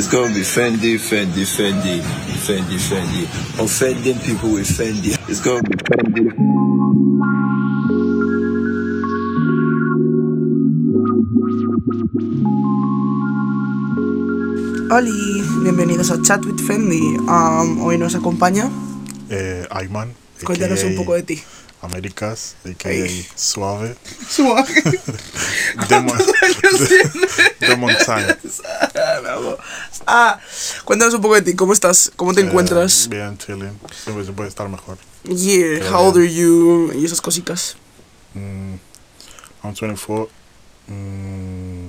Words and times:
It's 0.00 0.08
gonna 0.08 0.32
be 0.32 0.40
Fendi, 0.40 0.96
Fendi, 0.96 1.44
Fendi, 1.44 2.00
Fendi, 2.00 2.78
Fendi. 2.80 3.28
Offending 3.62 4.18
people 4.20 4.48
with 4.48 4.66
Fendi. 4.66 5.12
It's 5.28 5.44
gonna 5.44 5.60
be 5.60 5.76
Fendi. 5.76 6.24
Hola, 14.88 15.10
bienvenidos 15.62 16.10
a 16.10 16.22
Chat 16.22 16.46
with 16.46 16.66
Fendi. 16.66 17.18
Um, 17.28 17.82
hoy 17.82 17.98
nos 17.98 18.14
acompaña. 18.14 18.70
Eh, 19.28 19.66
Ayman. 19.68 20.14
Cuéntanos 20.42 20.82
un 20.84 20.96
poco 20.96 21.12
de 21.12 21.24
ti. 21.24 21.42
Américas, 21.82 22.56
a.k.a. 22.66 23.38
Suave. 23.38 23.96
Suave. 24.28 24.68
Demon, 25.88 26.18
tienes? 26.60 26.90
Demon 27.58 27.94
Time. 28.04 28.36
ah, 30.06 30.38
cuéntanos 30.84 31.14
un 31.14 31.22
poco 31.22 31.36
de 31.36 31.42
ti. 31.42 31.54
¿Cómo 31.54 31.72
estás? 31.72 32.12
¿Cómo 32.16 32.34
te 32.34 32.42
Eh, 32.42 32.44
encuentras? 32.44 33.08
bien, 33.08 33.38
chilling. 33.38 33.78
Siempre 34.04 34.26
se 34.26 34.32
puede 34.32 34.50
estar 34.50 34.68
mejor. 34.68 34.98
Yeah, 35.24 35.78
pero 35.80 35.96
how 35.98 36.06
old 36.08 36.18
bien. 36.18 36.26
are 36.28 36.34
you? 36.34 36.92
Y 37.00 37.04
esas 37.06 37.20
cositas. 37.22 37.76
Mm, 38.34 38.74
I'm 39.64 39.74
24. 39.74 40.28
Mm, 40.88 41.88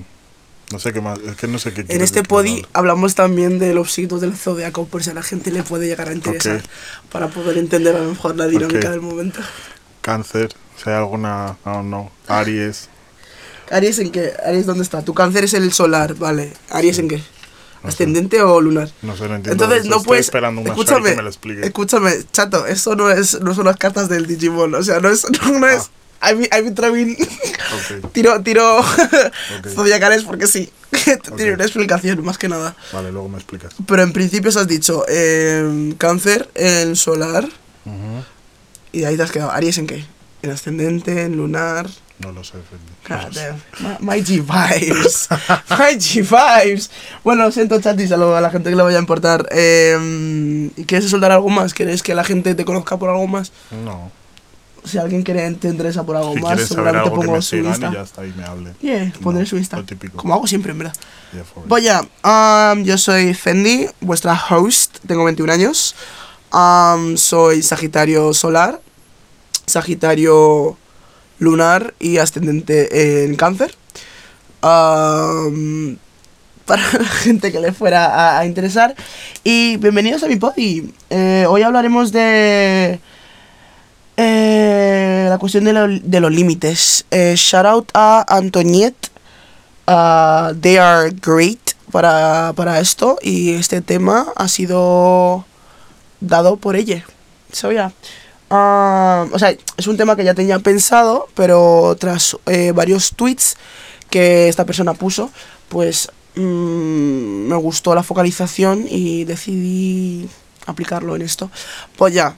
no 0.72 0.78
sé 0.78 0.92
qué 0.94 1.00
más. 1.02 1.18
Es 1.18 1.36
que 1.36 1.46
no 1.48 1.58
sé 1.58 1.74
qué 1.74 1.84
En 1.88 2.00
este 2.00 2.22
de 2.22 2.28
podi 2.28 2.64
hablamos 2.72 3.14
también 3.14 3.58
de 3.58 3.74
los 3.74 3.92
signos 3.92 4.22
del 4.22 4.34
zodiaco, 4.34 4.86
por 4.86 5.04
si 5.04 5.10
a 5.10 5.14
la 5.14 5.22
gente 5.22 5.50
le 5.50 5.62
puede 5.62 5.86
llegar 5.86 6.08
a 6.08 6.14
interesar, 6.14 6.56
Ok. 6.56 7.10
para 7.10 7.28
poder 7.28 7.58
entender 7.58 7.94
a 7.94 7.98
lo 8.00 8.08
mejor 8.10 8.36
la 8.36 8.46
dinámica 8.46 8.88
Ok. 8.88 8.92
del 8.92 9.00
momento. 9.02 9.40
Cáncer. 10.02 10.54
Si 10.82 10.90
hay 10.90 10.96
alguna. 10.96 11.56
Don't 11.64 11.86
know. 11.86 12.10
Aries. 12.28 12.88
¿Aries 13.70 13.98
en 14.00 14.10
qué? 14.12 14.32
¿Aries 14.44 14.66
dónde 14.66 14.82
está? 14.84 15.02
Tu 15.02 15.14
cáncer 15.14 15.44
es 15.44 15.54
el 15.54 15.72
solar, 15.72 16.14
vale. 16.14 16.52
¿Aries 16.70 16.98
en 16.98 17.08
qué? 17.08 17.22
No 17.82 17.88
¿Ascendente 17.88 18.40
o 18.42 18.60
lunar? 18.60 18.90
No 19.02 19.16
sé, 19.16 19.28
no 19.28 19.34
entiendo. 19.36 19.52
Entonces 19.64 19.80
eso. 19.80 19.88
no 19.90 19.96
Estoy 19.96 20.06
puedes. 20.06 20.26
esperando 20.26 20.60
una 20.60 20.70
escúchame, 20.70 21.10
que 21.10 21.16
me 21.16 21.22
lo 21.22 21.28
explique. 21.28 21.66
escúchame, 21.66 22.12
chato, 22.30 22.66
esto 22.66 22.94
no 22.94 23.10
es, 23.10 23.40
no 23.40 23.54
son 23.54 23.64
las 23.64 23.76
cartas 23.76 24.08
del 24.08 24.26
Digimon, 24.26 24.74
o 24.74 24.82
sea, 24.84 25.00
no 25.00 25.08
es, 25.08 25.26
no, 25.50 25.66
es. 25.66 25.90
I'm, 26.22 26.42
I'm 26.52 26.74
trying- 26.76 27.16
Ok, 27.20 28.12
tiro, 28.12 28.40
tiro 28.42 28.80
zodiacales 29.74 30.22
porque 30.24 30.46
sí. 30.46 30.70
Tiene 31.36 31.52
Ok. 31.52 31.54
una 31.54 31.64
explicación, 31.64 32.24
más 32.24 32.38
que 32.38 32.48
nada. 32.48 32.76
vale, 32.92 33.10
luego 33.10 33.28
me 33.28 33.38
explicas. 33.38 33.74
Pero 33.86 34.02
en 34.02 34.12
principio 34.12 34.50
os 34.50 34.56
has 34.56 34.68
dicho 34.68 35.04
eh, 35.08 35.94
cáncer 35.98 36.48
en 36.54 36.94
solar 36.94 37.44
Ujú. 37.84 38.24
Y 38.92 39.00
de 39.00 39.06
ahí 39.06 39.16
te 39.16 39.22
has 39.22 39.30
quedado. 39.32 39.50
¿Aries 39.52 39.78
en 39.78 39.86
qué? 39.86 40.04
En 40.42 40.50
ascendente, 40.50 41.22
en 41.22 41.36
lunar. 41.36 41.88
No 42.18 42.30
lo 42.30 42.44
sé, 42.44 42.54
damn. 43.08 43.56
My, 43.80 44.16
my 44.16 44.22
G 44.22 44.42
vibes. 44.42 45.28
my 45.70 45.96
G 45.98 46.22
vibes. 46.22 46.90
Bueno, 47.24 47.44
lo 47.44 47.50
siento, 47.52 47.80
chatis, 47.80 48.12
a, 48.12 48.16
lo- 48.16 48.36
a 48.36 48.40
la 48.40 48.50
gente 48.50 48.70
que 48.70 48.76
le 48.76 48.82
vaya 48.82 48.98
a 48.98 49.00
importar. 49.00 49.48
Eh, 49.50 50.70
¿Quieres 50.86 51.10
soltar 51.10 51.32
algo 51.32 51.48
más? 51.48 51.74
¿Quieres 51.74 52.02
que 52.02 52.14
la 52.14 52.22
gente 52.24 52.54
te 52.54 52.64
conozca 52.64 52.96
por 52.96 53.10
algo 53.10 53.26
más? 53.26 53.50
No. 53.84 54.10
Si 54.84 54.98
alguien 54.98 55.22
quiere, 55.22 55.48
te 55.52 55.68
interesa 55.68 56.04
por 56.04 56.16
algo 56.16 56.34
Si 56.34 56.40
más, 56.40 56.60
seguramente 56.60 56.98
algo 57.08 57.10
que 57.20 57.26
pongo 57.26 57.36
me 57.36 57.42
su 57.42 57.56
Insta. 57.56 57.88
y 57.88 57.94
ya 57.94 58.02
está, 58.02 58.26
y 58.26 58.32
me 58.32 58.44
hable. 58.44 58.72
Yeah, 58.80 59.12
pondré 59.22 59.44
No, 59.44 59.48
su 59.48 59.56
Insta. 59.56 59.76
lo 59.76 59.84
típico. 59.84 60.16
Como 60.16 60.34
hago 60.34 60.46
siempre, 60.48 60.72
en 60.72 60.78
verdad. 60.78 60.94
Yeah, 61.32 61.44
for 61.44 61.62
real. 61.64 61.68
Vaya, 61.68 62.72
um, 62.74 62.82
yo 62.84 62.98
soy 62.98 63.32
Fendi, 63.34 63.86
vuestra 64.00 64.34
host, 64.50 64.98
tengo 65.06 65.24
21 65.24 65.52
años. 65.52 65.94
Soy 67.16 67.62
Sagitario 67.62 68.34
solar, 68.34 68.80
Sagitario 69.66 70.76
lunar 71.38 71.94
y 71.98 72.18
ascendente 72.18 73.24
en 73.24 73.36
cáncer. 73.36 73.74
Para 74.60 75.56
la 76.92 77.04
gente 77.08 77.50
que 77.50 77.58
le 77.58 77.72
fuera 77.72 78.38
a, 78.38 78.46
interesar. 78.46 78.94
Y 79.42 79.76
bienvenidos 79.78 80.22
a 80.22 80.28
mi 80.28 80.36
podi. 80.36 80.94
Eh, 81.10 81.44
hoy 81.48 81.62
hablaremos 81.62 82.12
de 82.12 83.00
eh, 84.16 85.26
la 85.28 85.38
cuestión 85.38 85.64
de, 85.64 85.72
lo- 85.72 85.88
de 85.88 86.20
los 86.20 86.30
límites. 86.30 87.04
Eh, 87.10 87.34
shout 87.36 87.66
out 87.66 87.88
a 87.94 88.24
Antoniette. 88.28 89.08
Uh, 89.88 90.54
they 90.60 90.76
are 90.78 91.10
great 91.10 91.72
para, 91.90 92.52
para 92.54 92.78
esto 92.78 93.18
y 93.20 93.54
este 93.54 93.80
tema 93.80 94.26
ha 94.36 94.46
sido 94.46 95.44
dado 96.22 96.56
por 96.56 96.76
ella. 96.76 97.04
So. 97.52 97.70
Ah, 98.54 99.26
o 99.32 99.38
sea, 99.38 99.54
es 99.76 99.86
un 99.86 99.96
tema 99.96 100.14
que 100.14 100.24
ya 100.24 100.34
tenía 100.34 100.58
pensado, 100.58 101.28
pero 101.34 101.96
tras 101.98 102.36
eh, 102.46 102.72
varios 102.72 103.12
tweets 103.16 103.56
que 104.10 104.48
esta 104.48 104.66
persona 104.66 104.92
puso, 104.92 105.30
pues 105.68 106.10
mm, 106.34 107.48
me 107.48 107.56
gustó 107.56 107.94
la 107.94 108.02
focalización 108.02 108.86
y 108.88 109.24
decidí 109.24 110.28
aplicarlo 110.66 111.16
en 111.16 111.22
esto. 111.22 111.50
Pues 111.96 112.12
ya. 112.12 112.36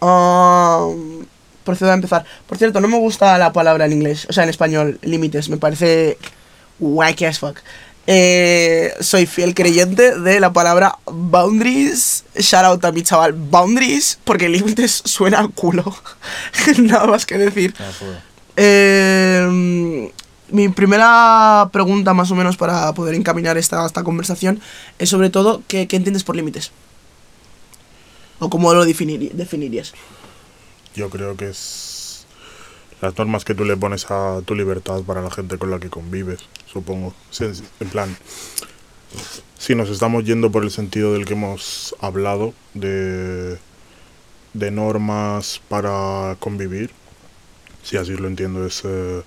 Ah, 0.00 0.88
procedo 1.64 1.90
a 1.90 1.94
empezar. 1.94 2.24
Por 2.46 2.56
cierto, 2.56 2.80
no 2.80 2.88
me 2.88 2.98
gusta 2.98 3.36
la 3.36 3.52
palabra 3.52 3.84
en 3.84 3.92
inglés, 3.92 4.26
o 4.30 4.32
sea, 4.32 4.44
en 4.44 4.50
español, 4.50 4.98
límites. 5.02 5.50
Me 5.50 5.58
parece 5.58 6.16
wacky 6.80 7.26
as 7.26 7.38
fuck. 7.38 7.58
Eh, 8.08 8.94
soy 9.00 9.26
fiel 9.26 9.54
creyente 9.54 10.18
de 10.18 10.40
la 10.40 10.52
palabra 10.52 10.98
boundaries. 11.06 12.24
Shout 12.36 12.64
out 12.64 12.84
a 12.84 12.92
mi 12.92 13.02
chaval, 13.02 13.32
boundaries, 13.32 14.18
porque 14.24 14.48
límites 14.48 15.02
suena 15.04 15.40
a 15.40 15.48
culo. 15.48 15.96
Nada 16.78 17.06
más 17.06 17.26
que 17.26 17.38
decir. 17.38 17.74
Ah. 17.78 17.90
Eh, 18.56 20.12
mi 20.50 20.68
primera 20.68 21.68
pregunta, 21.72 22.14
más 22.14 22.30
o 22.30 22.34
menos, 22.36 22.56
para 22.56 22.92
poder 22.94 23.14
encaminar 23.14 23.58
esta, 23.58 23.84
esta 23.84 24.04
conversación, 24.04 24.60
es 24.98 25.10
sobre 25.10 25.30
todo, 25.30 25.62
¿qué, 25.66 25.88
qué 25.88 25.96
entiendes 25.96 26.22
por 26.22 26.36
límites? 26.36 26.70
¿O 28.38 28.50
cómo 28.50 28.72
lo 28.72 28.84
definirías? 28.84 29.94
Yo 30.94 31.10
creo 31.10 31.36
que 31.36 31.50
es 31.50 31.85
las 33.00 33.16
normas 33.18 33.44
que 33.44 33.54
tú 33.54 33.64
le 33.64 33.76
pones 33.76 34.10
a 34.10 34.40
tu 34.44 34.54
libertad 34.54 35.02
para 35.02 35.22
la 35.22 35.30
gente 35.30 35.58
con 35.58 35.70
la 35.70 35.78
que 35.78 35.90
convives, 35.90 36.40
supongo. 36.66 37.14
En 37.80 37.88
plan, 37.88 38.16
si 39.58 39.74
nos 39.74 39.90
estamos 39.90 40.24
yendo 40.24 40.50
por 40.50 40.64
el 40.64 40.70
sentido 40.70 41.12
del 41.12 41.24
que 41.24 41.34
hemos 41.34 41.94
hablado, 42.00 42.54
de, 42.74 43.58
de 44.54 44.70
normas 44.70 45.60
para 45.68 46.36
convivir, 46.38 46.90
si 47.82 47.96
así 47.96 48.16
lo 48.16 48.28
entiendo, 48.28 48.66
es 48.66 48.82
eh, 48.84 49.22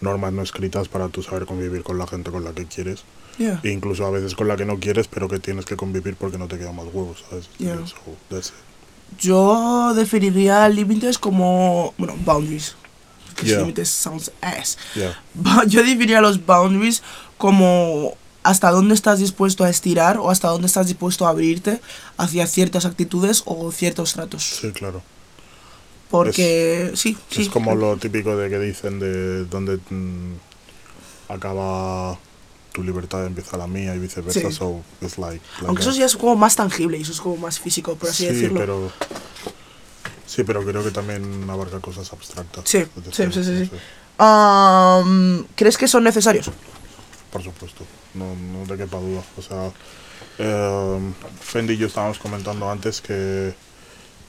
normas 0.00 0.32
no 0.32 0.42
escritas 0.42 0.88
para 0.88 1.08
tú 1.08 1.22
saber 1.22 1.46
convivir 1.46 1.82
con 1.82 1.98
la 1.98 2.06
gente 2.06 2.30
con 2.30 2.44
la 2.44 2.52
que 2.52 2.66
quieres. 2.66 3.04
Yeah. 3.38 3.60
E 3.62 3.70
incluso 3.70 4.04
a 4.04 4.10
veces 4.10 4.34
con 4.34 4.48
la 4.48 4.56
que 4.56 4.66
no 4.66 4.78
quieres, 4.78 5.08
pero 5.08 5.28
que 5.28 5.38
tienes 5.38 5.64
que 5.64 5.76
convivir 5.76 6.16
porque 6.16 6.36
no 6.36 6.48
te 6.48 6.58
quedan 6.58 6.76
más 6.76 6.86
huevos, 6.92 7.24
¿sabes? 7.30 7.48
Yeah. 7.58 7.78
So. 7.86 8.52
Yo 9.18 9.94
definiría 9.94 10.68
límites 10.68 11.18
como, 11.18 11.94
bueno, 11.96 12.14
boundaries. 12.24 12.76
Que 13.34 13.46
Yeah. 13.46 13.84
sounds 13.84 14.30
ass. 14.40 14.78
Yeah. 14.94 15.16
Yo 15.66 15.80
definiría 15.82 16.20
los 16.20 16.44
boundaries 16.44 17.02
como 17.38 18.16
hasta 18.42 18.70
dónde 18.70 18.94
estás 18.94 19.18
dispuesto 19.18 19.64
a 19.64 19.70
estirar 19.70 20.18
o 20.18 20.30
hasta 20.30 20.48
dónde 20.48 20.66
estás 20.66 20.86
dispuesto 20.88 21.26
a 21.26 21.30
abrirte 21.30 21.80
hacia 22.16 22.46
ciertas 22.46 22.84
actitudes 22.86 23.42
o 23.46 23.70
ciertos 23.72 24.12
tratos. 24.14 24.42
Sí, 24.60 24.72
claro. 24.72 25.02
Porque, 26.10 26.92
sí, 26.94 27.16
sí. 27.30 27.42
Es 27.42 27.48
como 27.48 27.74
lo 27.74 27.96
típico 27.96 28.36
de 28.36 28.50
que 28.50 28.58
dicen 28.58 28.98
de 28.98 29.44
donde 29.46 29.78
mm, 29.88 30.34
acaba 31.28 32.18
tu 32.72 32.82
libertad 32.82 33.26
empieza 33.26 33.56
la 33.56 33.66
mía 33.66 33.94
y 33.94 33.98
viceversa. 33.98 34.40
Sí. 34.40 34.52
So 34.52 34.82
it's 35.00 35.18
like, 35.18 35.42
like 35.56 35.66
Aunque 35.66 35.82
eso 35.82 35.92
ya 35.92 36.06
es 36.06 36.16
como 36.16 36.36
más 36.36 36.56
tangible 36.56 36.98
y 36.98 37.02
eso 37.02 37.12
es 37.12 37.20
como 37.20 37.36
más 37.36 37.60
físico, 37.60 37.94
por 37.96 38.10
así 38.10 38.26
sí, 38.26 38.32
decirlo. 38.32 38.60
pero 38.60 38.92
sí, 40.26 40.44
pero 40.44 40.64
creo 40.64 40.82
que 40.82 40.90
también 40.90 41.48
abarca 41.48 41.80
cosas 41.80 42.12
abstractas. 42.12 42.68
Sí, 42.68 42.84
sí, 43.12 43.26
sí, 43.32 43.44
sí, 43.44 43.70
Am, 44.18 45.46
¿Crees 45.56 45.76
que 45.76 45.88
son 45.88 46.04
necesarios? 46.04 46.50
por 47.32 47.42
supuesto, 47.42 47.84
no, 48.14 48.34
no 48.36 48.66
te 48.66 48.76
quepa 48.76 48.98
duda. 48.98 49.22
O 49.38 49.42
sea, 49.42 49.72
em, 50.38 51.14
Fendi 51.40 51.72
y 51.74 51.76
yo 51.78 51.86
estábamos 51.86 52.18
comentando 52.18 52.70
antes 52.70 53.00
que 53.00 53.54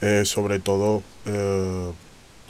eh, 0.00 0.24
sobre 0.24 0.58
todo 0.58 1.02
eh, 1.26 1.92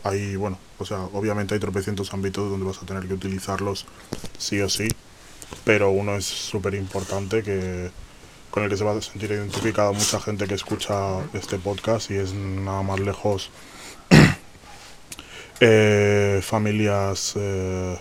hay, 0.05 0.37
bueno, 0.37 0.59
o 0.79 0.85
sea, 0.85 1.01
obviamente 1.13 1.55
hay 1.55 1.61
tropecientos 1.61 2.13
ámbitos 2.15 2.51
donde 2.51 2.67
vas 2.67 2.81
a 2.83 2.87
tener 2.87 3.07
que 3.07 3.15
utilizarlos 3.15 3.87
sí 4.39 4.61
o 4.61 4.69
sí, 4.69 4.89
pero 5.65 5.91
uno 5.91 6.15
es 6.17 6.25
súper 6.25 6.75
importante 6.75 7.43
que 7.43 7.91
con 8.55 8.63
el 8.63 8.71
que 8.71 8.77
se 8.77 8.85
va 8.85 8.93
a 8.93 9.03
sentir 9.03 9.33
identificada 9.33 9.91
mucha 9.91 10.21
gente 10.21 10.47
que 10.47 10.55
escucha 10.55 10.95
este 11.33 11.59
podcast 11.59 12.13
y 12.13 12.15
es 12.15 12.33
nada 12.35 12.83
más 12.83 13.01
lejos 13.01 13.51
eh, 15.61 16.41
familias 16.41 17.33
eh. 17.35 17.99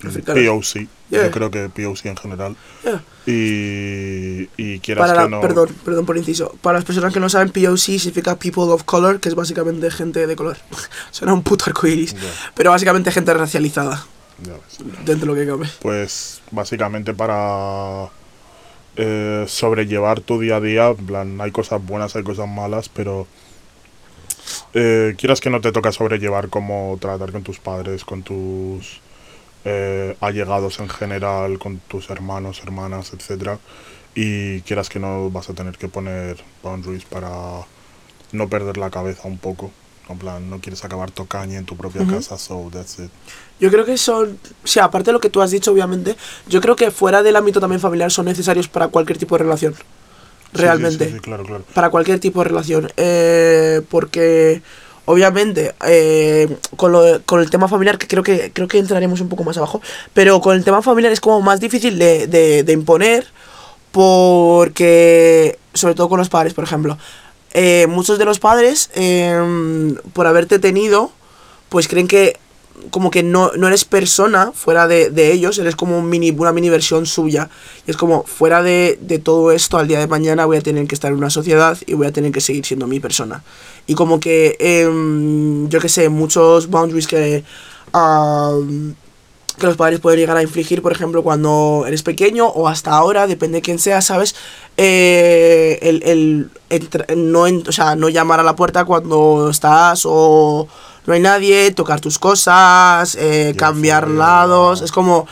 POC, 0.00 0.88
Yeah. 1.10 1.24
yo 1.24 1.30
creo 1.32 1.50
que 1.50 1.68
POC 1.68 2.06
en 2.06 2.16
general, 2.16 2.56
Yeah. 2.82 3.02
y, 3.26 4.48
y 4.56 4.78
quieras 4.78 5.06
Para 5.10 5.24
que 5.24 5.28
no... 5.28 5.40
Perdón, 5.42 5.68
perdón 5.84 6.06
por 6.06 6.16
inciso. 6.16 6.56
Para 6.62 6.78
las 6.78 6.86
personas 6.86 7.12
que 7.12 7.20
no 7.20 7.28
saben, 7.28 7.50
POC 7.50 7.76
significa 7.98 8.36
People 8.38 8.62
of 8.72 8.84
Color, 8.84 9.20
que 9.20 9.28
es 9.28 9.34
básicamente 9.34 9.90
gente 9.90 10.26
de 10.26 10.34
color. 10.34 10.56
Suena 11.10 11.34
un 11.34 11.42
puto 11.42 11.64
arcoiris. 11.66 12.14
Ya. 12.14 12.20
Pero 12.54 12.70
básicamente 12.70 13.12
gente 13.12 13.34
racializada, 13.34 14.06
Ya 14.42 14.54
ves. 14.54 14.78
dentro 15.04 15.14
de 15.18 15.26
lo 15.26 15.34
que 15.34 15.46
cabe. 15.46 15.70
Pues 15.82 16.40
básicamente 16.52 17.12
para 17.12 18.08
eh, 18.96 19.44
sobrellevar 19.48 20.20
tu 20.20 20.40
día 20.40 20.56
a 20.56 20.60
día. 20.60 20.88
En 20.88 21.06
plan, 21.06 21.40
hay 21.40 21.50
cosas 21.50 21.84
buenas, 21.84 22.16
hay 22.16 22.22
cosas 22.22 22.48
malas, 22.48 22.88
pero 22.88 23.26
eh, 24.74 25.14
quieras 25.18 25.40
que 25.40 25.50
no 25.50 25.60
te 25.60 25.72
toca 25.72 25.92
sobrellevar 25.92 26.48
como 26.48 26.96
tratar 27.00 27.32
con 27.32 27.42
tus 27.42 27.58
padres, 27.58 28.04
con 28.04 28.22
tus 28.22 29.00
eh, 29.64 30.16
allegados 30.20 30.80
en 30.80 30.88
general, 30.88 31.58
con 31.58 31.78
tus 31.78 32.10
hermanos, 32.10 32.60
hermanas, 32.62 33.12
etcétera, 33.12 33.58
y 34.14 34.60
quieras 34.62 34.88
que 34.88 34.98
no 34.98 35.30
vas 35.30 35.50
a 35.50 35.54
tener 35.54 35.76
que 35.76 35.88
poner 35.88 36.42
boundaries 36.62 37.04
para 37.04 37.30
no 38.32 38.48
perder 38.48 38.76
la 38.76 38.90
cabeza 38.90 39.28
un 39.28 39.38
poco. 39.38 39.70
En 40.10 40.18
plan, 40.18 40.50
no 40.50 40.58
quieres 40.60 40.84
acabar 40.84 41.10
tocaña 41.10 41.58
en 41.58 41.64
tu 41.64 41.76
propia 41.76 42.02
casa, 42.06 42.36
so 42.36 42.68
that's 42.72 42.98
it. 42.98 43.10
Yo 43.60 43.70
creo 43.70 43.84
que 43.84 43.96
son, 43.96 44.38
o 44.64 44.66
sea, 44.66 44.84
aparte 44.84 45.10
de 45.10 45.12
lo 45.12 45.20
que 45.20 45.30
tú 45.30 45.40
has 45.40 45.50
dicho, 45.52 45.70
obviamente, 45.70 46.16
yo 46.48 46.60
creo 46.60 46.74
que 46.76 46.90
fuera 46.90 47.22
del 47.22 47.36
ámbito 47.36 47.60
también 47.60 47.80
familiar 47.80 48.10
son 48.10 48.24
necesarios 48.26 48.66
para 48.68 48.88
cualquier 48.88 49.18
tipo 49.18 49.36
de 49.38 49.44
relación. 49.44 49.74
Realmente. 50.52 51.04
Sí, 51.04 51.10
sí, 51.10 51.16
sí, 51.16 51.20
claro, 51.20 51.44
claro. 51.44 51.64
Para 51.74 51.90
cualquier 51.90 52.18
tipo 52.18 52.40
de 52.42 52.48
relación. 52.48 52.90
Eh, 52.96 53.82
porque, 53.88 54.62
obviamente, 55.04 55.74
eh, 55.86 56.56
con, 56.76 56.90
lo- 56.90 57.22
con 57.24 57.40
el 57.40 57.50
tema 57.50 57.68
familiar, 57.68 57.98
que 57.98 58.08
creo 58.08 58.24
que 58.24 58.50
creo 58.52 58.66
que 58.66 58.78
entraremos 58.78 59.20
un 59.20 59.28
poco 59.28 59.44
más 59.44 59.56
abajo, 59.58 59.80
pero 60.12 60.40
con 60.40 60.56
el 60.56 60.64
tema 60.64 60.82
familiar 60.82 61.12
es 61.12 61.20
como 61.20 61.40
más 61.40 61.60
difícil 61.60 61.98
de, 62.00 62.26
de- 62.26 62.64
de 62.64 62.72
imponer, 62.72 63.26
porque, 63.92 65.58
sobre 65.74 65.94
todo 65.94 66.08
con 66.08 66.18
los 66.18 66.28
padres, 66.28 66.54
por 66.54 66.64
ejemplo, 66.64 66.98
eh, 67.52 67.86
muchos 67.88 68.18
de 68.18 68.24
los 68.24 68.38
padres, 68.38 68.90
eh, 68.94 69.94
por 70.12 70.26
haberte 70.26 70.58
tenido, 70.58 71.10
pues 71.68 71.88
creen 71.88 72.08
que 72.08 72.38
como 72.90 73.10
que 73.10 73.22
no, 73.22 73.52
no 73.56 73.68
eres 73.68 73.84
persona 73.84 74.52
fuera 74.54 74.88
de, 74.88 75.10
de 75.10 75.32
ellos, 75.32 75.58
eres 75.58 75.76
como 75.76 75.98
un 75.98 76.08
mini, 76.08 76.30
una 76.30 76.52
mini 76.52 76.70
versión 76.70 77.04
suya. 77.04 77.50
Y 77.86 77.90
es 77.90 77.96
como, 77.96 78.24
fuera 78.24 78.62
de, 78.62 78.98
de 79.02 79.18
todo 79.18 79.52
esto, 79.52 79.76
al 79.78 79.86
día 79.86 79.98
de 79.98 80.06
mañana 80.06 80.46
voy 80.46 80.56
a 80.56 80.62
tener 80.62 80.86
que 80.86 80.94
estar 80.94 81.12
en 81.12 81.18
una 81.18 81.30
sociedad 81.30 81.76
y 81.86 81.94
voy 81.94 82.06
a 82.06 82.12
tener 82.12 82.32
que 82.32 82.40
seguir 82.40 82.64
siendo 82.64 82.86
mi 82.86 82.98
persona. 82.98 83.42
Y 83.86 83.94
como 83.94 84.18
que, 84.18 84.56
em, 84.58 85.68
yo 85.68 85.80
que 85.80 85.88
sé, 85.88 86.08
muchos 86.08 86.68
boundaries 86.68 87.06
que, 87.06 87.44
que 89.60 89.66
los 89.68 89.76
padres 89.76 90.00
pueden 90.00 90.18
llegar 90.18 90.36
a 90.36 90.42
infligir, 90.42 90.82
por 90.82 90.90
ejemplo, 90.90 91.22
cuando 91.22 91.84
eres 91.86 92.02
pequeño 92.02 92.48
o 92.48 92.66
hasta 92.66 92.90
ahora, 92.90 93.28
depende 93.28 93.58
de 93.58 93.62
quién 93.62 93.78
sea, 93.78 94.02
¿sabes? 94.02 94.34
Eh, 94.76 95.78
el, 95.82 96.02
el 96.02 96.50
entra- 96.70 97.06
no, 97.14 97.42
o 97.42 97.72
sea, 97.72 97.94
no 97.94 98.08
llamar 98.08 98.40
a 98.40 98.42
la 98.42 98.56
puerta 98.56 98.84
cuando 98.84 99.48
estás 99.50 100.02
o 100.04 100.66
no 101.06 101.12
hay 101.14 101.20
nadie, 101.20 101.70
tocar 101.70 102.00
tus 102.00 102.18
cosas, 102.18 103.14
eh, 103.14 103.54
cambiar 103.56 104.08
lados, 104.08 104.82
es 104.82 104.90
como... 104.90 105.26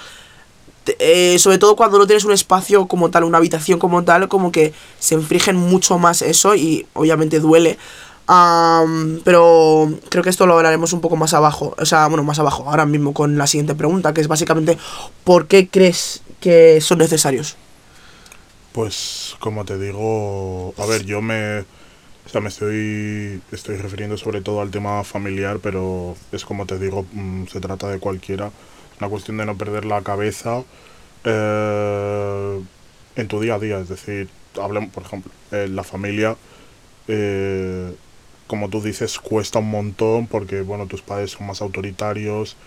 eh, 0.98 1.38
sobre 1.38 1.58
todo 1.58 1.76
cuando 1.76 1.98
no 1.98 2.06
tienes 2.06 2.25
un 2.25 2.32
espacio 2.32 2.86
como 2.88 3.10
tal, 3.10 3.25
una 3.25 3.38
habitación 3.38 3.78
como 3.78 4.04
tal, 4.04 4.28
como 4.28 4.50
que 4.50 4.72
se 4.98 5.14
infringen 5.14 5.56
mucho 5.56 5.98
más 5.98 6.22
eso 6.22 6.54
y 6.54 6.86
obviamente 6.94 7.40
duele. 7.40 7.76
Am, 8.30 9.22
pero 9.25 9.90
creo 10.10 10.22
que 10.22 10.28
esto 10.28 10.46
lo 10.46 10.54
hablaremos 10.54 10.92
un 10.92 11.00
poco 11.00 11.16
más 11.16 11.32
abajo, 11.32 11.75
o 11.78 11.86
sea, 11.86 12.06
bueno, 12.08 12.25
más 12.25 12.38
abajo, 12.38 12.69
ahora 12.69 12.84
mismo 12.84 13.14
con 13.14 13.38
la 13.38 13.46
siguiente 13.46 13.75
pregunta, 13.75 14.12
que 14.12 14.20
es 14.20 14.28
básicamente, 14.28 14.76
¿por 15.25 15.46
qué 15.46 15.69
crees 15.69 16.20
que 16.38 16.78
son 16.82 16.98
necesarios? 16.98 17.56
Pues 18.72 19.34
como 19.40 19.64
te 19.64 19.78
digo, 19.78 20.75
a 20.76 20.84
ver, 20.84 21.06
yo 21.06 21.22
me, 21.22 21.60
o 21.60 22.28
sea, 22.30 22.42
me 22.42 22.50
estoy, 22.50 23.40
estoy 23.50 23.78
refiriendo 23.78 24.19
sobre 24.19 24.42
todo 24.42 24.60
al 24.60 24.70
tema 24.70 25.02
familiar, 25.04 25.58
pero 25.62 26.14
es 26.30 26.44
como 26.44 26.66
te 26.66 26.78
digo, 26.78 27.06
mm, 27.10 27.46
se 27.46 27.60
trata 27.60 27.88
de 27.88 27.98
cualquiera, 27.98 28.50
una 29.00 29.08
cuestión 29.08 29.38
de 29.38 29.46
no 29.46 29.56
perder 29.56 29.86
la 29.86 30.02
cabeza 30.02 30.64
eh, 31.25 32.60
en 33.16 33.28
tu 33.28 33.40
día 33.40 33.54
a 33.54 33.58
día, 33.58 33.78
es 33.78 33.88
decir, 33.88 34.28
hablemos, 34.60 34.90
por 34.90 35.04
ejemplo, 35.04 35.32
en 35.50 35.75
la 35.75 35.82
familia, 35.82 36.36
eh, 37.08 37.94
como 38.49 38.71
tú 38.71 38.83
dices, 38.83 39.19
cuesta 39.21 39.61
un 39.61 39.71
montón 39.71 40.29
porque, 40.29 40.62
bueno, 40.62 40.89
tus 40.89 41.03
padres 41.03 41.33
son 41.33 41.49
más 41.49 41.62
autoritarios, 41.62 42.59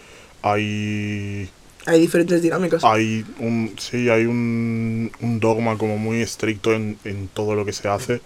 hay 0.43 1.51
Hay 1.85 1.99
diferentes 1.99 2.41
dinámicas. 2.41 2.83
hay 2.83 3.25
un 3.37 3.75
sí 3.77 4.09
hay 4.09 4.25
un, 4.25 5.11
un 5.21 5.39
dogma 5.39 5.77
como 5.77 5.97
muy 5.97 6.21
estricto 6.21 6.73
en, 6.73 6.99
en 7.03 7.27
todo 7.29 7.55
lo 7.55 7.65
que 7.65 7.73
se 7.73 7.87
hace 7.87 8.21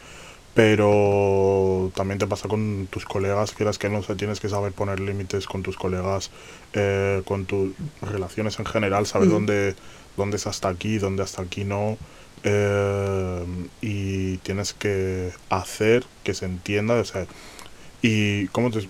pero 0.53 1.91
también 1.95 2.19
te 2.19 2.27
pasa 2.27 2.47
con 2.49 2.87
tus 2.91 3.05
colegas 3.05 3.53
quieras 3.53 3.79
que 3.79 3.89
no 3.89 4.03
sé, 4.03 4.15
tienes 4.15 4.39
que 4.41 4.49
saber 4.49 4.73
poner 4.73 4.99
límites 5.01 5.47
con 5.47 5.63
tus 5.63 5.77
colegas 5.77 6.31
eh, 6.73 7.23
con 7.25 7.45
tus 7.47 7.75
relaciones 8.01 8.59
en 8.59 8.65
general 8.65 9.05
saber 9.07 9.27
Ujú. 9.27 9.29
dónde 9.29 9.75
dónde 10.17 10.37
es 10.37 10.47
hasta 10.47 10.69
aquí 10.69 10.97
dónde 10.99 11.23
hasta 11.23 11.43
aquí 11.43 11.65
no 11.65 11.99
eh, 12.45 13.45
y 13.81 14.37
tienes 14.37 14.73
que 14.73 15.33
hacer 15.49 16.05
que 16.23 16.33
se 16.33 16.45
entienda 16.45 16.95
o 16.95 17.03
sea 17.03 17.25
y 18.01 18.47
cómo 18.47 18.71
te 18.71 18.87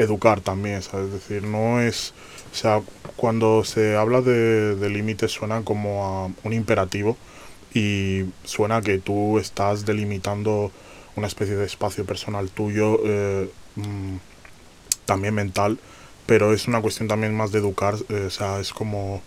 educar 0.00 0.40
también, 0.40 0.82
¿sabes? 0.82 1.06
Es 1.06 1.12
decir, 1.12 1.42
no 1.44 1.80
es... 1.80 2.12
O 2.52 2.54
sea, 2.54 2.82
cuando 3.16 3.64
se 3.64 3.96
habla 3.96 4.22
de, 4.22 4.76
límites 4.90 5.30
suena 5.30 5.62
como 5.62 6.04
a 6.04 6.46
un 6.46 6.52
imperativo 6.52 7.16
y 7.72 8.24
suena 8.44 8.82
que 8.82 8.98
tú 8.98 9.38
estás 9.38 9.86
delimitando 9.86 10.72
una 11.16 11.28
especie 11.28 11.54
de 11.54 11.66
espacio 11.66 12.04
personal 12.04 12.50
tuyo, 12.50 12.98
eh, 13.04 13.50
mm, 13.76 14.16
también 15.04 15.34
mental, 15.34 15.78
pero 16.26 16.52
es 16.52 16.66
una 16.66 16.80
cuestión 16.80 17.08
también 17.08 17.34
más 17.36 17.52
de 17.52 17.58
educar, 17.58 17.94
eh, 18.08 18.24
o 18.26 18.30
sea, 18.30 18.58
es 18.58 18.72
como 18.72 19.22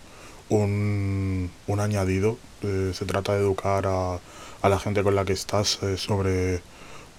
un, 0.50 1.50
un 1.66 1.80
añadido, 1.80 2.38
eh, 2.64 2.92
se 2.94 3.04
trata 3.04 3.34
de 3.34 3.40
educar 3.40 3.86
a, 3.86 4.18
a 4.62 4.68
la 4.68 4.78
gente 4.78 5.02
con 5.02 5.14
la 5.14 5.24
que 5.24 5.32
estás 5.34 5.78
eh, 5.82 5.96
sobre 5.96 6.60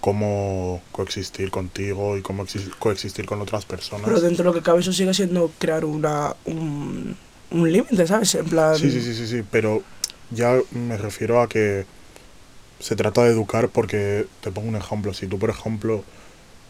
cómo 0.01 0.81
coexistir 0.92 1.50
contigo 1.50 2.18
y 2.18 2.21
cómo 2.21 2.45
exis- 2.45 2.69
coexistir 2.77 3.25
con 3.25 3.42
otras 3.42 3.65
personas. 3.65 4.06
Pero 4.06 4.21
dentro 4.21 4.44
de 4.44 4.50
lo 4.50 4.53
que 4.53 4.62
cabe 4.62 4.81
eso 4.81 4.94
sigue 4.94 5.13
siendo 5.13 5.51
crear 5.57 5.86
una, 5.86 6.36
un, 6.45 7.15
un 7.51 7.71
límite, 7.71 8.06
¿sabes? 8.06 8.36
En 8.36 8.45
plan... 8.45 8.75
Sí, 8.75 8.92
sí, 8.92 9.01
sí, 9.01 9.15
sí, 9.15 9.27
sí, 9.27 9.44
pero 9.50 9.81
ya 10.31 10.57
me 10.71 10.97
refiero 10.97 11.42
a 11.42 11.48
que 11.50 11.86
se 12.80 12.95
trata 12.95 13.24
de 13.24 13.31
educar 13.31 13.69
porque 13.69 14.27
te 14.41 14.51
pongo 14.51 14.68
un 14.69 14.75
ejemplo. 14.75 15.13
Si 15.13 15.27
tú, 15.27 15.39
por 15.39 15.50
ejemplo, 15.50 16.03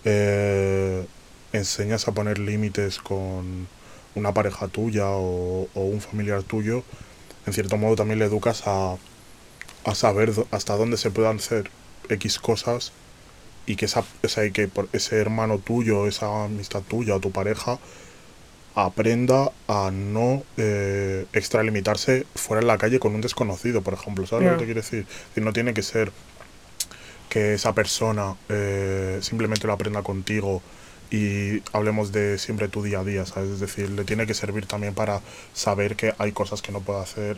eh, 0.05 1.05
enseñas 1.51 2.07
a 2.07 2.13
poner 2.13 2.37
límites 2.37 2.99
con 2.99 3.67
una 4.13 4.33
pareja 4.33 4.67
tuya 4.67 5.09
o, 5.09 5.67
o 5.73 5.81
un 5.81 5.99
familiar 5.99 6.43
tuyo, 6.43 6.83
en 7.45 7.53
cierto 7.53 7.77
modo 7.77 7.95
también 7.95 8.19
le 8.19 8.25
educas 8.25 8.63
a, 8.65 8.97
a 9.85 9.95
saber 9.95 10.33
hasta 10.51 10.75
dónde 10.75 10.97
se 10.97 11.11
puedan 11.11 11.37
hacer 11.37 11.69
X 12.09 12.39
cosas 12.39 12.91
y 13.65 13.75
que, 13.75 13.85
esa, 13.85 14.03
y 14.45 14.51
que 14.51 14.69
ese 14.93 15.17
hermano 15.17 15.57
tuyo, 15.59 16.07
esa 16.07 16.45
amistad 16.45 16.81
tuya 16.81 17.15
o 17.15 17.19
tu 17.19 17.31
pareja 17.31 17.79
aprenda 18.75 19.51
a 19.67 19.89
no 19.91 20.43
eh, 20.57 21.25
extralimitarse 21.33 22.25
fuera 22.35 22.61
en 22.61 22.67
la 22.67 22.77
calle 22.77 22.99
con 22.99 23.15
un 23.15 23.21
desconocido, 23.21 23.81
por 23.81 23.93
ejemplo. 23.93 24.27
¿Sabes 24.27 24.45
lo 24.45 24.51
que 24.53 24.59
te 24.59 24.65
quiero 24.65 24.81
decir? 24.81 25.05
Decir, 25.29 25.43
no 25.43 25.53
tiene 25.53 25.73
que 25.73 25.81
ser 25.81 26.11
que 27.29 27.53
esa 27.53 27.73
persona 27.73 28.35
eh, 28.49 29.19
simplemente 29.21 29.65
lo 29.65 29.73
aprenda 29.73 30.03
contigo 30.03 30.61
y 31.15 31.63
hablemos 31.71 32.11
de 32.11 32.37
siempre 32.37 32.67
tu 32.67 32.83
día 32.83 32.99
a 32.99 33.03
día, 33.03 33.25
¿sabes? 33.25 33.49
Es 33.51 33.59
decir, 33.59 33.89
le 33.89 34.03
tiene 34.03 34.25
que 34.27 34.33
servir 34.33 34.65
también 34.65 34.93
para 34.93 35.21
saber 35.53 35.95
que 35.95 36.13
hay 36.17 36.31
cosas 36.33 36.61
que 36.61 36.71
no 36.73 36.81
puede 36.81 36.99
hacer 37.01 37.37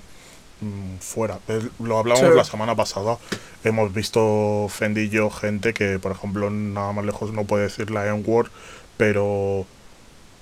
mm, 0.61 0.97
fuera. 0.99 1.39
Lo 1.79 1.99
hablábamos 1.99 2.31
Sí. 2.31 2.37
la 2.37 2.43
semana 2.43 2.75
pasada, 2.75 3.17
hemos 3.63 3.93
visto 3.93 4.67
Fendi 4.69 5.01
y 5.01 5.09
yo 5.09 5.29
gente 5.29 5.73
que, 5.73 5.99
por 5.99 6.11
ejemplo, 6.11 6.49
nada 6.49 6.91
más 6.91 7.05
lejos 7.05 7.31
no 7.33 7.43
puede 7.43 7.63
decir 7.65 7.91
la 7.91 8.07
N-word, 8.07 8.49
pero 8.97 9.67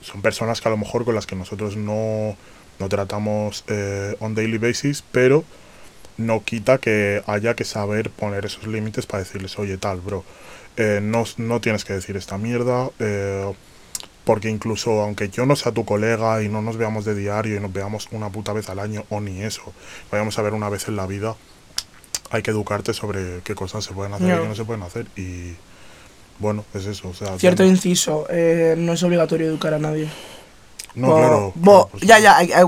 son 0.01 0.21
personas 0.21 0.61
que 0.61 0.69
a 0.69 0.71
lo 0.71 0.77
mejor 0.77 1.03
con 1.03 1.15
las 1.15 1.25
que 1.25 1.35
nosotros 1.35 1.75
no, 1.75 2.37
no 2.79 2.89
tratamos 2.89 3.65
eh, 3.67 4.15
on 4.19 4.35
daily 4.35 4.57
basis, 4.59 5.03
pero 5.11 5.43
no 6.17 6.43
quita 6.43 6.77
que 6.77 7.21
haya 7.27 7.55
que 7.55 7.63
saber 7.65 8.09
poner 8.09 8.45
esos 8.45 8.67
límites 8.67 9.05
para 9.05 9.23
decirles, 9.23 9.57
oye, 9.59 9.77
tal, 9.77 9.99
bro, 10.01 10.23
eh, 10.77 10.99
no, 11.01 11.23
no 11.37 11.61
tienes 11.61 11.83
que 11.85 11.93
decir 11.93 12.15
esta 12.17 12.37
mierda, 12.37 12.89
eh, 12.99 13.53
porque 14.23 14.49
incluso 14.49 15.01
aunque 15.01 15.29
yo 15.29 15.45
no 15.45 15.55
sea 15.55 15.71
tu 15.71 15.85
colega 15.85 16.41
y 16.41 16.49
no 16.49 16.61
nos 16.61 16.77
veamos 16.77 17.05
de 17.05 17.15
diario 17.15 17.57
y 17.57 17.59
nos 17.59 17.71
veamos 17.71 18.07
una 18.11 18.29
puta 18.29 18.53
vez 18.53 18.69
al 18.69 18.79
año 18.79 19.05
o 19.09 19.21
ni 19.21 19.41
eso, 19.41 19.61
vayamos 20.11 20.37
a 20.39 20.41
ver 20.41 20.53
una 20.53 20.69
vez 20.69 20.87
en 20.87 20.95
la 20.95 21.05
vida, 21.05 21.35
hay 22.31 22.41
que 22.41 22.51
educarte 22.51 22.93
sobre 22.93 23.41
qué 23.43 23.53
cosas 23.53 23.83
se 23.85 23.93
pueden 23.93 24.13
hacer 24.13 24.27
y 24.37 24.41
qué 24.41 24.47
no. 24.47 24.55
se 24.55 24.65
pueden 24.65 24.81
hacer 24.83 25.05
y 25.15 25.53
bueno, 26.39 26.65
es 26.73 26.85
eso, 26.85 27.09
o 27.09 27.13
sea, 27.13 27.37
Cierto 27.37 27.57
tenemos- 27.63 27.77
inciso, 27.85 28.25
eh, 28.29 28.75
no 28.77 28.93
es 28.93 29.03
obligatorio 29.03 29.47
educar 29.47 29.73
a 29.73 29.79
nadie. 29.79 30.09
No, 30.95 31.07
Bo- 31.07 31.15
claro, 31.17 31.51
bo- 31.55 31.87
claro, 31.87 32.05
ya, 32.23 32.39
sí. 32.39 32.47
ya, 32.47 32.61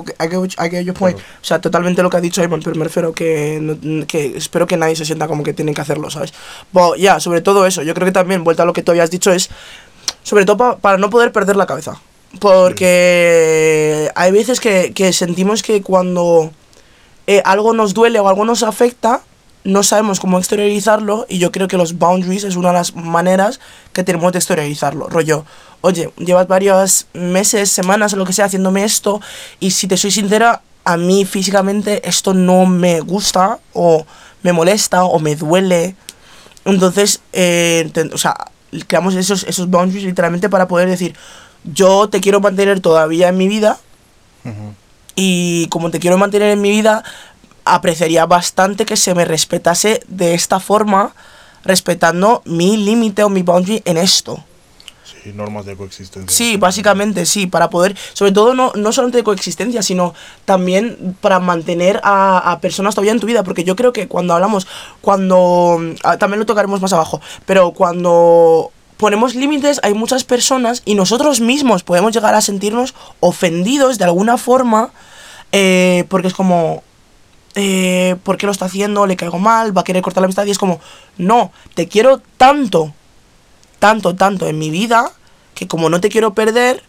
I, 0.65 0.69
get 0.69 0.83
your 0.85 0.93
point. 0.95 1.17
O 1.17 1.43
sea, 1.45 1.59
totalmente 1.61 2.03
lo 2.03 2.09
que 2.09 2.17
ha 2.17 2.21
dicho 2.21 2.41
Ayman, 2.41 2.61
pero 2.61 2.75
me 2.75 2.83
refiero 2.83 3.13
que, 3.13 3.59
no- 3.61 4.05
que 4.05 4.37
espero 4.37 4.67
que 4.67 4.77
nadie 4.77 4.95
se 4.95 5.05
sienta 5.05 5.27
como 5.27 5.43
que 5.43 5.53
tienen 5.53 5.73
que 5.73 5.81
hacerlo, 5.81 6.09
¿sabes? 6.09 6.33
Bo, 6.71 6.95
ya, 6.95 7.19
sobre 7.19 7.41
todo 7.41 7.65
eso, 7.65 7.83
yo 7.83 7.93
creo 7.93 8.05
que 8.05 8.11
también, 8.11 8.43
vuelta 8.43 8.63
a 8.63 8.65
lo 8.65 8.73
que 8.73 8.83
tú 8.83 8.91
habías 8.91 9.09
dicho, 9.11 9.31
es 9.31 9.49
sobre 10.23 10.45
todo 10.45 10.57
pa- 10.57 10.77
para 10.77 10.97
no 10.97 11.09
poder 11.09 11.31
perder 11.31 11.55
la 11.55 11.65
cabeza. 11.65 11.99
Porque 12.39 14.11
hay 14.15 14.31
veces 14.31 14.59
que, 14.59 14.91
que 14.93 15.13
sentimos 15.13 15.63
que 15.63 15.81
cuando 15.81 16.51
eh, 17.25 17.41
algo 17.45 17.73
nos 17.73 17.93
duele 17.93 18.19
o 18.19 18.27
algo 18.27 18.45
nos 18.45 18.63
afecta, 18.63 19.21
no 19.63 19.83
sabemos 19.83 20.19
cómo 20.19 20.37
exteriorizarlo 20.37 21.25
y 21.27 21.39
yo 21.39 21.51
creo 21.51 21.67
que 21.67 21.77
los 21.77 21.97
boundaries 21.97 22.43
es 22.45 22.55
una 22.55 22.69
de 22.69 22.75
las 22.75 22.95
maneras 22.95 23.59
que 23.93 24.03
tenemos 24.03 24.31
de 24.31 24.39
exteriorizarlo. 24.39 25.09
Rollo, 25.09 25.45
oye, 25.81 26.09
llevas 26.17 26.47
varios 26.47 27.07
meses, 27.13 27.69
semanas 27.71 28.13
o 28.13 28.17
lo 28.17 28.25
que 28.25 28.33
sea 28.33 28.45
haciéndome 28.45 28.83
esto 28.83 29.19
y 29.59 29.71
si 29.71 29.87
te 29.87 29.97
soy 29.97 30.11
sincera, 30.11 30.61
a 30.85 30.95
mí 30.95 31.25
físicamente 31.25 32.07
esto 32.07 32.33
no 32.33 32.65
me 32.65 33.01
gusta 33.01 33.59
o 33.73 34.05
me 34.43 34.53
molesta 34.53 35.03
o 35.03 35.19
me 35.19 35.35
duele. 35.35 35.95
Entonces, 36.63 37.19
eh, 37.33 37.89
te- 37.93 38.13
o 38.13 38.17
sea, 38.17 38.35
creamos 38.87 39.15
esos, 39.15 39.43
esos 39.43 39.69
boundaries 39.69 40.05
literalmente 40.05 40.47
para 40.49 40.67
poder 40.69 40.87
decir, 40.89 41.13
yo 41.65 42.07
te 42.09 42.21
quiero 42.21 42.39
mantener 42.39 42.79
todavía 42.79 43.27
en 43.29 43.37
mi 43.37 43.49
vida 43.49 43.77
y 45.15 45.67
como 45.67 45.91
te 45.91 45.99
quiero 45.99 46.17
mantener 46.17 46.51
en 46.51 46.61
mi 46.61 46.69
vida, 46.69 47.03
apreciaría 47.73 48.25
bastante 48.25 48.85
que 48.85 48.97
se 48.97 49.13
me 49.13 49.25
respetase 49.25 50.01
de 50.07 50.33
esta 50.33 50.59
forma, 50.59 51.13
respetando 51.63 52.41
mi 52.45 52.77
límite 52.77 53.23
o 53.23 53.29
mi 53.29 53.43
boundary 53.43 53.81
en 53.85 53.97
esto. 53.97 54.43
Sí, 55.23 55.31
normas 55.33 55.65
de 55.65 55.75
coexistencia. 55.75 56.35
Sí, 56.35 56.57
básicamente 56.57 57.25
sí, 57.25 57.47
para 57.47 57.69
poder, 57.69 57.95
sobre 58.13 58.31
todo 58.31 58.53
no, 58.53 58.71
no 58.75 58.91
solamente 58.91 59.17
de 59.17 59.23
coexistencia, 59.23 59.81
sino 59.81 60.13
también 60.45 61.15
para 61.21 61.39
mantener 61.39 61.99
a, 62.03 62.51
a 62.51 62.59
personas 62.59 62.95
todavía 62.95 63.13
en 63.13 63.19
tu 63.19 63.27
vida, 63.27 63.43
porque 63.43 63.63
yo 63.63 63.75
creo 63.75 63.93
que 63.93 64.07
cuando 64.07 64.33
hablamos, 64.33 64.67
cuando, 65.01 65.79
ah, 66.03 66.17
también 66.17 66.39
lo 66.39 66.45
tocaremos 66.45 66.81
más 66.81 66.93
abajo, 66.93 67.21
pero 67.45 67.71
cuando 67.71 68.71
ponemos 68.97 69.35
límites 69.35 69.79
hay 69.83 69.93
muchas 69.93 70.23
personas 70.23 70.81
y 70.83 70.95
nosotros 70.95 71.39
mismos 71.39 71.83
podemos 71.83 72.13
llegar 72.13 72.35
a 72.35 72.41
sentirnos 72.41 72.95
ofendidos 73.19 73.97
de 73.97 74.05
alguna 74.05 74.37
forma, 74.37 74.91
eh, 75.51 76.05
porque 76.09 76.27
es 76.27 76.33
como, 76.33 76.83
eh, 77.57 78.15
¿por 78.23 78.37
qué 78.37 78.45
lo 78.45 78.53
está 78.53 78.65
haciendo? 78.65 79.05
¿Le 79.05 79.17
caigo 79.17 79.39
mal? 79.39 79.75
¿Va 79.75 79.81
a 79.81 79.83
querer 79.83 80.01
cortar 80.01 80.21
la 80.21 80.25
amistad? 80.25 80.45
Y 80.45 80.51
es 80.51 80.57
como, 80.57 80.79
no, 81.17 81.51
te 81.73 81.89
quiero 81.89 82.21
tanto 82.37 82.93
tanto, 83.79 84.15
tanto 84.15 84.47
en 84.47 84.57
mi 84.57 84.69
vida 84.69 85.11
que 85.53 85.67
como 85.67 85.89
no 85.89 86.01
te 86.01 86.09
quiero 86.09 86.33
perder, 86.33 86.83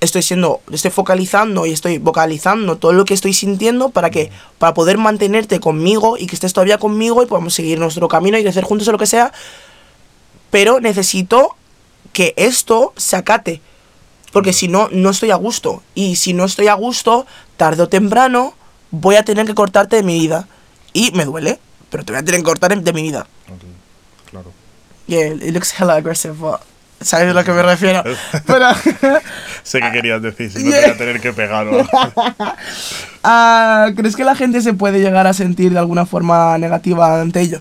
estoy 0.00 0.22
siendo, 0.22 0.60
estoy 0.72 0.90
focalizando 0.90 1.66
y 1.66 1.72
estoy 1.72 1.98
vocalizando 1.98 2.76
todo 2.76 2.92
lo 2.92 3.04
que 3.04 3.14
estoy 3.14 3.32
sintiendo 3.32 3.90
para 3.90 4.10
que, 4.10 4.30
para 4.58 4.74
poder 4.74 4.98
mantenerte 4.98 5.60
conmigo 5.60 6.16
y 6.18 6.26
que 6.26 6.34
estés 6.34 6.52
todavía 6.52 6.78
conmigo 6.78 7.22
y 7.22 7.26
podamos 7.26 7.54
seguir 7.54 7.78
nuestro 7.78 8.08
camino 8.08 8.38
y 8.38 8.42
crecer 8.42 8.64
juntos 8.64 8.88
o 8.88 8.92
lo 8.92 8.98
que 8.98 9.06
sea. 9.06 9.32
Pero 10.50 10.80
necesito 10.80 11.56
que 12.12 12.34
esto 12.36 12.92
se 12.96 13.16
acate. 13.16 13.60
Porque 14.32 14.52
si 14.52 14.68
no, 14.68 14.88
no 14.90 15.10
estoy 15.10 15.30
a 15.30 15.36
gusto. 15.36 15.82
Y 15.94 16.16
si 16.16 16.32
no 16.32 16.44
estoy 16.44 16.68
a 16.68 16.74
gusto, 16.74 17.26
tarde 17.56 17.82
o 17.82 17.88
temprano, 17.88 18.54
voy 18.92 19.16
a 19.16 19.24
tener 19.24 19.46
que 19.46 19.54
cortarte 19.54 19.96
de 19.96 20.02
mi 20.04 20.20
vida. 20.20 20.46
Y 20.92 21.10
me 21.12 21.24
duele, 21.24 21.58
pero 21.90 22.04
te 22.04 22.12
voy 22.12 22.20
a 22.20 22.24
tener 22.24 22.40
que 22.40 22.44
cortar 22.44 22.80
de 22.80 22.92
mi 22.92 23.02
vida. 23.02 23.26
Ok, 23.48 24.30
Claro. 24.30 24.52
Yeah, 25.06 25.34
it 25.34 25.52
looks 25.52 25.72
hella 25.72 25.94
aggressive, 25.94 26.34
but 26.34 26.60
¿sabes 27.04 27.30
a 27.30 27.32
lo 27.34 27.44
que 27.44 27.52
me 27.52 27.62
refiero? 27.62 28.02
Pero, 28.46 28.66
Sé 29.62 29.80
que 29.80 29.90
querías 29.92 30.22
decir, 30.22 30.50
si 30.50 30.62
no 30.62 30.70
te 30.70 30.80
voy 30.80 30.90
a 30.90 30.96
tener 30.96 31.20
que 31.20 31.32
pegar. 31.32 31.66
¿no? 31.66 31.86
ah, 33.24 33.90
¿crees 33.96 34.16
que 34.16 34.24
la 34.24 34.36
gente 34.36 34.60
se 34.60 34.74
puede 34.74 35.00
llegar 35.00 35.26
a 35.26 35.32
sentir 35.32 35.72
de 35.72 35.78
alguna 35.78 36.06
forma 36.06 36.56
negativa 36.58 37.20
ante 37.20 37.40
ello? 37.40 37.60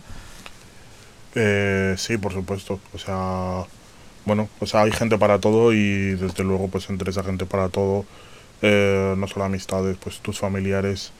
Eh, 1.36 1.96
sí, 1.98 2.18
por 2.18 2.34
supuesto. 2.34 2.80
O 2.94 2.98
sea, 2.98 3.64
bueno, 4.26 4.50
o 4.60 4.66
sea, 4.66 4.82
hay 4.82 4.92
gente 4.92 5.18
para 5.18 5.40
todo 5.40 5.74
y 5.74 6.16
desde 6.16 6.44
luego, 6.44 6.68
pues 6.68 6.90
entre 6.90 7.12
esa 7.12 7.24
gente 7.24 7.46
para 7.46 7.70
todo, 7.70 8.06
eh, 8.62 9.16
no 9.18 9.28
solo 9.28 9.46
amistades, 9.46 9.98
pues 10.02 10.20
tus 10.20 10.40
familiares, 10.40 11.12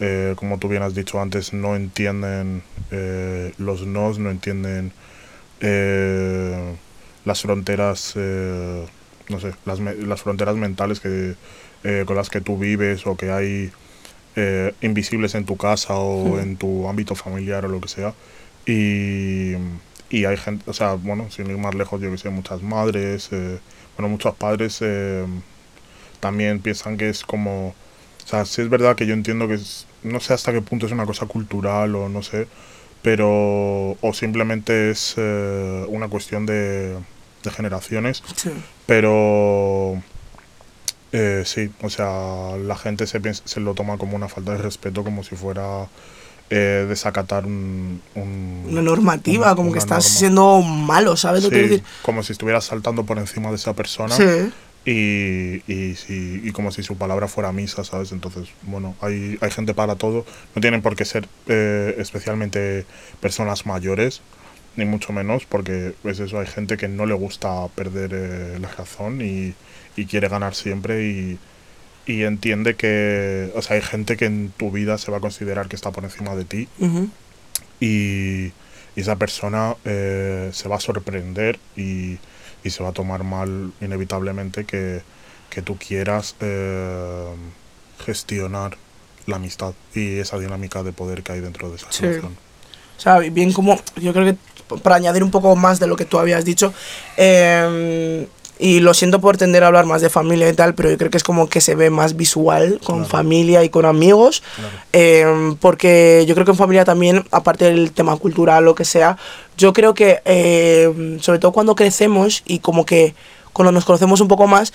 eh, 0.00 0.34
como 0.36 0.58
tú 0.58 0.68
bien 0.68 0.82
has 0.82 0.94
dicho 0.94 1.20
antes, 1.20 1.52
no 1.52 1.76
entienden 1.76 2.62
eh, 2.90 3.52
los 3.58 3.86
nos, 3.86 4.18
no 4.18 4.30
entienden 4.30 4.92
eh, 5.60 6.76
las 7.24 7.42
fronteras, 7.42 8.12
eh, 8.16 8.86
no 9.28 9.40
sé, 9.40 9.52
las, 9.64 9.80
las 9.80 10.22
fronteras 10.22 10.56
mentales 10.56 11.00
que, 11.00 11.34
eh, 11.84 12.04
con 12.06 12.16
las 12.16 12.30
que 12.30 12.40
tú 12.40 12.58
vives 12.58 13.06
o 13.06 13.16
que 13.16 13.30
hay 13.30 13.72
invisibles 14.82 15.34
en 15.34 15.46
tu 15.46 15.56
casa 15.56 15.94
o 15.94 16.38
en 16.38 16.58
tu 16.58 16.86
ámbito 16.90 17.14
familiar 17.14 17.64
o 17.64 17.68
lo 17.68 17.80
que 17.80 17.88
sea. 17.88 18.12
Y, 18.66 19.52
y 20.10 20.26
hay 20.26 20.36
gente, 20.36 20.70
o 20.70 20.74
sea, 20.74 20.92
bueno, 20.94 21.30
sin 21.30 21.48
ir 21.50 21.56
más 21.56 21.74
lejos, 21.74 22.02
yo 22.02 22.10
que 22.10 22.18
sé, 22.18 22.28
muchas 22.28 22.62
madres, 22.62 23.30
bueno, 23.96 24.10
muchos 24.10 24.34
padres 24.34 24.82
también 26.20 26.60
piensan 26.60 26.98
que 26.98 27.08
es 27.08 27.24
como, 27.24 27.74
o 28.26 28.28
sea, 28.28 28.44
sí 28.44 28.60
es 28.60 28.68
verdad 28.68 28.96
que 28.96 29.06
yo 29.06 29.14
entiendo 29.14 29.46
que 29.48 29.54
es, 29.54 29.86
no 30.02 30.18
sé 30.20 30.34
hasta 30.34 30.52
qué 30.52 30.60
punto 30.60 30.86
es 30.86 30.92
una 30.92 31.06
cosa 31.06 31.26
cultural 31.26 31.94
o 31.94 32.08
no 32.08 32.22
sé, 32.22 32.48
pero, 33.02 33.28
o 34.00 34.12
simplemente 34.12 34.90
es 34.90 35.14
eh, 35.16 35.84
una 35.88 36.08
cuestión 36.08 36.44
de, 36.44 36.96
de 37.44 37.50
generaciones, 37.52 38.22
Sí. 38.34 38.50
pero 38.86 40.02
eh, 41.12 41.42
sí, 41.46 41.70
o 41.82 41.88
sea, 41.90 42.56
la 42.58 42.76
gente 42.76 43.06
se, 43.06 43.20
piensa- 43.20 43.42
se 43.44 43.60
lo 43.60 43.74
toma 43.74 43.96
como 43.96 44.16
una 44.16 44.28
falta 44.28 44.52
de 44.52 44.58
respeto, 44.58 45.04
como 45.04 45.22
si 45.22 45.36
fuera 45.36 45.86
eh, 46.50 46.84
desacatar 46.88 47.44
un, 47.46 48.00
un- 48.14 48.66
Una 48.68 48.82
normativa, 48.82 49.46
una- 49.46 49.56
como 49.56 49.72
que 49.72 49.78
estás 49.78 50.04
norma. 50.04 50.18
siendo 50.18 50.62
malo, 50.62 51.16
¿sabes 51.16 51.42
lo 51.44 51.50
que 51.50 51.56
Sí, 51.56 51.62
decir? 51.62 51.84
como 52.02 52.22
si 52.22 52.32
estuvieras 52.32 52.64
saltando 52.64 53.04
por 53.04 53.18
encima 53.18 53.50
de 53.50 53.56
esa 53.56 53.72
persona 53.74 54.14
Sí. 54.16 54.24
Y, 54.86 55.62
y, 55.70 55.94
si- 55.96 56.40
y 56.44 56.52
como 56.52 56.70
si 56.70 56.82
su 56.84 56.96
palabra 56.96 57.26
fuera 57.28 57.50
misa, 57.52 57.82
¿sabes? 57.84 58.12
Entonces, 58.12 58.48
bueno, 58.62 58.94
hay, 59.00 59.36
hay 59.40 59.50
gente 59.50 59.74
para 59.74 59.96
todo. 59.96 60.24
No 60.54 60.60
tienen 60.62 60.80
por 60.80 60.94
qué 60.96 61.04
ser 61.04 61.26
eh, 61.48 61.94
especialmente 61.98 62.86
personas 63.20 63.66
mayores, 63.66 64.22
ni 64.76 64.84
mucho 64.84 65.12
menos, 65.12 65.44
porque 65.44 65.94
es 66.04 66.20
eso, 66.20 66.38
hay 66.38 66.46
gente 66.46 66.76
que 66.76 66.86
no 66.88 67.04
le 67.04 67.14
gusta 67.14 67.66
perder 67.74 68.10
eh, 68.14 68.58
la 68.60 68.68
razón 68.70 69.20
y, 69.22 69.54
y 69.96 70.06
quiere 70.06 70.28
ganar 70.28 70.54
siempre 70.54 71.04
y, 71.08 71.38
y 72.06 72.22
entiende 72.22 72.76
que, 72.76 73.50
o 73.56 73.62
sea, 73.62 73.74
hay 73.76 73.82
gente 73.82 74.16
que 74.16 74.26
en 74.26 74.52
tu 74.56 74.70
vida 74.70 74.98
se 74.98 75.10
va 75.10 75.16
a 75.16 75.20
considerar 75.20 75.66
que 75.68 75.74
está 75.76 75.90
por 75.90 76.04
encima 76.04 76.36
de 76.36 76.44
ti 76.44 76.68
Ujú. 76.78 77.08
y, 77.80 78.46
y 78.94 79.00
esa 79.00 79.16
persona 79.16 79.74
eh, 79.84 80.50
se 80.52 80.68
va 80.68 80.76
a 80.76 80.80
sorprender 80.80 81.58
y, 81.76 82.18
y 82.66 82.70
se 82.70 82.82
va 82.82 82.90
a 82.90 82.92
tomar 82.92 83.22
mal 83.24 83.72
inevitablemente 83.80 84.64
que, 84.64 85.02
que 85.50 85.62
tú 85.62 85.76
quieras 85.78 86.34
eh, 86.40 87.24
gestionar 88.04 88.76
la 89.26 89.36
amistad 89.36 89.72
y 89.94 90.18
esa 90.18 90.38
dinámica 90.38 90.82
de 90.82 90.92
poder 90.92 91.22
que 91.22 91.32
hay 91.32 91.40
dentro 91.40 91.70
de 91.70 91.76
esa 91.76 91.86
Sí. 91.90 92.02
relación. 92.06 92.36
O 92.96 93.00
sea, 93.00 93.18
bien 93.18 93.52
como, 93.52 93.78
yo 93.96 94.12
creo 94.12 94.24
que 94.24 94.36
para 94.82 94.96
añadir 94.96 95.22
un 95.22 95.30
poco 95.30 95.54
más 95.54 95.78
de 95.80 95.86
lo 95.86 95.96
que 95.96 96.04
tú 96.04 96.18
habías 96.18 96.44
dicho, 96.44 96.72
eh, 97.16 98.26
y 98.58 98.80
lo 98.80 98.94
siento 98.94 99.20
por 99.20 99.36
tender 99.36 99.62
a 99.64 99.66
hablar 99.66 99.84
más 99.84 100.00
de 100.00 100.08
familia 100.08 100.48
y 100.48 100.54
tal, 100.54 100.74
pero 100.74 100.88
yo 100.90 100.96
creo 100.96 101.10
que 101.10 101.18
es 101.18 101.22
como 101.24 101.46
que 101.48 101.60
se 101.60 101.74
ve 101.74 101.90
más 101.90 102.16
visual 102.16 102.80
con 102.82 103.00
Claro. 103.00 103.10
familia 103.10 103.62
y 103.64 103.68
con 103.68 103.84
amigos, 103.84 104.42
Claro. 104.54 104.70
eh, 104.94 105.54
porque 105.60 106.24
yo 106.26 106.34
creo 106.34 106.46
que 106.46 106.52
en 106.52 106.56
familia 106.56 106.84
también, 106.86 107.24
aparte 107.32 107.66
del 107.66 107.92
tema 107.92 108.16
cultural, 108.16 108.64
lo 108.64 108.74
que 108.74 108.86
sea, 108.86 109.18
yo 109.56 109.72
creo 109.72 109.94
que 109.94 110.22
eh, 110.24 111.18
sobre 111.20 111.38
todo 111.38 111.52
cuando 111.52 111.74
crecemos 111.74 112.42
y 112.46 112.58
como 112.58 112.84
que 112.84 113.14
cuando 113.52 113.72
nos 113.72 113.84
conocemos 113.84 114.20
un 114.20 114.28
poco 114.28 114.46
más, 114.46 114.72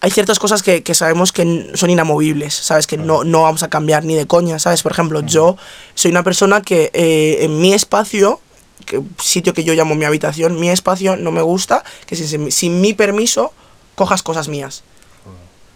hay 0.00 0.10
ciertas 0.10 0.38
cosas 0.38 0.62
que, 0.62 0.82
que 0.82 0.94
sabemos 0.94 1.32
que 1.32 1.70
son 1.74 1.90
inamovibles, 1.90 2.54
¿sabes? 2.54 2.86
Que 2.86 2.96
no, 2.96 3.24
no 3.24 3.42
vamos 3.42 3.62
a 3.62 3.68
cambiar 3.68 4.04
ni 4.04 4.14
de 4.14 4.26
coña, 4.26 4.58
¿sabes? 4.58 4.82
Por 4.82 4.92
ejemplo, 4.92 5.20
yo 5.20 5.56
soy 5.94 6.10
una 6.10 6.22
persona 6.22 6.60
que 6.62 6.90
eh, 6.92 7.38
en 7.40 7.60
mi 7.60 7.72
espacio, 7.72 8.40
que, 8.86 9.02
sitio 9.20 9.54
que 9.54 9.64
yo 9.64 9.74
llamo 9.74 9.94
mi 9.94 10.04
habitación, 10.04 10.58
mi 10.60 10.70
espacio 10.70 11.16
no 11.16 11.32
me 11.32 11.42
gusta 11.42 11.84
que 12.06 12.16
sin, 12.16 12.52
sin 12.52 12.80
mi 12.80 12.92
permiso 12.94 13.52
cojas 13.94 14.22
cosas 14.22 14.48
mías. 14.48 14.84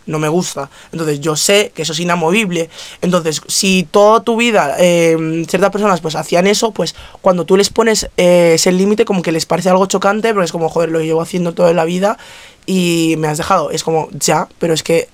No 0.06 0.18
me 0.18 0.28
gusta. 0.28 0.68
Entonces 0.90 1.20
yo 1.20 1.36
sé 1.36 1.70
que 1.74 1.82
eso 1.82 1.92
es 1.92 2.00
inamovible. 2.00 2.68
Entonces, 3.02 3.40
si 3.46 3.86
toda 3.90 4.20
tu 4.22 4.36
vida 4.36 4.74
eh, 4.78 5.44
ciertas 5.48 5.70
personas 5.70 6.00
pues 6.00 6.16
hacían 6.16 6.46
eso, 6.46 6.72
pues 6.72 6.94
cuando 7.20 7.44
tú 7.44 7.56
les 7.56 7.70
pones 7.70 8.08
eh, 8.16 8.52
ese 8.54 8.72
límite 8.72 9.04
como 9.04 9.22
que 9.22 9.30
les 9.32 9.46
parece 9.46 9.70
algo 9.70 9.86
chocante, 9.86 10.32
porque 10.32 10.46
es 10.46 10.52
como, 10.52 10.68
joder, 10.68 10.90
lo 10.90 11.00
llevo 11.00 11.22
haciendo 11.22 11.54
toda 11.54 11.72
la 11.72 11.84
vida 11.84 12.18
y 12.66 13.14
me 13.18 13.28
has 13.28 13.38
dejado. 13.38 13.70
Es 13.70 13.84
como, 13.84 14.08
ya, 14.12 14.48
pero 14.58 14.74
es 14.74 14.82
que 14.82 15.08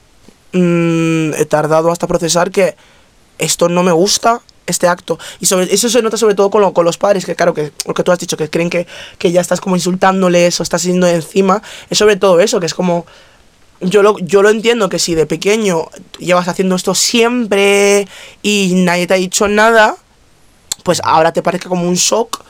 mm, 0.52 1.35
he 1.35 1.45
tardado 1.45 1.90
hasta 1.90 2.07
procesar 2.07 2.50
que 2.50 2.75
esto 3.38 3.68
no 3.68 3.83
me 3.83 3.92
gusta, 3.92 4.40
este 4.66 4.88
acto. 4.88 5.18
Y 5.40 5.47
sobre 5.47 5.73
eso 5.73 5.88
se 5.88 6.02
nota 6.02 6.16
sobre 6.16 6.35
todo 6.35 6.50
con, 6.50 6.61
lo- 6.61 6.73
con 6.73 6.85
los 6.85 6.99
padres, 6.99 7.25
que 7.25 7.35
claro, 7.35 7.54
que 7.54 7.73
lo 7.87 7.95
que 7.95 8.02
tú 8.02 8.12
has 8.12 8.18
dicho, 8.18 8.37
que 8.37 8.50
creen 8.50 8.68
que, 8.71 8.87
que 9.18 9.33
ya 9.33 9.40
estás 9.40 9.61
como 9.61 9.76
insultándoles 9.76 10.59
o 10.61 10.62
estás 10.62 10.83
yendo 10.83 11.07
encima. 11.07 11.62
Es 11.90 11.99
sobre 11.99 12.16
todo 12.16 12.40
eso, 12.40 12.61
que 12.61 12.66
es 12.66 12.75
como... 12.75 13.07
Yo 13.80 14.02
lo, 14.02 14.18
yo 14.18 14.42
lo 14.42 14.50
entiendo 14.50 14.88
que 14.88 14.99
si 14.99 15.14
de 15.14 15.26
pequeño 15.26 15.87
llevas 16.18 16.49
haciendo 16.49 16.75
esto 16.75 16.94
siempre 16.94 18.08
y 18.42 18.73
nadie 18.75 19.06
te 19.06 19.14
ha 19.14 19.18
dicho 19.18 19.47
nada, 19.47 19.97
pues 20.82 21.00
ahora 21.04 21.32
te 21.32 21.42
parezca 21.42 21.68
como 21.68 21.88
un 21.88 21.94
shock 21.94 22.42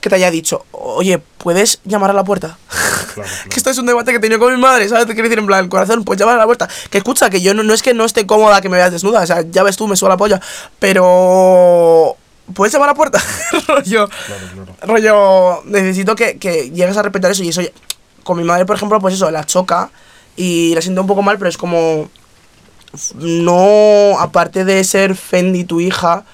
que 0.00 0.10
te 0.10 0.16
haya 0.16 0.30
dicho, 0.30 0.66
oye, 0.72 1.18
¿puedes 1.18 1.80
llamar 1.84 2.10
a 2.10 2.12
la 2.12 2.24
puerta? 2.24 2.58
claro. 3.14 3.28
que 3.50 3.56
esto 3.56 3.70
es 3.70 3.78
un 3.78 3.86
debate 3.86 4.10
que 4.12 4.18
he 4.18 4.20
tenido 4.20 4.38
con 4.38 4.54
mi 4.54 4.60
madre, 4.60 4.88
¿sabes? 4.88 5.06
Te 5.06 5.14
quiero 5.14 5.28
decir, 5.28 5.38
en 5.38 5.46
plan, 5.46 5.64
el 5.64 5.70
corazón, 5.70 6.04
pues 6.04 6.18
llama 6.18 6.34
a 6.34 6.36
la 6.36 6.44
puerta. 6.44 6.68
Que 6.90 6.98
escucha, 6.98 7.30
que 7.30 7.40
yo 7.40 7.54
no, 7.54 7.62
no 7.62 7.74
es 7.74 7.82
que 7.82 7.94
no 7.94 8.04
esté 8.04 8.26
cómoda 8.26 8.60
que 8.60 8.68
me 8.68 8.76
veas 8.76 8.92
desnuda, 8.92 9.22
o 9.22 9.26
sea, 9.26 9.42
ya 9.50 9.62
ves 9.62 9.76
tú, 9.76 9.88
me 9.88 9.96
suena 9.96 10.14
la 10.14 10.18
polla, 10.18 10.40
pero... 10.78 12.16
¿Puedes 12.54 12.72
llamar 12.72 12.90
a 12.90 12.92
la 12.92 12.96
puerta? 12.96 13.20
rollo, 13.66 14.08
Claro, 14.08 14.42
claro. 14.54 14.76
rollo, 14.82 15.62
necesito 15.64 16.14
que, 16.14 16.38
que 16.38 16.70
llegues 16.70 16.96
a 16.96 17.02
respetar 17.02 17.32
eso 17.32 17.42
y 17.42 17.48
eso, 17.48 17.62
con 18.22 18.36
mi 18.38 18.44
madre, 18.44 18.64
por 18.64 18.76
ejemplo, 18.76 19.00
pues 19.00 19.14
eso, 19.14 19.28
la 19.32 19.44
choca 19.44 19.90
y 20.36 20.74
la 20.74 20.82
siento 20.82 21.00
un 21.00 21.06
poco 21.06 21.22
mal, 21.22 21.38
pero 21.38 21.48
es 21.48 21.56
como... 21.58 22.08
No, 23.16 24.18
aparte 24.18 24.64
de 24.64 24.82
ser 24.84 25.14
Fendi 25.16 25.64
tu 25.64 25.80
hija, 25.80 26.24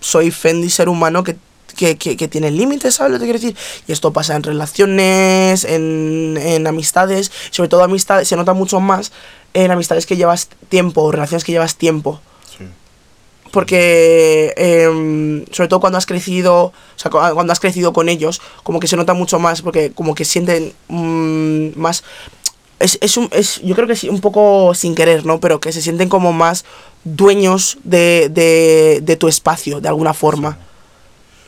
soy 0.00 0.30
Fendi 0.30 0.68
ser 0.68 0.88
humano 0.90 1.24
que, 1.24 1.36
que, 1.76 1.96
que, 1.96 2.16
que 2.16 2.28
tiene 2.28 2.50
límites, 2.50 2.96
¿sabes 2.96 3.12
lo 3.12 3.18
que 3.18 3.24
quiero 3.24 3.38
decir? 3.38 3.56
Y 3.86 3.92
esto 3.92 4.12
pasa 4.12 4.36
en 4.36 4.42
relaciones, 4.42 5.64
en, 5.64 6.36
en 6.38 6.66
amistades, 6.66 7.32
sobre 7.50 7.68
todo 7.70 7.82
amistades, 7.84 8.28
se 8.28 8.36
nota 8.36 8.52
mucho 8.52 8.80
más 8.80 9.12
en 9.54 9.70
amistades 9.70 10.04
que 10.04 10.16
llevas 10.16 10.48
tiempo, 10.68 11.02
o 11.04 11.12
relaciones 11.12 11.42
que 11.44 11.52
llevas 11.52 11.76
tiempo. 11.76 12.20
Sí. 12.58 12.64
Porque, 13.50 14.52
em, 14.56 15.44
sobre 15.52 15.68
todo 15.68 15.80
cuando 15.80 15.96
has 15.96 16.06
crecido, 16.06 16.64
o 16.66 16.72
sea, 16.96 17.10
cu- 17.10 17.18
cuando 17.34 17.52
has 17.52 17.60
crecido 17.60 17.92
con 17.94 18.08
ellos, 18.10 18.42
como 18.62 18.78
que 18.80 18.88
se 18.88 18.96
nota 18.96 19.14
mucho 19.14 19.38
más, 19.38 19.62
porque 19.62 19.92
como 19.92 20.14
que 20.14 20.24
sienten 20.26 20.74
mm, 20.88 21.78
más... 21.78 22.04
Es, 22.80 22.98
es 23.00 23.16
un, 23.16 23.28
es, 23.32 23.60
yo 23.62 23.74
creo 23.74 23.86
que 23.86 23.96
sí, 23.96 24.08
un 24.08 24.20
poco 24.20 24.74
sin 24.74 24.94
querer, 24.94 25.24
¿no? 25.24 25.40
Pero 25.40 25.60
que 25.60 25.72
se 25.72 25.80
sienten 25.80 26.08
como 26.08 26.32
más 26.32 26.64
dueños 27.04 27.78
de, 27.84 28.28
de, 28.30 29.00
de 29.02 29.16
tu 29.16 29.28
espacio, 29.28 29.80
de 29.80 29.88
alguna 29.88 30.14
forma. 30.14 30.58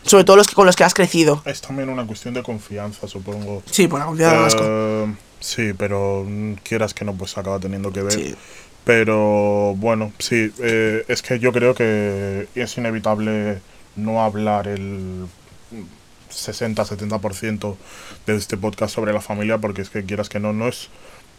Sobre 0.03 0.23
todo 0.23 0.37
los 0.37 0.47
que, 0.47 0.55
con 0.55 0.67
los 0.67 0.77
que 0.77 0.85
has 0.85 0.95
crecido. 0.95 1.43
Es 1.45 1.61
también 1.61 1.89
una 1.89 2.07
cuestión 2.07 2.33
de 2.33 2.43
confianza, 2.43 3.09
supongo. 3.09 3.63
Sí, 3.69 3.89
por 3.89 3.99
la 3.99 4.07
confianza. 4.07 4.59
Eh, 4.61 5.15
sí, 5.41 5.73
pero 5.77 6.25
quieras 6.63 6.95
que 6.95 7.05
no, 7.05 7.15
pues 7.15 7.37
acaba 7.37 7.59
teniendo 7.59 7.93
que 7.93 8.03
ver. 8.03 8.13
Sí. 8.13 8.35
Pero 8.85 9.75
bueno, 9.75 10.13
sí, 10.21 10.53
eh, 10.61 11.05
es 11.09 11.23
que 11.23 11.41
yo 11.41 11.53
creo 11.53 11.75
que 11.75 12.47
es 12.55 12.79
inevitable 12.79 13.59
no 13.97 14.23
hablar 14.23 14.69
el 14.69 15.27
60-70% 16.31 17.75
de 18.27 18.37
este 18.37 18.57
podcast 18.57 18.95
sobre 18.95 19.13
la 19.13 19.21
familia, 19.21 19.59
porque 19.59 19.83
es 19.83 19.91
que 19.91 20.05
quieras 20.05 20.29
que 20.29 20.39
no, 20.39 20.53
no 20.53 20.69
es 20.69 20.89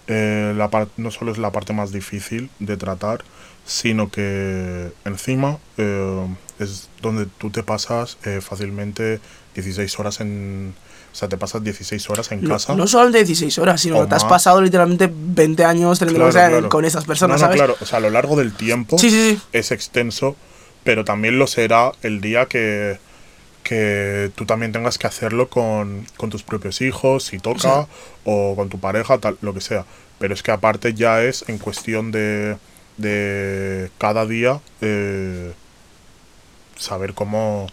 eh, 0.07 0.53
la 0.55 0.69
no 0.97 1.11
solo 1.11 1.31
es 1.31 1.37
la 1.37 1.51
parte 1.51 1.73
más 1.73 1.91
difícil 1.91 2.49
de 2.59 2.77
tratar, 2.77 3.23
sino 3.65 4.09
que 4.09 4.91
encima 5.05 5.57
eh, 5.77 6.27
es 6.59 6.89
donde 7.01 7.25
tú 7.25 7.49
te 7.49 7.63
pasas 7.63 8.17
eh, 8.23 8.39
fácilmente 8.41 9.19
16 9.55 9.99
horas 9.99 10.19
en... 10.21 10.73
O 11.13 11.15
sea, 11.19 11.27
te 11.27 11.37
pasas 11.37 11.63
16 11.63 12.09
horas 12.11 12.31
en 12.31 12.43
No, 12.43 12.49
casa. 12.49 12.75
no 12.75 12.85
solo 12.85 13.09
de 13.09 13.19
16 13.23 13.57
horas, 13.57 13.81
sino 13.81 13.99
que 14.03 14.07
te 14.07 14.15
has 14.15 14.23
pasado 14.25 14.61
literalmente 14.61 15.11
20 15.11 15.65
años 15.65 15.97
teniendo 15.97 16.19
Claro, 16.19 16.31
que 16.31 16.37
estar 16.37 16.51
claro. 16.51 16.69
con 16.69 16.85
esas 16.85 17.05
personas, 17.05 17.41
No, 17.41 17.47
no, 17.47 17.53
¿sabes? 17.53 17.57
claro, 17.57 17.75
o 17.81 17.85
sea, 17.85 17.97
a 17.97 18.01
lo 18.01 18.09
largo 18.11 18.35
del 18.35 18.53
tiempo 18.53 18.99
Sí, 18.99 19.09
sí, 19.09 19.31
sí. 19.31 19.41
es 19.51 19.71
extenso, 19.71 20.35
pero 20.83 21.03
también 21.05 21.39
lo 21.39 21.47
será 21.47 21.91
el 22.03 22.21
día 22.21 22.45
que, 22.45 22.99
que 23.67 24.31
tú 24.35 24.45
también 24.45 24.71
tengas 24.71 24.97
que 24.97 25.07
hacerlo 25.07 25.49
con, 25.49 26.05
con 26.15 26.29
tus 26.29 26.43
propios 26.43 26.79
hijos, 26.81 27.23
si 27.25 27.37
toca, 27.39 27.87
o 28.23 28.55
con 28.55 28.69
tu 28.69 28.79
pareja, 28.79 29.17
tal, 29.17 29.37
lo 29.41 29.53
que 29.53 29.61
sea. 29.61 29.83
Pero 30.19 30.33
es 30.33 30.41
que 30.41 30.51
aparte 30.51 30.93
ya 30.93 31.21
es 31.21 31.43
en 31.49 31.57
cuestión 31.57 32.11
de, 32.11 32.57
de 32.97 33.91
cada 33.97 34.25
día 34.25 34.61
eh, 34.81 35.51
saber 36.77 37.13
cómo, 37.13 37.67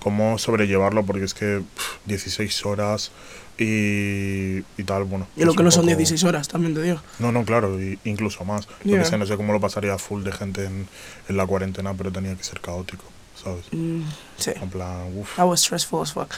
cómo 0.00 0.38
sobrellevarlo, 0.38 1.04
porque 1.04 1.24
es 1.24 1.34
que 1.34 1.60
pf, 1.74 1.98
16 2.06 2.66
horas 2.66 3.10
y, 3.58 4.58
y 4.76 4.84
tal, 4.84 5.04
bueno. 5.04 5.26
Y 5.36 5.44
lo 5.44 5.54
que 5.54 5.62
no 5.62 5.70
son 5.70 5.82
poco- 5.82 5.96
16 5.96 6.24
horas, 6.24 6.48
también 6.48 6.74
te 6.74 6.82
digo. 6.82 7.00
no, 7.18 7.32
no, 7.32 7.44
claro, 7.44 7.80
y 7.80 7.98
incluso 8.04 8.44
más. 8.44 8.68
Yo 8.84 8.98
que 8.98 9.04
sé, 9.04 9.18
no 9.18 9.26
sé 9.26 9.36
cómo 9.36 9.52
lo 9.52 9.60
pasaría 9.60 9.98
full 9.98 10.22
de 10.24 10.32
gente 10.32 10.64
en, 10.64 10.88
en 11.28 11.36
la 11.36 11.46
cuarentena, 11.46 11.94
pero 11.94 12.10
tenía 12.12 12.34
que 12.34 12.44
ser 12.44 12.60
caótico, 12.60 13.04
¿sabes? 13.46 13.64
Mm, 13.72 14.02
sí. 14.38 14.50
En 14.60 14.70
plan, 14.70 15.16
uff. 15.16 15.36
That 15.36 15.46
was 15.46 15.60
stressful 15.60 16.02
as 16.02 16.12
fuck. 16.12 16.32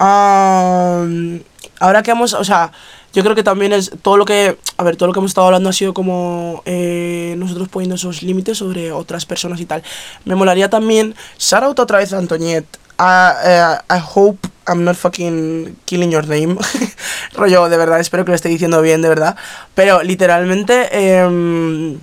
Um, 0.00 1.40
ahora 1.80 2.02
que 2.02 2.10
hemos, 2.10 2.32
o 2.32 2.44
sea, 2.44 2.72
yo 3.12 3.22
creo 3.22 3.34
que 3.34 3.42
también 3.42 3.72
es 3.72 3.90
todo 4.02 4.16
lo 4.16 4.24
que, 4.24 4.58
a 4.76 4.84
ver, 4.84 4.96
todo 4.96 5.06
lo 5.06 5.12
que 5.12 5.20
hemos 5.20 5.30
estado 5.30 5.46
hablando 5.46 5.68
ha 5.68 5.72
sido 5.72 5.94
como 5.94 6.62
eh, 6.64 7.34
nosotros 7.38 7.68
poniendo 7.68 7.96
esos 7.96 8.22
límites 8.22 8.58
sobre 8.58 8.92
otras 8.92 9.26
personas 9.26 9.60
y 9.60 9.66
tal. 9.66 9.82
Me 10.24 10.34
molaría 10.34 10.70
también, 10.70 11.14
out 11.52 11.78
otra 11.78 11.98
vez 11.98 12.12
a 12.12 12.18
Antoniette. 12.18 12.78
I, 12.98 13.32
eh, 13.44 13.76
I 13.90 14.00
hope 14.14 14.48
I'm 14.66 14.84
not 14.84 14.96
fucking 14.96 15.76
killing 15.84 16.10
your 16.10 16.26
name. 16.26 16.56
Rollo, 17.34 17.68
de 17.68 17.76
verdad, 17.76 18.00
espero 18.00 18.24
que 18.24 18.30
lo 18.30 18.36
esté 18.36 18.48
diciendo 18.48 18.80
bien, 18.80 19.02
de 19.02 19.08
verdad. 19.08 19.36
Pero 19.74 20.02
literalmente, 20.02 20.88
em, 21.18 21.98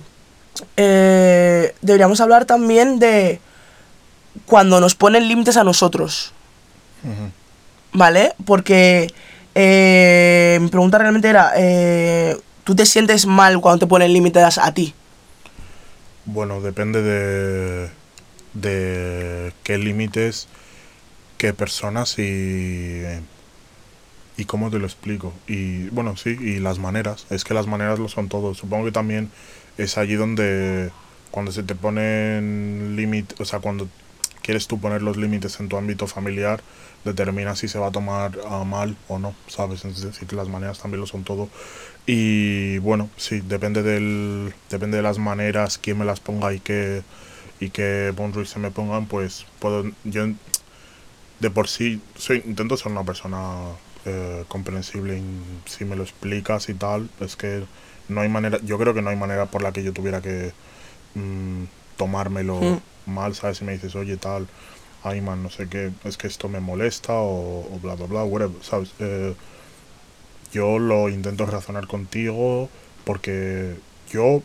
eh, 0.76 1.74
deberíamos 1.80 2.20
hablar 2.20 2.44
también 2.44 2.98
de 2.98 3.40
cuando 4.46 4.80
nos 4.80 4.94
ponen 4.94 5.28
límites 5.28 5.56
a 5.56 5.64
nosotros. 5.64 6.32
¿Vale? 7.92 8.32
Porque 8.44 9.12
eh, 9.54 10.58
mi 10.60 10.68
pregunta 10.68 10.98
realmente 10.98 11.28
era, 11.28 11.52
eh, 11.56 12.36
¿tú 12.64 12.74
te 12.74 12.86
sientes 12.86 13.26
mal 13.26 13.60
cuando 13.60 13.80
te 13.80 13.86
ponen 13.86 14.12
límites 14.12 14.58
a 14.58 14.72
ti? 14.72 14.94
Bueno, 16.24 16.60
depende 16.60 17.02
de, 17.02 17.90
de 18.54 19.52
qué 19.64 19.78
límites, 19.78 20.48
qué 21.36 21.52
personas 21.52 22.18
y, 22.18 23.02
y 24.36 24.44
cómo 24.44 24.70
te 24.70 24.78
lo 24.78 24.86
explico. 24.86 25.32
Y 25.46 25.88
bueno, 25.88 26.16
sí, 26.16 26.30
y 26.40 26.60
las 26.60 26.78
maneras. 26.78 27.26
Es 27.30 27.44
que 27.44 27.54
las 27.54 27.66
maneras 27.66 27.98
lo 27.98 28.08
son 28.08 28.28
todo. 28.28 28.54
Supongo 28.54 28.86
que 28.86 28.92
también 28.92 29.30
es 29.76 29.98
allí 29.98 30.14
donde 30.14 30.90
cuando 31.30 31.50
se 31.50 31.62
te 31.62 31.74
ponen 31.74 32.94
límites, 32.94 33.40
o 33.40 33.44
sea, 33.44 33.58
cuando 33.58 33.88
quieres 34.42 34.66
tú 34.66 34.80
poner 34.80 35.02
los 35.02 35.16
límites 35.16 35.60
en 35.60 35.68
tu 35.68 35.76
ámbito 35.76 36.06
familiar, 36.06 36.62
determina 37.04 37.56
si 37.56 37.68
se 37.68 37.78
va 37.78 37.88
a 37.88 37.92
tomar 37.92 38.38
a 38.48 38.64
mal 38.64 38.96
o 39.08 39.18
no, 39.18 39.34
¿sabes? 39.48 39.84
Es 39.84 40.02
decir, 40.02 40.32
las 40.32 40.48
maneras 40.48 40.78
también 40.80 41.00
lo 41.00 41.06
son 41.06 41.24
todo. 41.24 41.48
Y 42.06 42.78
bueno, 42.78 43.08
sí, 43.16 43.40
depende 43.40 43.82
del 43.82 44.52
depende 44.70 44.96
de 44.98 45.02
las 45.02 45.18
maneras, 45.18 45.78
quién 45.78 45.98
me 45.98 46.04
las 46.04 46.20
ponga 46.20 46.52
y 46.52 46.60
qué 46.60 47.02
y 47.60 47.70
qué 47.70 48.12
boundaries 48.16 48.50
se 48.50 48.58
me 48.58 48.70
pongan, 48.70 49.06
pues 49.06 49.46
puedo 49.60 49.84
yo 50.04 50.26
de 51.40 51.50
por 51.50 51.68
sí 51.68 52.00
soy 52.16 52.42
intento 52.46 52.76
ser 52.76 52.92
una 52.92 53.04
persona 53.04 53.56
eh, 54.04 54.44
comprensible 54.48 55.22
si 55.66 55.84
me 55.84 55.96
lo 55.96 56.02
explicas 56.02 56.68
y 56.68 56.74
tal, 56.74 57.08
es 57.20 57.36
que 57.36 57.64
no 58.08 58.20
hay 58.20 58.28
manera, 58.28 58.58
yo 58.64 58.78
creo 58.78 58.94
que 58.94 59.02
no 59.02 59.10
hay 59.10 59.16
manera 59.16 59.46
por 59.46 59.62
la 59.62 59.72
que 59.72 59.82
yo 59.84 59.92
tuviera 59.92 60.20
que 60.20 60.52
mm, 61.14 61.64
tomármelo 62.06 62.60
Mm. 62.60 62.78
mal, 63.06 63.34
¿sabes? 63.34 63.58
Si 63.58 63.64
me 63.64 63.72
dices, 63.72 63.94
oye, 63.94 64.16
tal, 64.16 64.48
ay, 65.04 65.20
man, 65.20 65.42
no 65.42 65.50
sé 65.50 65.68
qué, 65.68 65.92
es 66.04 66.16
que 66.16 66.26
esto 66.26 66.48
me 66.48 66.58
molesta 66.60 67.12
o, 67.14 67.60
o 67.72 67.78
bla, 67.80 67.94
bla, 67.94 68.06
bla, 68.06 68.24
whatever, 68.24 68.56
¿sabes? 68.62 68.90
Eh, 68.98 69.34
yo 70.52 70.78
lo 70.78 71.08
intento 71.08 71.46
razonar 71.46 71.86
contigo 71.86 72.68
porque 73.04 73.74
yo 74.10 74.42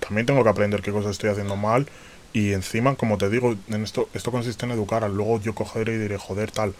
también 0.00 0.26
tengo 0.26 0.42
que 0.44 0.50
aprender 0.50 0.82
qué 0.82 0.92
cosas 0.92 1.12
estoy 1.12 1.30
haciendo 1.30 1.56
mal 1.56 1.86
y 2.34 2.52
encima, 2.52 2.94
como 2.96 3.16
te 3.18 3.28
digo, 3.30 3.54
en 3.68 3.82
esto, 3.84 4.08
esto 4.14 4.30
consiste 4.30 4.64
en 4.66 4.72
educar, 4.72 5.08
luego 5.10 5.40
yo 5.40 5.54
cogeré 5.54 5.94
y 5.94 5.98
diré, 5.98 6.16
joder, 6.18 6.50
tal. 6.50 6.74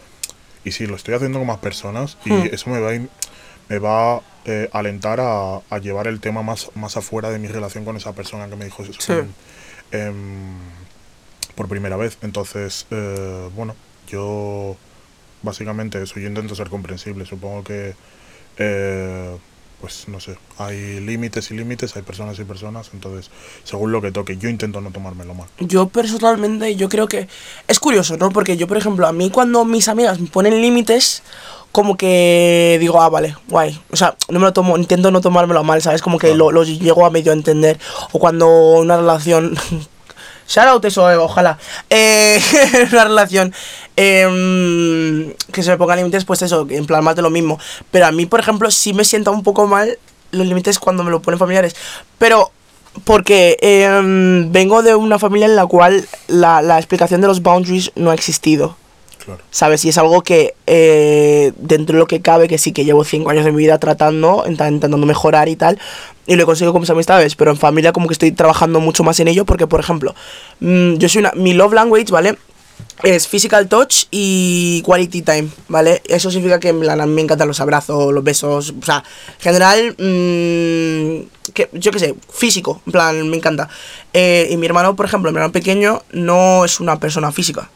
Y 0.65 0.73
si 0.73 0.87
lo 0.87 0.97
estoy 0.97 1.15
haciendo 1.15 1.39
con 1.39 1.49
más 1.49 1.59
personas 1.59 2.17
y 2.25 2.33
Hmm. 2.33 2.49
eso 2.53 2.71
me 2.71 2.81
va 2.81 2.91
a, 2.95 3.01
me 3.69 3.79
va 3.79 4.15
a 4.17 4.21
eh, 4.45 4.69
alentar 4.73 5.21
a, 5.21 5.57
a 5.69 5.79
llevar 5.79 6.07
el 6.07 6.21
tema 6.21 6.43
más, 6.43 6.71
más 6.75 6.97
afuera 6.97 7.31
de 7.31 7.39
mi 7.39 7.49
relación 7.49 7.85
con 7.85 7.97
esa 7.97 8.13
persona 8.13 8.49
que 8.49 8.57
me 8.57 8.65
dijo 8.65 8.83
eso 8.83 8.93
Sí. 8.99 9.13
en- 9.13 9.35
em, 9.93 10.57
por 11.55 11.69
primera 11.69 11.97
vez. 11.97 12.19
Entonces, 12.23 12.87
eh, 12.91 13.51
bueno, 13.55 13.77
yo 14.09 14.77
básicamente 15.43 16.03
eso, 16.03 16.21
yo 16.21 16.29
intento 16.29 16.55
ser 16.55 16.69
comprensible. 16.71 17.27
Supongo 17.27 17.65
que, 17.65 17.95
eh, 18.59 19.37
pues 19.83 20.05
no 20.07 20.21
sé, 20.21 20.39
hay 20.59 21.01
límites 21.01 21.51
y 21.51 21.55
límites, 21.55 21.97
hay 21.97 22.03
personas 22.03 22.39
y 22.39 22.45
personas, 22.45 22.91
entonces, 22.95 23.33
según 23.65 23.91
lo 23.91 24.01
que 24.01 24.13
toque, 24.13 24.37
yo 24.37 24.49
intento 24.49 24.81
no 24.81 24.93
tomármelo 24.93 25.35
mal. 25.35 25.49
Yo 25.59 25.89
personalmente, 25.89 26.77
yo 26.77 26.89
creo 26.89 27.09
que 27.09 27.27
es 27.67 27.81
curioso, 27.81 28.17
¿no? 28.17 28.31
Porque 28.31 28.57
yo, 28.57 28.69
por 28.69 28.77
ejemplo, 28.77 29.09
a 29.09 29.13
mí 29.13 29.29
cuando 29.31 29.65
mis 29.65 29.89
amigas 29.89 30.21
me 30.21 30.29
ponen 30.29 30.63
límites, 30.63 31.25
como 31.73 31.97
que 31.97 32.77
digo, 32.79 33.03
ah, 33.03 33.09
vale, 33.09 33.35
guay. 33.49 33.77
O 33.91 33.97
sea, 33.97 34.15
no 34.29 34.39
me 34.39 34.47
lo 34.47 34.53
tomo, 34.53 34.77
intento 34.77 35.11
no 35.11 35.21
tomármelo 35.21 35.65
mal, 35.65 35.83
¿sabes? 35.83 36.01
Como 36.01 36.17
que 36.17 36.33
lo, 36.33 36.53
lo 36.53 36.63
llego 36.63 37.05
a 37.05 37.11
medio 37.11 37.33
entender. 37.33 37.81
O 38.13 38.21
cuando 38.21 38.47
una 38.79 38.97
relación... 38.97 39.57
Shout 40.49 40.67
out 40.67 40.85
eso, 40.85 41.11
eh, 41.11 41.17
ojalá. 41.17 41.59
Eh, 41.89 42.39
una 42.93 43.05
relación 43.05 43.55
em, 43.97 45.33
que 45.53 45.63
se 45.63 45.71
me 45.71 45.77
ponga 45.77 45.97
límites, 45.97 46.25
pues 46.25 46.43
eso, 46.43 46.67
en 46.69 46.87
plan 46.87 47.05
más 47.05 47.17
de 47.17 47.23
lo 47.23 47.31
mismo. 47.31 47.59
Pero 47.91 48.07
a 48.07 48.13
mí, 48.13 48.27
por 48.27 48.41
ejemplo, 48.41 48.71
sí 48.71 48.93
me 48.95 49.05
sienta 49.05 49.31
un 49.31 49.43
poco 49.43 49.67
mal 49.67 49.99
los 50.31 50.47
límites 50.47 50.79
cuando 50.79 51.05
me 51.05 51.11
lo 51.11 51.21
ponen 51.23 51.39
familiares. 51.39 51.77
Pero 52.19 52.51
porque 53.05 53.57
em, 53.61 54.53
vengo 54.53 54.83
de 54.83 54.95
una 54.95 55.19
familia 55.19 55.47
en 55.47 55.57
la 55.57 55.67
cual 55.67 56.07
la, 56.29 56.61
la 56.63 56.79
explicación 56.79 57.21
de 57.21 57.27
los 57.27 57.43
boundaries 57.43 57.93
no 57.95 58.11
ha 58.11 58.15
existido. 58.15 58.77
Claro. 59.25 59.41
¿Sabes? 59.53 59.85
Y 59.85 59.89
es 59.91 59.99
algo 59.99 60.23
que 60.23 60.55
eh, 60.67 61.53
dentro 61.57 61.95
de 61.95 62.01
lo 62.01 62.07
que 62.09 62.21
cabe, 62.21 62.49
que 62.49 62.59
sí 62.59 62.73
que 62.73 62.85
llevo 62.85 63.05
cinco 63.05 63.31
años 63.31 63.45
de 63.45 63.53
mi 63.53 63.59
vida 63.59 63.79
tratando, 63.79 64.45
int- 64.47 64.69
intentando 64.69 64.97
mejorar 65.07 65.49
y 65.49 65.55
tal, 65.55 65.79
y 66.27 66.35
lo 66.35 66.43
he 66.43 66.47
conseguido 66.47 66.73
con 66.73 66.81
mis 66.81 66.91
amistades, 66.91 67.37
pero 67.37 67.53
en 67.53 67.57
familia 67.57 67.93
como 67.93 68.09
que 68.09 68.15
estoy 68.15 68.33
trabajando 68.33 68.81
mucho 68.81 69.05
más 69.05 69.21
en 69.21 69.29
ello, 69.29 69.45
porque 69.45 69.69
por 69.69 69.79
ejemplo, 69.79 70.15
mm, 70.59 70.95
yo 70.95 71.09
soy 71.09 71.21
una, 71.21 71.31
mi 71.37 71.55
love 71.55 71.73
language, 71.73 72.11
¿vale? 72.11 72.37
Es 73.03 73.27
physical 73.27 73.69
touch 73.69 74.05
y 74.11 74.83
quality 74.83 75.23
time, 75.23 75.49
¿vale? 75.69 76.03
Eso 76.05 76.31
significa 76.31 76.61
que 76.61 76.69
en 76.69 76.81
me 76.81 77.21
encantan 77.23 77.49
los 77.49 77.61
abrazos, 77.61 78.13
los 78.13 78.23
besos, 78.23 78.75
o 78.81 78.85
sea, 78.85 79.03
en 79.39 79.41
general, 79.41 79.97
mm, 79.99 81.53
que, 81.53 81.69
yo 81.73 81.91
qué 81.91 81.99
sé, 81.99 82.15
físico, 82.33 82.81
en 82.87 82.93
plan, 82.93 83.29
me 83.29 83.37
encanta. 83.37 83.69
Eh, 84.13 84.49
y 84.51 84.57
mi 84.57 84.67
hermano, 84.67 84.95
por 84.95 85.07
ejemplo, 85.07 85.31
mi 85.33 85.39
hermano 85.39 85.53
pequeño 85.53 86.03
no 86.13 86.65
es 86.65 86.81
una 86.81 87.01
persona 87.01 87.33
física. 87.33 87.69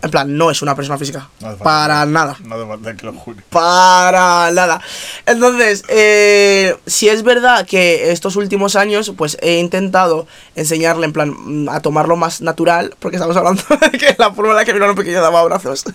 En 0.00 0.10
plan, 0.10 0.36
no 0.36 0.50
es 0.50 0.62
una 0.62 0.74
persona 0.74 0.96
física. 0.96 1.28
No 1.40 1.56
Para 1.56 2.06
nada. 2.06 2.36
No 2.44 2.54
hace 2.54 2.66
falta 2.66 2.96
que 2.96 3.06
lo 3.06 3.12
jure. 3.12 3.42
Para 3.50 4.50
nada. 4.52 4.80
Entonces, 5.26 5.84
eh, 5.88 6.76
si 6.86 7.08
es 7.08 7.22
verdad 7.22 7.66
que 7.66 8.10
estos 8.10 8.36
últimos 8.36 8.76
años, 8.76 9.12
pues 9.16 9.36
he 9.40 9.58
intentado 9.58 10.26
enseñarle, 10.54 11.06
en 11.06 11.12
plan, 11.12 11.34
mm, 11.36 11.68
a 11.68 11.80
tomarlo 11.80 12.16
más 12.16 12.40
natural, 12.40 12.94
porque 12.98 13.16
estamos 13.16 13.36
hablando 13.36 13.62
de 13.92 13.98
que 13.98 14.14
la 14.18 14.32
forma 14.32 14.52
en 14.52 14.56
la 14.56 14.64
que 14.64 14.72
mi 14.72 14.76
hermano 14.76 14.94
pequeño 14.94 15.20
daba 15.20 15.40
abrazos. 15.40 15.84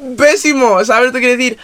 Pésimo, 0.16 0.84
¿sabes 0.84 1.08
lo 1.08 1.12
que 1.12 1.20
quiero 1.20 1.36
decir? 1.36 1.58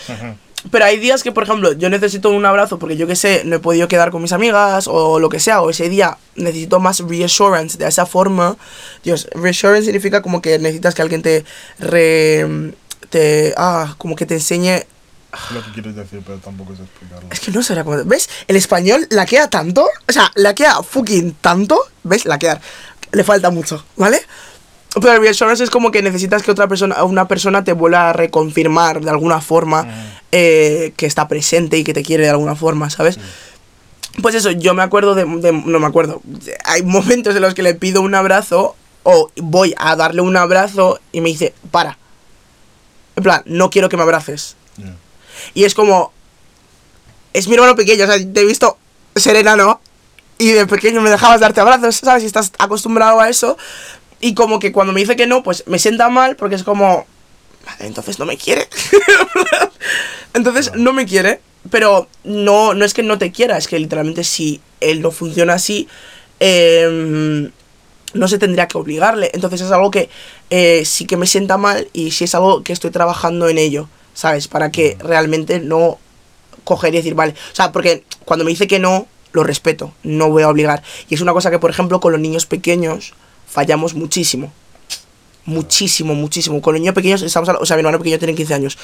Pero 0.71 0.85
hay 0.85 0.99
días 0.99 1.23
que, 1.23 1.33
por 1.33 1.45
ejemplo, 1.45 1.73
yo 1.73 1.91
necesito 1.91 2.31
un 2.31 2.45
abrazo 2.45 2.79
porque 2.79 2.97
yo 2.97 3.07
que 3.07 3.17
sé, 3.17 3.43
no 3.45 3.57
he 3.57 3.59
podido 3.59 3.89
quedar 3.89 4.11
con 4.11 4.23
mis 4.23 4.33
amigas 4.33 4.89
o 4.89 5.19
lo 5.19 5.29
que 5.29 5.41
sea, 5.41 5.63
o 5.63 5.71
ese 5.71 5.89
día 5.89 6.19
necesito 6.35 6.81
más 6.81 7.01
reassurance 7.01 7.79
de 7.79 7.87
esa 7.87 8.07
forma. 8.07 8.57
Dios, 9.05 9.29
reassurance 9.35 9.85
significa 9.85 10.23
como 10.23 10.43
que 10.43 10.59
necesitas 10.59 10.95
que 10.95 11.03
alguien 11.03 11.23
te 11.23 11.45
re. 11.79 12.73
te. 13.11 13.55
ah, 13.57 13.95
como 13.99 14.17
que 14.17 14.27
te 14.27 14.35
enseñe. 14.35 14.83
Lo 15.53 15.63
que 15.65 15.73
quieres 15.73 15.95
decir, 15.95 16.23
pero 16.25 16.39
tampoco 16.39 16.73
es 16.73 16.81
explicarlo. 16.81 17.29
Es 17.31 17.41
que 17.41 17.51
no 17.51 17.63
sé 17.63 17.75
cómo. 17.85 18.05
¿Ves? 18.05 18.29
El 18.47 18.57
español 18.57 19.07
laquea 19.11 19.51
tanto. 19.51 19.87
O 20.09 20.13
sea, 20.13 20.31
laquea 20.35 20.83
fucking 20.83 21.35
tanto. 21.41 21.79
¿Ves? 22.05 22.25
Laquear. 22.25 22.61
Le 23.13 23.23
falta 23.23 23.51
mucho, 23.51 23.85
¿vale? 23.97 24.21
Pero 24.95 25.13
el 25.13 25.21
reassurance 25.21 25.63
es 25.63 25.71
como 25.71 25.91
que 25.91 26.01
necesitas 26.03 26.43
que 26.43 26.51
otra 26.51 26.69
persona, 26.69 27.03
una 27.05 27.29
persona 27.29 27.65
te 27.65 27.73
vuelva 27.73 28.11
a 28.11 28.13
reconfirmar 28.15 29.03
de 29.03 29.11
alguna 29.11 29.41
forma 29.43 29.87
eh, 30.33 30.93
que 30.97 31.05
está 31.07 31.29
presente 31.29 31.77
y 31.77 31.85
que 31.85 31.93
te 31.93 32.03
quiere 32.03 32.25
de 32.25 32.31
alguna 32.31 32.57
forma, 32.57 32.89
¿sabes? 32.89 33.19
Pues 34.23 34.35
eso, 34.35 34.51
yo 34.53 34.73
me 34.73 34.83
acuerdo 34.83 35.15
de, 35.15 35.25
de- 35.27 35.53
No 35.53 35.79
me 35.79 35.87
acuerdo. 35.87 36.23
Hay 36.65 36.83
momentos 36.83 37.37
en 37.37 37.43
los 37.43 37.53
que 37.53 37.63
le 37.63 37.75
pido 37.75 38.01
un 38.01 38.15
abrazo 38.15 38.75
o 39.03 39.31
voy 39.37 39.75
a 39.77 39.95
darle 39.97 40.23
un 40.23 40.37
abrazo 40.37 40.99
y 41.13 41.21
me 41.21 41.29
dice, 41.29 41.53
para. 41.71 41.99
En 43.17 43.23
plan, 43.23 43.43
no 43.45 43.69
quiero 43.71 43.89
que 43.91 43.97
me 43.99 44.03
abraces. 44.05 44.57
Ya. 44.79 44.95
Y 45.53 45.65
es 45.65 45.75
como. 45.75 46.13
Es 47.35 47.47
mi 47.49 47.55
hermano 47.55 47.77
pequeño, 47.77 48.05
o 48.05 48.07
sea, 48.07 48.17
te 48.17 48.41
he 48.41 48.47
visto 48.47 48.79
ser 49.15 49.37
enano 49.37 49.81
y 50.39 50.53
de 50.53 50.67
pequeño 50.67 51.03
me 51.03 51.11
dejabas 51.11 51.41
darte 51.41 51.61
abrazos, 51.61 51.97
¿sabes? 51.97 52.23
Y 52.23 52.27
estás 52.27 52.51
acostumbrado 52.59 53.21
a 53.21 53.29
eso. 53.29 53.59
Y 54.21 54.35
como 54.35 54.59
que 54.59 54.73
cuando 54.73 54.93
me 54.93 55.01
dice 55.01 55.17
que 55.17 55.27
no, 55.27 55.43
pues 55.43 55.65
me 55.67 55.79
sienta 55.79 56.09
mal 56.09 56.37
porque 56.37 56.55
es 56.55 56.63
como. 56.63 57.07
Vale, 57.65 57.87
entonces 57.87 58.19
no 58.19 58.27
me 58.27 58.37
quiere. 58.37 58.69
entonces 60.35 60.73
no 60.75 60.93
me 60.93 61.07
quiere. 61.07 61.41
Pero 61.71 62.09
no, 62.25 62.75
no 62.75 62.85
es 62.85 62.95
que 62.95 63.03
no 63.03 63.19
te 63.19 63.33
quiera, 63.33 63.59
es 63.59 63.67
que 63.67 63.79
literalmente 63.79 64.23
si 64.23 64.61
él 64.81 65.03
no 65.03 65.11
funciona 65.11 65.55
así, 65.55 65.89
em, 66.39 67.51
no 68.15 68.29
se 68.29 68.39
tendría 68.39 68.69
que 68.69 68.79
obligarle. 68.79 69.31
Entonces 69.35 69.61
es 69.63 69.71
algo 69.73 69.91
que 69.91 70.09
eh, 70.51 70.85
sí 70.85 71.07
que 71.07 71.17
me 71.17 71.27
sienta 71.27 71.57
mal 71.57 71.89
y 71.93 72.13
sí 72.13 72.25
es 72.25 72.35
algo 72.37 72.63
que 72.63 72.73
estoy 72.73 72.91
trabajando 72.91 73.49
en 73.49 73.59
ello, 73.59 73.89
¿sabes? 74.15 74.47
Para 74.47 74.71
que 74.71 74.97
realmente 75.01 75.59
no 75.59 75.99
coger 76.65 76.95
y 76.95 76.99
decir, 76.99 77.15
vale. 77.15 77.33
O 77.53 77.55
sea, 77.55 77.73
porque 77.73 78.05
cuando 78.25 78.45
me 78.45 78.51
dice 78.51 78.69
que 78.69 78.79
no, 78.79 79.09
lo 79.33 79.45
respeto, 79.45 79.93
no 80.03 80.31
voy 80.31 80.43
a 80.45 80.49
obligar. 80.49 80.83
Y 81.09 81.15
es 81.15 81.21
una 81.21 81.33
cosa 81.33 81.51
que, 81.51 81.59
por 81.59 81.71
ejemplo, 81.71 82.01
con 82.01 82.13
los 82.13 82.21
niños 82.21 82.47
pequeños 82.47 83.15
fallamos 83.47 83.95
muchísimo. 83.95 84.53
Muchísimo, 85.45 86.15
muchísimo. 86.15 86.61
Con 86.61 86.75
los 86.75 86.81
niños 86.81 86.95
pequeños, 86.95 87.23
estamos 87.23 87.49
hablando- 87.49 87.63
o 87.63 87.67
sea, 87.67 87.77
mi 87.77 87.81
hermano 87.81 87.99
pequeño 87.99 88.19
tiene 88.19 88.35
15 88.35 88.55
años. 88.55 88.77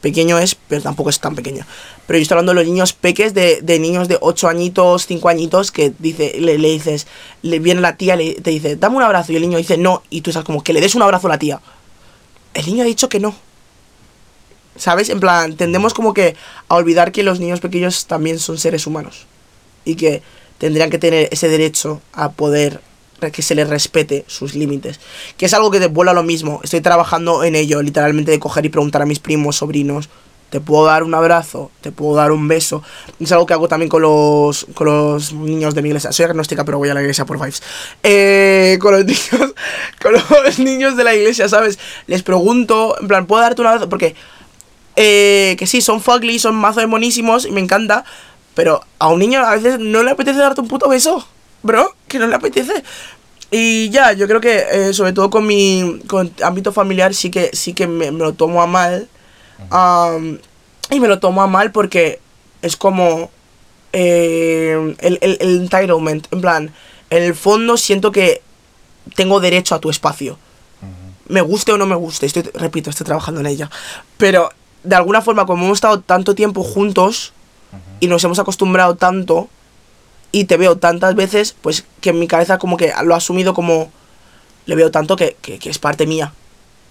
Pequeño 0.00 0.38
es, 0.38 0.54
pero 0.54 0.80
tampoco 0.82 1.10
es 1.10 1.20
tan 1.20 1.34
pequeño. 1.34 1.66
Pero 2.06 2.18
yo 2.18 2.22
estoy 2.22 2.36
hablando 2.36 2.52
de 2.52 2.56
los 2.60 2.66
niños 2.66 2.92
peques, 2.94 3.34
de, 3.34 3.60
niños 3.78 4.08
de 4.08 4.16
8 4.20 4.48
añitos, 4.48 5.06
5 5.06 5.28
añitos, 5.28 5.70
que 5.70 5.92
dice, 5.98 6.36
le, 6.40 6.58
le 6.58 6.70
dices, 6.70 7.06
le 7.42 7.58
viene 7.58 7.80
la 7.82 7.96
tía, 7.96 8.16
le, 8.16 8.34
te 8.34 8.50
dice, 8.50 8.76
dame 8.76 8.96
un 8.96 9.02
abrazo, 9.02 9.32
y 9.32 9.36
el 9.36 9.42
niño 9.42 9.58
dice, 9.58 9.76
no, 9.76 10.02
y 10.08 10.22
tú 10.22 10.30
estás 10.30 10.44
como, 10.44 10.62
que 10.62 10.72
le 10.72 10.80
des 10.80 10.94
un 10.94 11.02
abrazo 11.02 11.26
a 11.26 11.30
la 11.30 11.38
tía. 11.38 11.60
El 12.54 12.64
niño 12.66 12.82
ha 12.82 12.86
dicho 12.86 13.08
que 13.10 13.20
no. 13.20 13.34
¿Sabes? 14.76 15.08
En 15.10 15.20
plan, 15.20 15.56
tendemos 15.56 15.92
como 15.94 16.14
que 16.14 16.36
a 16.68 16.74
olvidar 16.74 17.12
que 17.12 17.22
los 17.22 17.40
niños 17.40 17.60
pequeños 17.60 18.06
también 18.06 18.38
son 18.38 18.58
seres 18.58 18.86
humanos. 18.86 19.26
Y 19.84 19.96
que 19.96 20.22
tendrían 20.58 20.90
que 20.90 20.98
tener 20.98 21.28
ese 21.30 21.48
derecho 21.48 22.00
a 22.12 22.32
poder 22.32 22.80
que 23.18 23.42
se 23.42 23.54
les 23.54 23.68
respete 23.68 24.24
sus 24.26 24.54
límites. 24.54 25.00
Que 25.36 25.46
es 25.46 25.54
algo 25.54 25.70
que 25.70 25.80
te 25.80 25.88
vuelve 25.88 26.10
a 26.10 26.14
lo 26.14 26.22
mismo. 26.22 26.60
Estoy 26.62 26.80
trabajando 26.80 27.44
en 27.44 27.54
ello, 27.54 27.82
literalmente, 27.82 28.30
de 28.30 28.38
coger 28.38 28.64
y 28.66 28.68
preguntar 28.68 29.02
a 29.02 29.06
mis 29.06 29.18
primos, 29.18 29.56
sobrinos. 29.56 30.08
¿Te 30.50 30.60
puedo 30.60 30.86
dar 30.86 31.02
un 31.02 31.12
abrazo? 31.12 31.72
¿Te 31.80 31.90
puedo 31.90 32.14
dar 32.14 32.30
un 32.30 32.46
beso? 32.46 32.82
Es 33.18 33.32
algo 33.32 33.46
que 33.46 33.52
hago 33.52 33.66
también 33.66 33.88
con 33.88 34.02
los, 34.02 34.66
con 34.74 34.86
los 34.86 35.32
niños 35.32 35.74
de 35.74 35.82
mi 35.82 35.88
iglesia. 35.88 36.12
Soy 36.12 36.24
agnóstica, 36.24 36.64
pero 36.64 36.78
voy 36.78 36.88
a 36.88 36.94
la 36.94 37.00
iglesia 37.00 37.24
por 37.24 37.38
vibes. 37.38 37.62
Eh, 38.04 38.78
con 38.80 38.92
los 38.92 39.04
niños, 39.06 39.54
con 40.00 40.12
los 40.12 40.58
niños 40.60 40.96
de 40.96 41.02
la 41.02 41.14
iglesia, 41.14 41.48
¿sabes? 41.48 41.78
Les 42.06 42.22
pregunto, 42.22 42.96
en 43.00 43.08
plan, 43.08 43.26
¿puedo 43.26 43.42
darte 43.42 43.60
un 43.60 43.66
abrazo? 43.66 43.88
Porque 43.88 44.14
eh, 44.96 45.56
que 45.58 45.66
sí, 45.66 45.82
son 45.82 46.00
fugly, 46.00 46.38
son 46.38 46.54
mazo 46.54 46.80
de 46.80 46.86
monísimos 46.86 47.44
y 47.44 47.50
me 47.50 47.60
encanta. 47.60 48.04
Pero 48.54 48.80
a 48.98 49.08
un 49.08 49.18
niño 49.18 49.40
a 49.40 49.54
veces 49.54 49.78
no 49.78 50.02
le 50.02 50.12
apetece 50.12 50.38
darte 50.38 50.62
un 50.62 50.68
puto 50.68 50.88
beso, 50.88 51.28
bro, 51.62 51.94
que 52.08 52.18
no 52.18 52.26
le 52.26 52.34
apetece. 52.34 52.82
Y 53.50 53.90
ya, 53.90 54.12
yo 54.12 54.26
creo 54.26 54.40
que 54.40 54.64
eh, 54.70 54.92
sobre 54.92 55.12
todo 55.12 55.30
con 55.30 55.46
mi 55.46 56.00
con 56.08 56.32
ámbito 56.42 56.72
familiar 56.72 57.14
sí 57.14 57.30
que 57.30 57.50
sí 57.52 57.74
que 57.74 57.86
me, 57.86 58.10
me 58.10 58.18
lo 58.18 58.32
tomo 58.34 58.62
a 58.62 58.66
mal. 58.66 59.08
Am, 59.70 60.38
y 60.90 61.00
me 61.00 61.08
lo 61.08 61.18
tomo 61.18 61.42
a 61.42 61.46
mal 61.46 61.72
porque 61.72 62.20
es 62.62 62.76
como 62.76 63.30
eh, 63.92 64.94
el, 64.98 65.18
el, 65.20 65.38
el 65.40 65.56
entitlement. 65.62 66.26
En 66.32 66.40
plan, 66.40 66.74
en 67.10 67.22
el 67.22 67.34
fondo 67.34 67.76
siento 67.76 68.12
que 68.12 68.42
tengo 69.14 69.40
derecho 69.40 69.74
a 69.74 69.80
tu 69.80 69.90
espacio 69.90 70.38
me 71.28 71.40
guste 71.40 71.72
o 71.72 71.78
no 71.78 71.86
me 71.86 71.96
guste, 71.96 72.26
estoy, 72.26 72.42
repito, 72.54 72.90
estoy 72.90 73.04
trabajando 73.04 73.40
en 73.40 73.46
ella. 73.46 73.70
Pero 74.16 74.50
de 74.82 74.94
alguna 74.94 75.22
forma, 75.22 75.46
como 75.46 75.64
hemos 75.64 75.78
estado 75.78 76.00
tanto 76.00 76.34
tiempo 76.34 76.62
juntos 76.62 77.32
y 78.00 78.06
nos 78.06 78.22
hemos 78.24 78.38
acostumbrado 78.38 78.94
tanto 78.94 79.48
y 80.36 80.44
te 80.44 80.58
veo 80.58 80.76
tantas 80.76 81.14
veces, 81.14 81.56
pues 81.62 81.86
que 82.02 82.10
en 82.10 82.18
mi 82.18 82.28
cabeza 82.28 82.58
como 82.58 82.76
que 82.76 82.92
lo 83.04 83.14
he 83.14 83.16
asumido 83.16 83.54
como 83.54 83.90
le 84.66 84.74
veo 84.74 84.90
tanto 84.90 85.16
que, 85.16 85.34
que, 85.40 85.58
es 85.70 85.78
parte 85.78 86.06
mía. 86.06 86.34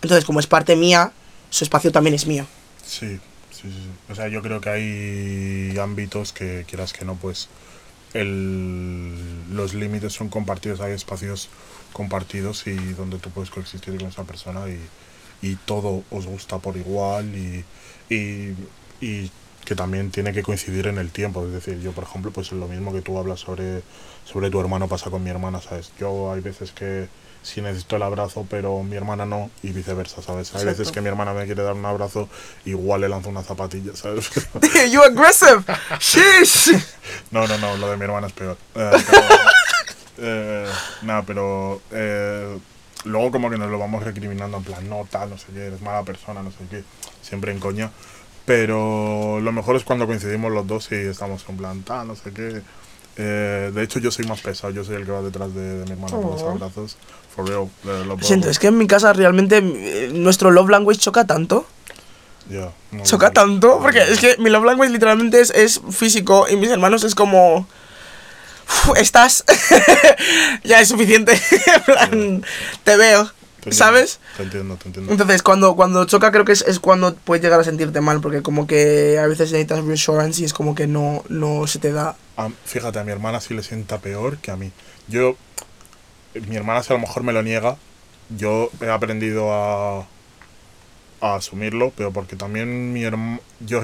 Entonces, 0.02 0.26
como 0.26 0.40
es 0.40 0.48
parte 0.48 0.76
mía, 0.76 1.12
su 1.52 1.64
espacio 1.64 1.92
también 1.92 2.16
es 2.16 2.26
mío. 2.26 2.48
Sí, 2.84 3.20
sí, 3.52 3.70
sí. 3.70 3.90
O 4.10 4.16
sea, 4.16 4.30
yo 4.30 4.42
creo 4.42 4.62
que 4.62 4.70
hay 4.70 5.78
ámbitos 5.78 6.34
que 6.34 6.66
quieras 6.68 6.92
que 6.92 7.06
no, 7.06 7.14
pues 7.18 7.48
el, 8.16 9.14
los 9.54 9.76
límites 9.76 10.14
son 10.14 10.30
compartidos, 10.30 10.82
hay 10.82 10.94
espacios 10.94 11.50
compartidos 11.94 12.66
y 12.66 12.74
donde 12.94 13.20
tú 13.20 13.30
puedes 13.30 13.52
coexistir 13.52 13.96
con 14.00 14.08
esa 14.08 14.24
persona 14.24 14.62
y, 14.68 14.80
y 15.48 15.56
todo 15.56 16.04
os 16.10 16.26
gusta 16.26 16.58
por 16.58 16.78
igual 16.78 17.28
y, 17.36 17.64
y 18.10 19.30
que 19.66 19.76
también 19.76 20.12
tiene 20.12 20.32
que 20.32 20.44
coincidir 20.44 20.88
en 20.88 20.98
el 20.98 21.12
tiempo. 21.12 21.46
Es 21.46 21.52
decir, 21.52 21.80
yo 21.82 21.92
por 21.92 22.06
ejemplo, 22.06 22.32
pues 22.32 22.52
lo 22.52 22.68
mismo 22.68 22.94
que 22.94 23.02
tú 23.02 23.18
hablas 23.18 23.40
sobre, 23.42 23.82
sobre 24.24 24.50
tu 24.50 24.60
hermano 24.60 24.88
pasa 24.88 25.10
con 25.10 25.24
mi 25.24 25.30
hermana, 25.30 25.60
¿sabes? 25.60 25.92
Yo 26.00 26.32
hay 26.32 26.42
veces 26.42 26.72
que 26.72 27.08
sí 27.46 27.62
necesito 27.62 27.96
el 27.96 28.04
abrazo, 28.04 28.46
pero 28.50 28.82
mi 28.84 28.96
hermana 28.96 29.26
no, 29.26 29.52
y 29.62 29.72
viceversa, 29.72 30.22
¿sabes? 30.22 30.54
Hay 30.56 30.66
veces 30.66 30.80
Exacto. 30.80 30.94
que 30.94 31.02
mi 31.02 31.10
hermana 31.10 31.34
me 31.34 31.46
quiere 31.46 31.64
dar 31.64 31.74
un 31.74 31.86
abrazo, 31.86 32.28
igual 32.66 33.02
le 33.02 33.10
lanzo 33.10 33.30
una 33.30 33.44
zapatilla, 33.44 33.96
¿sabes? 33.96 34.30
you 34.92 35.02
aggressive! 35.04 35.64
Sheesh! 36.00 36.72
no, 37.32 37.48
no, 37.48 37.58
no, 37.60 37.78
lo 37.78 37.92
de 37.92 37.98
mi 37.98 38.04
hermana 38.04 38.28
es 38.28 38.34
peor. 38.34 38.58
Eh, 38.76 38.92
eh, 40.18 40.68
nada, 41.04 41.24
pero 41.24 41.82
eh, 41.92 42.58
luego 43.04 43.32
como 43.32 43.50
que 43.50 43.58
nos 43.58 43.70
lo 43.70 43.78
vamos 43.78 44.04
recriminando 44.04 44.58
en 44.58 44.64
plan, 44.64 44.90
no, 44.90 45.08
tal, 45.10 45.30
no 45.30 45.38
sé 45.38 45.48
qué, 45.54 45.68
eres 45.68 45.82
mala 45.82 46.04
persona, 46.04 46.42
no 46.42 46.50
sé 46.50 46.58
qué, 46.70 46.84
siempre 47.22 47.52
en 47.52 47.60
coña. 47.60 47.92
Pero 48.46 49.40
lo 49.42 49.52
mejor 49.52 49.76
es 49.76 49.84
cuando 49.84 50.06
coincidimos 50.06 50.52
los 50.52 50.68
dos 50.68 50.88
y 50.92 50.96
estamos 50.96 51.44
en 51.50 51.58
plan, 51.58 51.82
tal, 51.84 52.08
no 52.08 52.16
sé 52.16 52.32
qué. 52.32 52.62
Eh, 53.18 53.72
de 53.74 53.84
hecho, 53.84 54.00
yo 54.00 54.12
soy 54.12 54.26
más 54.26 54.42
pesado, 54.42 54.72
yo 54.74 54.84
soy 54.84 54.96
el 54.98 55.06
que 55.06 55.12
va 55.12 55.22
detrás 55.22 55.54
de, 55.56 55.80
de 55.80 55.86
mi 55.86 55.92
hermana 55.92 56.16
con 56.18 56.32
los 56.32 56.42
Oh. 56.44 56.52
abrazos. 56.52 56.98
For 57.36 57.48
real, 57.48 57.68
eh, 57.86 58.04
lo 58.06 58.18
siento, 58.20 58.50
es 58.50 58.60
que 58.60 58.68
en 58.68 58.78
mi 58.78 58.88
casa 58.88 59.12
realmente 59.14 59.58
eh, 59.64 60.12
nuestro 60.14 60.52
love 60.52 60.70
language 60.70 61.00
choca 61.00 61.26
tanto. 61.26 61.66
No, 62.48 63.04
Choca 63.04 63.28
no, 63.28 63.34
tanto, 63.34 63.68
no, 63.68 63.80
porque 63.82 64.04
es 64.04 64.20
que 64.20 64.38
mi 64.38 64.52
love 64.52 64.66
language 64.66 64.92
literalmente 64.92 65.42
es, 65.42 65.50
es 65.50 65.82
físico 65.90 66.46
y 66.50 66.56
mis 66.56 66.70
hermanos 66.70 67.04
es 67.04 67.16
como... 67.16 67.68
"Uf, 68.88 68.98
Estás... 68.98 69.44
ya 70.64 70.80
es 70.80 70.88
suficiente. 70.90 71.34
En 71.76 71.82
plan, 71.84 72.46
te 72.84 72.98
veo. 72.98 73.32
Entiendo, 73.66 73.78
¿Sabes? 73.84 74.20
Te 74.38 74.44
entiendo, 74.44 74.76
te 74.76 74.88
entiendo. 74.88 75.12
Entonces, 75.12 75.42
cuando, 75.42 75.76
cuando 75.76 76.06
choca, 76.06 76.32
creo 76.32 76.46
que 76.46 76.52
es, 76.52 76.62
es 76.68 76.80
cuando 76.80 77.16
puedes 77.16 77.44
llegar 77.44 77.60
a 77.60 77.64
sentirte 77.64 78.00
mal, 78.02 78.22
porque 78.22 78.42
como 78.42 78.68
que 78.68 79.18
a 79.20 79.26
veces 79.28 79.52
necesitas 79.52 79.84
reassurance 79.84 80.42
y 80.42 80.46
es 80.46 80.54
como 80.54 80.76
que 80.76 80.88
no, 80.88 81.24
no 81.30 81.66
se 81.68 81.80
te 81.80 81.92
da. 81.92 82.16
A- 82.38 82.50
fíjate, 82.66 83.00
a 83.00 83.04
mi 83.04 83.12
hermana 83.12 83.42
sí 83.42 83.54
le 83.54 83.64
sienta 83.64 83.98
peor 84.00 84.38
que 84.38 84.52
a 84.52 84.56
mí. 84.56 84.72
Yo, 85.08 85.36
mi 86.48 86.56
hermana 86.56 86.84
si 86.84 86.94
a 86.94 86.96
lo 86.96 87.02
mejor 87.02 87.24
me 87.24 87.34
lo 87.34 87.42
niega, 87.44 87.78
yo 88.38 88.70
he 88.82 88.90
aprendido 88.90 89.52
a, 89.54 90.06
a 91.22 91.36
asumirlo, 91.36 91.92
pero 91.96 92.12
porque 92.12 92.36
también 92.36 92.94
mi 92.94 93.04
herma- 93.04 93.40
yo, 93.60 93.82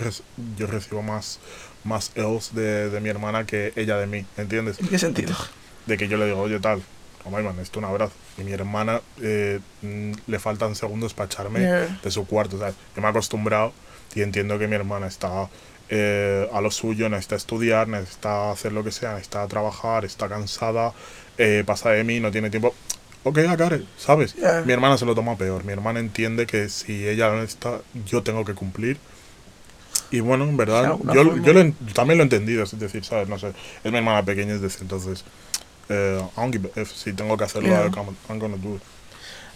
yo 0.58 0.67
recibo 0.67 1.02
más, 1.02 1.39
más 1.84 2.12
else 2.15 2.54
de, 2.54 2.89
de 2.89 3.00
mi 3.00 3.10
hermana 3.10 3.46
que 3.46 3.74
ella 3.76 3.98
de 3.98 4.08
mí, 4.08 4.26
¿entiendes? 4.38 4.80
¿En 4.80 4.88
qué 4.89 5.00
sentido? 5.00 5.34
De 5.86 5.98
que 5.98 6.08
yo 6.08 6.17
le 6.17 6.26
digo, 6.26 6.39
oye 6.39 6.60
tal, 6.60 6.82
oh 7.26 7.30
my 7.30 7.41
man, 7.41 7.58
esto 7.60 7.80
un 7.80 7.86
abrazo. 7.86 8.13
Y 8.41 8.43
mi 8.43 8.51
hermana 8.51 9.01
eh, 9.21 9.60
mm, 9.82 10.12
le 10.27 10.39
faltan 10.39 10.75
segundos 10.75 11.13
para 11.13 11.27
echarme 11.27 11.60
Yeah. 11.62 11.99
de 12.04 12.12
su 12.12 12.25
cuarto. 12.25 12.58
¿sabes? 12.60 12.75
Yo 12.95 13.01
me 13.01 13.08
he 13.08 13.12
acostumbrado 13.12 13.73
y 14.15 14.21
entiendo 14.21 14.58
que 14.60 14.67
mi 14.67 14.75
hermana 14.75 15.08
está 15.08 15.47
eh, 15.89 16.49
a 16.54 16.62
lo 16.62 16.71
suyo, 16.71 17.10
necesita 17.10 17.36
estudiar, 17.36 17.88
necesita 17.88 18.51
hacer 18.51 18.71
lo 18.71 18.84
que 18.84 18.91
sea, 18.91 19.12
necesita 19.12 19.47
trabajar, 19.47 20.06
está 20.06 20.27
cansada, 20.30 20.93
eh, 21.38 21.63
pasa 21.65 21.89
de 21.91 22.04
mí, 22.04 22.19
no 22.19 22.32
tiene 22.32 22.49
tiempo. 22.49 22.73
Ok, 23.23 23.38
it, 23.38 23.86
¿sabes? 23.97 24.34
Yeah. 24.36 24.63
Mi 24.65 24.73
hermana 24.73 24.97
se 24.97 25.06
lo 25.06 25.13
toma 25.13 25.38
peor. 25.38 25.63
Mi 25.63 25.73
hermana 25.73 25.99
entiende 25.99 26.47
que 26.47 26.69
si 26.69 27.08
ella 27.08 27.30
no 27.30 27.43
está, 27.43 27.82
yo 28.06 28.23
tengo 28.23 28.43
que 28.45 28.54
cumplir. 28.56 28.97
Y 30.10 30.19
bueno, 30.19 30.43
en 30.43 30.58
verdad, 30.58 30.97
yo, 31.13 31.38
yo 31.38 31.54
lo 31.54 31.71
también 31.93 32.17
lo 32.17 32.23
he 32.23 32.25
entendido, 32.25 32.63
es 32.63 32.77
decir, 32.77 33.06
¿sabes? 33.06 33.30
No 33.30 33.39
sé, 33.39 33.54
es 33.84 33.91
mi 33.91 33.97
hermana 33.97 34.23
pequeña, 34.25 34.54
es 34.56 34.62
decir, 34.62 34.82
entonces, 34.82 35.23
eh, 35.91 36.21
I 36.38 36.39
don't 36.39 36.54
give 36.54 36.69
a 36.75 36.80
F. 36.82 36.93
si 36.95 37.13
tengo 37.13 37.38
que 37.38 37.43
hacerlo, 37.43 37.69
Yeah. 37.69 37.86
I'm, 37.95 38.15
I'm 38.30 38.39
gonna 38.39 38.58
do 38.58 38.75
it. 38.75 38.82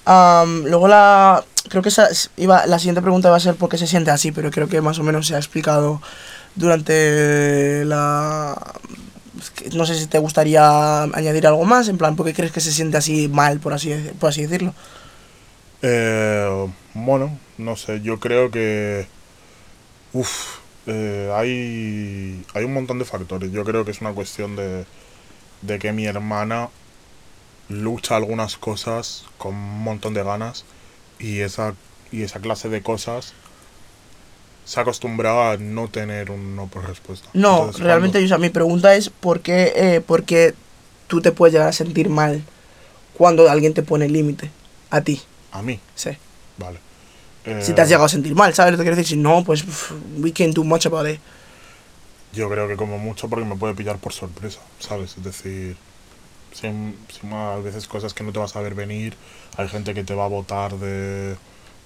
Am, 0.05 0.65
luego 0.65 0.87
la 0.87 1.43
creo 1.69 1.81
que 1.81 1.89
esa 1.89 2.07
es- 2.07 2.29
iba 2.37 2.65
la 2.67 2.77
siguiente 2.77 3.01
pregunta 3.01 3.29
va 3.31 3.37
a 3.37 3.39
ser 3.39 3.55
por 3.55 3.69
qué 3.69 3.77
se 3.77 3.87
siente 3.87 4.11
así 4.11 4.31
pero 4.31 4.51
creo 4.51 4.67
que 4.67 4.79
más 4.81 4.99
o 4.99 5.03
menos 5.03 5.25
se 5.27 5.33
ha 5.35 5.39
explicado 5.39 5.99
durante 6.55 7.83
la 7.85 8.55
no 9.73 9.85
sé 9.85 9.95
si 9.97 10.05
te 10.07 10.19
gustaría 10.19 11.03
añadir 11.03 11.47
algo 11.47 11.65
más 11.65 11.87
en 11.89 11.97
plan 11.97 12.15
por 12.15 12.25
qué 12.27 12.33
crees 12.35 12.51
que 12.51 12.61
se 12.61 12.71
siente 12.71 12.97
así 12.97 13.27
mal 13.29 13.59
por 13.59 13.73
así 13.73 13.93
por 14.19 14.29
así 14.29 14.43
decirlo 14.43 14.73
Eh, 15.81 16.67
bueno, 16.93 17.37
no 17.57 17.75
sé, 17.75 18.01
yo 18.01 18.19
creo 18.19 18.49
que. 18.49 19.07
Uf, 20.13 20.57
eh, 20.87 21.31
hay, 21.35 22.43
hay 22.53 22.63
un 22.63 22.73
montón 22.73 22.97
de 22.99 23.05
factores. 23.05 23.51
Yo 23.51 23.63
creo 23.63 23.83
que 23.85 23.91
es 23.91 24.01
una 24.01 24.13
cuestión 24.13 24.55
de, 24.55 24.85
de 25.61 25.79
que 25.79 25.91
mi 25.91 26.05
hermana 26.05 26.69
lucha 27.69 28.15
algunas 28.15 28.57
cosas 28.57 29.25
con 29.37 29.55
un 29.55 29.83
montón 29.83 30.13
de 30.13 30.23
ganas 30.23 30.65
y 31.19 31.39
esa, 31.39 31.73
y 32.11 32.21
esa 32.23 32.39
clase 32.39 32.69
de 32.69 32.81
cosas 32.81 33.33
se 34.65 34.79
ha 34.79 34.83
acostumbrado 34.83 35.41
a 35.49 35.57
no 35.57 35.87
tener 35.87 36.31
un 36.31 36.55
no 36.55 36.67
por 36.67 36.87
respuesta. 36.87 37.29
no 37.33 37.57
Entonces, 37.59 37.81
realmente 37.83 38.23
o 38.23 38.27
sea, 38.27 38.37
mi 38.37 38.49
pregunta 38.49 38.95
es 38.95 39.09
por 39.09 39.41
qué 39.41 39.73
eh, 39.75 40.01
por 40.01 40.23
qué 40.23 40.53
tú 41.07 41.21
te 41.21 41.31
puedes 41.31 41.53
llegar 41.53 41.67
a 41.69 41.73
sentir 41.73 42.09
mal 42.09 42.43
cuando 43.13 43.49
alguien 43.49 43.73
te 43.73 43.83
pone 43.83 44.09
límite 44.09 44.49
a 44.89 45.01
ti 45.01 45.21
cuando- 45.51 45.59
A 45.59 45.61
mí, 45.61 45.79
sí. 45.95 46.09
Vale. 46.57 46.79
si 47.63 47.73
te 47.73 47.81
has 47.81 47.87
Eh, 47.87 47.89
llegado 47.89 48.05
a 48.05 48.09
sentir 48.09 48.33
mal 48.35 48.53
sabes 48.55 48.71
lo 48.71 48.77
que 48.77 48.83
quiero 48.83 48.95
decir 48.97 49.15
si 49.17 49.21
no 49.21 49.43
pues 49.43 49.61
pff, 49.63 49.91
we 50.19 50.31
can't 50.31 50.53
do 50.55 50.63
much 50.63 50.85
about 50.87 51.07
it 51.07 51.19
Yo 52.35 52.49
creo 52.49 52.67
que 52.67 52.75
como 52.77 52.97
mucho 52.99 53.29
porque 53.29 53.45
me 53.45 53.55
puede 53.55 53.75
pillar 53.75 53.99
por 53.99 54.13
sorpresa, 54.13 54.61
¿sabes? 54.79 55.17
Es 55.17 55.23
decir, 55.23 55.77
sin, 56.53 56.97
sin 57.09 57.29
más 57.29 57.63
veces 57.63 57.87
cosas 57.87 58.13
que 58.13 58.23
no 58.23 58.33
te 58.33 58.39
vas 58.39 58.55
a 58.55 58.61
ver 58.61 58.75
venir, 58.75 59.17
hay 59.57 59.67
gente 59.69 59.93
que 59.93 60.03
te 60.03 60.15
va 60.15 60.25
a 60.25 60.29
votar 60.29 60.77
de 60.77 61.37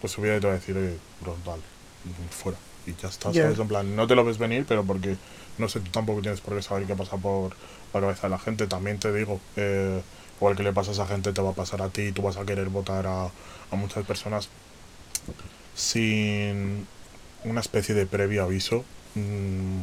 pues 0.01 0.13
su 0.13 0.21
vida 0.21 0.37
y 0.37 0.39
te 0.41 0.47
va 0.47 0.53
a 0.53 0.57
decir, 0.57 0.77
oye, 0.77 0.97
bro, 1.21 1.37
dale, 1.45 1.63
fuera. 2.31 2.57
Y 2.85 2.95
ya 2.95 3.09
está. 3.09 3.33
¿sabes? 3.33 3.59
En 3.59 3.67
plan, 3.67 3.95
no 3.95 4.07
te 4.07 4.15
lo 4.15 4.25
ves 4.25 4.37
venir, 4.37 4.65
pero 4.67 4.85
porque 4.85 5.17
no 5.57 5.69
sé, 5.69 5.81
tú 5.81 5.91
tampoco 5.91 6.21
tienes 6.21 6.41
por 6.41 6.55
qué 6.55 6.61
saber 6.61 6.87
qué 6.87 6.95
pasa 6.95 7.17
por 7.17 7.55
la 7.93 8.01
cabeza 8.01 8.27
de 8.27 8.31
la 8.31 8.39
gente. 8.39 8.67
También 8.67 8.99
te 8.99 9.13
digo, 9.13 9.41
eh, 9.57 10.01
igual 10.37 10.55
que 10.55 10.63
le 10.63 10.73
pasa 10.73 10.91
a 10.91 10.93
esa 10.93 11.07
gente, 11.07 11.33
te 11.33 11.41
va 11.41 11.51
a 11.51 11.53
pasar 11.53 11.81
a 11.81 11.89
ti 11.89 12.03
y 12.03 12.11
tú 12.13 12.21
vas 12.23 12.37
a 12.37 12.45
querer 12.45 12.69
votar 12.69 13.07
a, 13.07 13.25
a 13.25 13.75
muchas 13.75 14.05
personas 14.05 14.49
sin 15.75 16.87
una 17.43 17.61
especie 17.61 17.95
de 17.95 18.05
previo 18.05 18.43
aviso. 18.43 18.85
mm, 19.15 19.81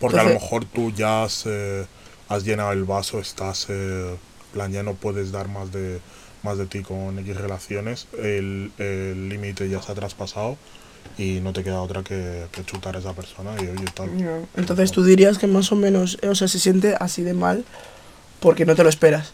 porque 0.00 0.18
a 0.18 0.22
lo 0.24 0.30
Entonces- 0.30 0.42
mejor 0.42 0.64
tú 0.66 0.90
ya 0.92 1.24
has, 1.24 1.44
eh, 1.46 1.86
has 2.28 2.44
llenado 2.44 2.72
el 2.72 2.84
vaso, 2.84 3.20
estás, 3.20 3.66
eh, 3.68 4.14
plan, 4.52 4.72
ya 4.72 4.82
no 4.82 4.94
puedes 4.94 5.32
dar 5.32 5.48
más 5.48 5.72
de, 5.72 6.00
más 6.42 6.58
de 6.58 6.66
ti 6.66 6.82
con 6.82 7.18
X 7.18 7.36
relaciones, 7.36 8.06
el 8.18 8.70
el 8.78 9.28
límite 9.28 9.68
ya 9.68 9.80
se 9.82 9.92
ha 9.92 9.94
traspasado 9.94 10.56
y 11.18 11.40
no 11.40 11.52
te 11.52 11.62
queda 11.62 11.80
otra 11.82 12.02
que, 12.02 12.46
que 12.52 12.64
chutar 12.64 12.96
a 12.96 12.98
esa 12.98 13.12
persona 13.12 13.52
y 13.60 13.66
oye, 13.68 13.84
tal. 13.94 14.16
Ya. 14.16 14.40
Entonces 14.56 14.90
tú 14.92 15.04
dirías 15.04 15.38
que 15.38 15.46
más 15.46 15.70
o 15.72 15.76
menos, 15.76 16.18
eh, 16.22 16.28
o 16.28 16.34
sea, 16.34 16.48
se 16.48 16.58
siente 16.58 16.94
así 16.98 17.22
de 17.22 17.34
mal 17.34 17.64
porque 18.40 18.64
no 18.66 18.74
te 18.74 18.82
lo 18.82 18.88
esperas. 18.88 19.32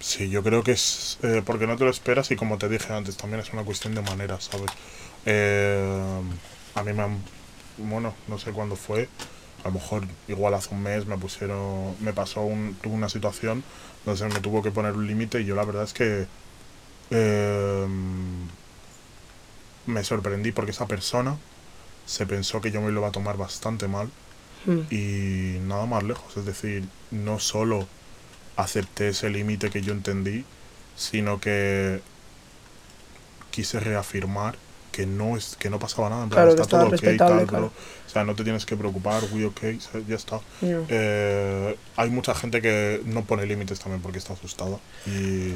Sí, 0.00 0.28
yo 0.30 0.42
creo 0.42 0.62
que 0.64 0.72
es 0.72 1.18
eh, 1.22 1.42
porque 1.44 1.66
no 1.66 1.76
te 1.76 1.84
lo 1.84 1.90
esperas 1.90 2.30
y 2.32 2.36
como 2.36 2.58
te 2.58 2.68
dije 2.68 2.92
antes, 2.92 3.16
también 3.16 3.40
es 3.40 3.52
una 3.52 3.62
cuestión 3.62 3.94
de 3.94 4.02
maneras, 4.02 4.48
¿sabes? 4.50 4.70
Eh, 5.26 6.20
a 6.74 6.82
mí 6.82 6.92
me 6.92 7.02
han, 7.02 7.18
bueno, 7.78 8.14
no 8.28 8.38
sé 8.38 8.52
cuándo 8.52 8.76
fue, 8.76 9.08
a 9.64 9.68
lo 9.68 9.74
mejor 9.74 10.04
igual 10.28 10.54
hace 10.54 10.74
un 10.74 10.82
mes 10.82 11.06
me 11.06 11.16
pusieron, 11.18 11.94
me 12.00 12.12
pasó 12.12 12.42
un, 12.42 12.76
tuve 12.82 12.94
una 12.94 13.08
situación 13.08 13.62
donde 14.04 14.18
se 14.18 14.28
me 14.34 14.40
tuvo 14.40 14.62
que 14.62 14.70
poner 14.70 14.92
un 14.94 15.06
límite 15.06 15.40
y 15.40 15.44
yo 15.44 15.54
la 15.54 15.64
verdad 15.64 15.84
es 15.84 15.92
que 15.92 16.26
eh, 17.10 17.86
me 19.86 20.04
sorprendí 20.04 20.52
porque 20.52 20.70
esa 20.72 20.86
persona 20.86 21.36
se 22.06 22.26
pensó 22.26 22.60
que 22.60 22.70
yo 22.70 22.80
me 22.80 22.90
lo 22.90 23.00
iba 23.00 23.08
a 23.08 23.12
tomar 23.12 23.36
bastante 23.36 23.88
mal 23.88 24.08
Mm. 24.64 24.80
y 24.94 25.58
nada 25.66 25.86
más 25.86 26.04
lejos. 26.04 26.36
Es 26.36 26.44
decir, 26.44 26.84
no 27.10 27.40
solo 27.40 27.88
acepté 28.54 29.08
ese 29.08 29.28
límite 29.28 29.70
que 29.70 29.82
yo 29.82 29.92
entendí, 29.92 30.44
sino 30.96 31.40
que 31.40 32.00
quise 33.50 33.80
reafirmar 33.80 34.54
que 34.92 35.06
no 35.06 35.36
es 35.36 35.56
que 35.58 35.70
no 35.70 35.78
pasaba 35.80 36.08
nada, 36.10 36.22
en 36.24 36.28
plan, 36.30 36.44
Claro, 36.46 36.62
está 36.62 36.66
todo 36.78 36.86
ok, 36.86 37.16
tal, 37.18 37.46
claro. 37.46 37.72
O 38.06 38.10
sea, 38.12 38.22
no 38.24 38.34
te 38.34 38.44
tienes 38.44 38.64
que 38.66 38.76
preocupar, 38.76 39.22
we 39.32 39.46
ok, 39.46 39.60
ya 40.06 40.14
está. 40.16 40.38
Eh, 40.62 41.76
hay 41.96 42.10
mucha 42.10 42.34
gente 42.34 42.60
que 42.60 43.00
no 43.06 43.24
pone 43.24 43.46
límites 43.46 43.80
también 43.80 44.02
porque 44.02 44.18
está 44.18 44.34
asustada. 44.34 44.76
Y 45.06 45.54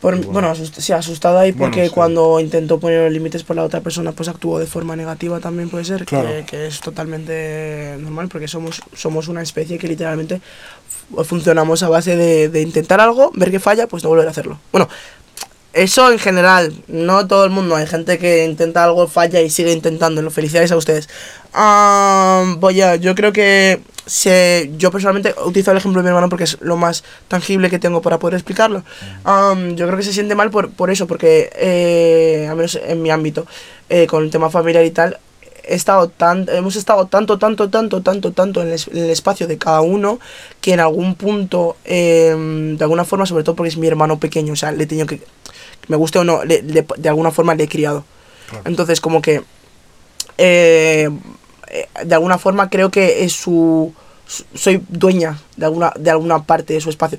Por- 0.00 0.16
y 0.16 0.22
bueno, 0.22 0.52
asust- 0.52 0.80
sí, 0.80 0.92
asustada 0.92 1.46
y 1.46 1.52
Bueno, 1.52 1.70
porque 1.72 1.86
sí. 1.86 1.92
cuando 1.94 2.40
intentó 2.40 2.80
poner 2.80 3.04
los 3.04 3.12
límites 3.12 3.44
por 3.44 3.54
la 3.54 3.62
otra 3.62 3.80
persona, 3.82 4.10
pues 4.10 4.28
actuó 4.28 4.58
de 4.58 4.66
forma 4.66 4.96
negativa 4.96 5.38
también 5.38 5.70
puede 5.70 5.84
ser, 5.84 6.04
Claro. 6.04 6.28
que, 6.28 6.44
que 6.44 6.66
es 6.66 6.80
totalmente 6.80 7.96
normal 8.00 8.26
porque 8.28 8.48
somos, 8.48 8.82
somos 8.94 9.28
una 9.28 9.42
especie 9.42 9.78
que 9.78 9.86
literalmente 9.86 10.40
fu- 11.14 11.22
funcionamos 11.22 11.84
a 11.84 11.88
base 11.88 12.16
de, 12.16 12.48
de 12.48 12.62
intentar 12.62 13.00
algo, 13.00 13.30
ver 13.34 13.52
que 13.52 13.60
falla, 13.60 13.86
pues 13.86 14.02
no 14.02 14.08
volver 14.08 14.26
a 14.26 14.32
hacerlo. 14.32 14.58
Bueno, 14.72 14.88
eso 15.72 16.12
en 16.12 16.18
general, 16.18 16.72
no 16.88 17.26
todo 17.26 17.44
el 17.44 17.50
mundo, 17.50 17.76
hay 17.76 17.86
gente 17.86 18.18
que 18.18 18.44
intenta 18.44 18.84
algo, 18.84 19.08
falla 19.08 19.40
y 19.40 19.50
sigue 19.50 19.72
intentándolo. 19.72 20.30
Felicidades 20.30 20.72
a 20.72 20.76
ustedes. 20.76 21.08
Ah, 21.54 22.56
voy 22.58 22.80
a, 22.82 22.96
yo 22.96 23.14
creo 23.14 23.32
que 23.32 23.80
se, 24.06 24.70
yo 24.76 24.90
personalmente 24.90 25.34
utilizo 25.44 25.70
el 25.70 25.78
ejemplo 25.78 26.00
de 26.00 26.04
mi 26.04 26.08
hermano 26.08 26.28
porque 26.28 26.44
es 26.44 26.58
lo 26.60 26.76
más 26.76 27.04
tangible 27.28 27.70
que 27.70 27.78
tengo 27.78 28.02
para 28.02 28.18
poder 28.18 28.34
explicarlo. 28.34 28.84
Am, 29.24 29.74
yo 29.76 29.86
creo 29.86 29.96
que 29.96 30.04
se 30.04 30.12
siente 30.12 30.34
mal 30.34 30.50
por, 30.50 30.70
por 30.70 30.90
eso, 30.90 31.06
porque, 31.06 31.50
eh, 31.54 32.46
al 32.50 32.56
menos 32.56 32.78
en 32.82 33.00
mi 33.00 33.10
ámbito, 33.10 33.46
eh, 33.88 34.06
con 34.06 34.24
el 34.24 34.30
tema 34.30 34.50
familiar 34.50 34.84
y 34.84 34.90
tal, 34.90 35.18
he 35.64 35.74
estado 35.74 36.08
tan, 36.08 36.46
hemos 36.48 36.76
estado 36.76 37.06
tanto, 37.06 37.38
tanto, 37.38 37.70
tanto, 37.70 38.02
tanto, 38.02 38.32
tanto 38.32 38.62
en 38.62 38.68
el, 38.68 39.10
espacio 39.10 39.46
de 39.46 39.58
cada 39.58 39.80
uno 39.80 40.18
que 40.60 40.72
en 40.72 40.80
algún 40.80 41.14
punto, 41.14 41.76
em, 41.84 42.76
de 42.76 42.84
alguna 42.84 43.04
forma, 43.04 43.26
sobre 43.26 43.44
todo 43.44 43.54
porque 43.54 43.68
es 43.68 43.76
mi 43.76 43.86
hermano 43.86 44.18
pequeño, 44.18 44.54
o 44.54 44.56
sea, 44.56 44.72
le 44.72 44.84
he 44.84 44.86
tenido 44.86 45.06
que, 45.06 45.20
me 45.88 45.96
guste 45.96 46.18
o 46.18 46.24
no, 46.24 46.44
le- 46.44 46.62
le- 46.62 46.86
de 46.96 47.08
alguna 47.08 47.30
forma 47.30 47.54
le 47.54 47.64
he 47.64 47.68
criado. 47.68 48.04
claro, 48.48 48.64
Entonces, 48.66 49.00
como 49.00 49.20
que 49.22 49.42
eh, 50.38 51.08
eh, 51.68 51.86
de 52.04 52.14
alguna 52.14 52.38
forma 52.38 52.68
creo 52.70 52.90
que 52.90 53.24
es 53.24 53.32
su, 53.32 53.92
su- 54.26 54.44
soy 54.54 54.82
dueña 54.88 55.38
de 55.56 55.66
alguna 55.66 55.92
de 55.98 56.10
alguna 56.10 56.42
parte 56.44 56.74
de 56.74 56.80
su 56.80 56.90
espacio 56.90 57.18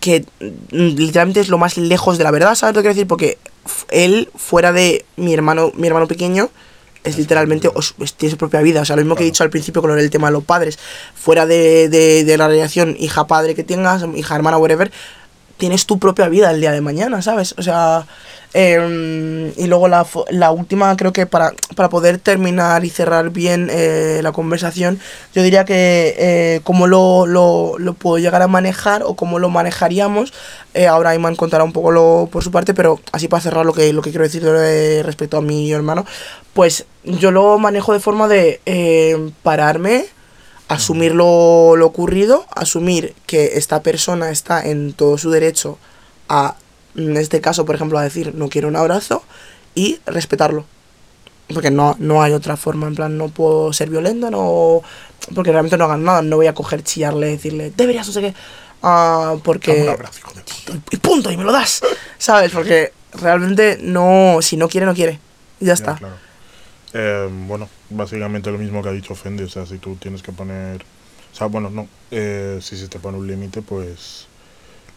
que 0.00 0.24
mm, 0.40 0.76
literalmente 0.96 1.40
es 1.40 1.48
lo 1.48 1.58
más 1.58 1.76
lejos 1.76 2.16
de 2.18 2.24
la 2.24 2.30
verdad, 2.30 2.54
¿sabes 2.54 2.74
lo 2.74 2.80
que 2.80 2.84
quiero 2.88 2.94
decir? 2.94 3.06
Porque 3.06 3.38
él 3.90 4.30
fuera 4.34 4.72
de 4.72 5.04
mi 5.16 5.34
hermano 5.34 5.72
mi 5.74 5.86
hermano 5.86 6.06
pequeño 6.08 6.48
es 7.04 7.16
literalmente 7.18 7.68
os- 7.68 7.94
es- 8.00 8.14
tiene 8.14 8.30
su 8.30 8.36
propia 8.38 8.60
vida, 8.60 8.82
o 8.82 8.84
sea, 8.84 8.96
lo 8.96 9.02
mismo 9.02 9.16
que 9.16 9.22
he 9.22 9.26
dicho 9.26 9.42
al 9.44 9.50
principio 9.50 9.80
con 9.82 9.94
del 9.96 10.10
tema 10.10 10.28
de 10.28 10.32
los 10.34 10.44
padres, 10.44 10.78
fuera 11.14 11.46
de, 11.46 11.88
de, 11.88 12.24
de 12.24 12.36
la 12.36 12.46
relación 12.48 12.94
hija-padre 12.98 13.54
que 13.54 13.64
tengas, 13.64 14.04
hija-hermana, 14.14 14.58
whatever, 14.58 14.90
tienes 15.60 15.86
tu 15.86 16.00
propia 16.00 16.28
vida 16.28 16.50
el 16.50 16.60
día 16.60 16.72
de 16.72 16.80
mañana, 16.80 17.22
¿sabes? 17.22 17.54
O 17.56 17.62
sea, 17.62 18.06
em, 18.52 19.52
y 19.56 19.66
luego 19.68 19.86
la, 19.86 20.04
la 20.30 20.50
última, 20.50 20.96
creo 20.96 21.12
que 21.12 21.26
para, 21.26 21.52
para 21.76 21.88
poder 21.88 22.18
terminar 22.18 22.84
y 22.84 22.90
cerrar 22.90 23.30
bien 23.30 23.68
eh, 23.70 24.18
la 24.24 24.32
conversación, 24.32 24.98
yo 25.32 25.44
diría 25.44 25.64
que 25.64 26.16
eh, 26.18 26.60
cómo 26.64 26.88
lo, 26.88 27.26
lo, 27.26 27.78
lo 27.78 27.94
puedo 27.94 28.18
llegar 28.18 28.42
a 28.42 28.48
manejar 28.48 29.04
o 29.04 29.14
cómo 29.14 29.38
lo 29.38 29.48
manejaríamos. 29.50 30.32
Eh, 30.74 30.88
ahora 30.88 31.14
Iman 31.14 31.36
contará 31.36 31.62
un 31.62 31.72
poco 31.72 31.92
lo, 31.92 32.28
por 32.32 32.42
su 32.42 32.50
parte, 32.50 32.74
pero 32.74 32.98
así 33.12 33.28
para 33.28 33.42
cerrar 33.42 33.64
lo 33.64 33.72
que, 33.72 33.92
lo 33.92 34.02
que 34.02 34.10
quiero 34.10 34.24
decir 34.24 34.42
respecto 35.04 35.36
a 35.36 35.42
mi 35.42 35.70
hermano, 35.70 36.04
pues 36.54 36.86
yo 37.04 37.30
lo 37.30 37.58
manejo 37.58 37.92
de 37.92 38.00
forma 38.00 38.28
de 38.28 38.60
eh, 38.66 39.30
pararme, 39.42 40.06
asumir 40.70 41.14
lo, 41.14 41.74
lo 41.76 41.86
ocurrido, 41.86 42.46
asumir 42.54 43.14
que 43.26 43.52
esta 43.58 43.82
persona 43.82 44.30
está 44.30 44.64
en 44.64 44.92
todo 44.92 45.18
su 45.18 45.30
derecho 45.30 45.78
a, 46.28 46.54
en 46.96 47.16
este 47.16 47.40
caso, 47.40 47.64
por 47.66 47.74
ejemplo, 47.74 47.98
a 47.98 48.02
decir 48.02 48.34
no 48.34 48.48
quiero 48.48 48.68
un 48.68 48.76
abrazo 48.76 49.22
y 49.74 49.98
respetarlo. 50.06 50.64
Porque 51.52 51.72
no, 51.72 51.96
no 51.98 52.22
hay 52.22 52.32
otra 52.32 52.56
forma, 52.56 52.86
en 52.86 52.94
plan, 52.94 53.18
no 53.18 53.28
puedo 53.28 53.72
ser 53.72 53.90
violenta, 53.90 54.30
no. 54.30 54.82
Porque 55.34 55.50
realmente 55.50 55.76
no 55.76 55.86
hagan 55.86 56.04
nada, 56.04 56.22
no 56.22 56.36
voy 56.36 56.46
a 56.46 56.54
coger, 56.54 56.84
chillarle, 56.84 57.26
decirle, 57.26 57.72
deberías, 57.76 58.06
no 58.06 58.12
sé 58.12 58.20
qué. 58.20 58.34
ah, 58.82 59.34
porque. 59.42 59.82
Un 59.82 59.88
abrazo, 59.88 60.20
hijo 60.20 60.32
de 60.34 60.42
puta. 60.42 60.78
y 60.92 60.96
punto, 60.98 61.32
y 61.32 61.36
me 61.36 61.42
lo 61.42 61.50
das, 61.50 61.80
¿sabes? 62.18 62.52
Porque 62.52 62.92
realmente 63.14 63.78
no, 63.82 64.38
si 64.42 64.56
no 64.56 64.68
quiere, 64.68 64.86
no 64.86 64.94
quiere. 64.94 65.18
Y 65.58 65.64
ya 65.64 65.70
Ya, 65.70 65.72
está. 65.74 65.96
claro. 65.96 66.14
Eh, 66.92 67.28
bueno, 67.46 67.68
básicamente 67.88 68.50
lo 68.50 68.58
mismo 68.58 68.82
que 68.82 68.88
ha 68.88 68.92
dicho 68.92 69.14
Fendi, 69.14 69.44
o 69.44 69.48
sea, 69.48 69.66
si 69.66 69.78
tú 69.78 69.96
tienes 69.96 70.22
que 70.22 70.32
poner... 70.32 70.82
O 71.32 71.36
sea, 71.36 71.46
bueno, 71.46 71.70
no, 71.70 71.88
eh, 72.10 72.58
si 72.60 72.76
se 72.76 72.88
te 72.88 72.98
pone 72.98 73.18
un 73.18 73.26
límite, 73.26 73.62
pues... 73.62 74.26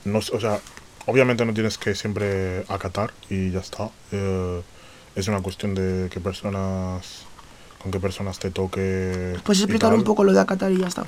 No, 0.05 0.17
o 0.19 0.39
sea, 0.39 0.59
obviamente 1.05 1.45
no 1.45 1.53
tienes 1.53 1.77
que 1.77 1.93
siempre 1.95 2.65
acatar 2.67 3.13
y 3.29 3.51
ya 3.51 3.59
está. 3.59 3.91
Eh, 4.11 4.61
es 5.15 5.27
una 5.27 5.41
cuestión 5.41 5.75
de 5.75 6.09
qué 6.09 6.19
personas... 6.19 7.25
Con 7.81 7.91
qué 7.91 7.99
personas 7.99 8.39
te 8.39 8.49
toque... 8.49 9.35
Puedes 9.43 9.61
explicar 9.61 9.93
un 9.93 10.03
poco 10.03 10.23
lo 10.23 10.31
de 10.31 10.39
acatar 10.39 10.71
y 10.71 10.77
ya 10.77 10.87
está. 10.87 11.05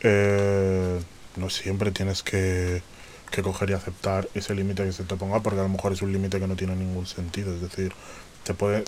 Eh, 0.00 1.00
no 1.36 1.48
siempre 1.48 1.92
tienes 1.92 2.22
que, 2.22 2.82
que 3.30 3.42
coger 3.42 3.70
y 3.70 3.72
aceptar 3.74 4.28
ese 4.34 4.56
límite 4.56 4.84
que 4.84 4.92
se 4.92 5.04
te 5.04 5.14
ponga 5.14 5.40
porque 5.40 5.60
a 5.60 5.62
lo 5.62 5.68
mejor 5.68 5.92
es 5.92 6.02
un 6.02 6.12
límite 6.12 6.40
que 6.40 6.48
no 6.48 6.56
tiene 6.56 6.74
ningún 6.74 7.06
sentido. 7.06 7.54
Es 7.54 7.60
decir, 7.60 7.92
te 8.42 8.54
puede... 8.54 8.84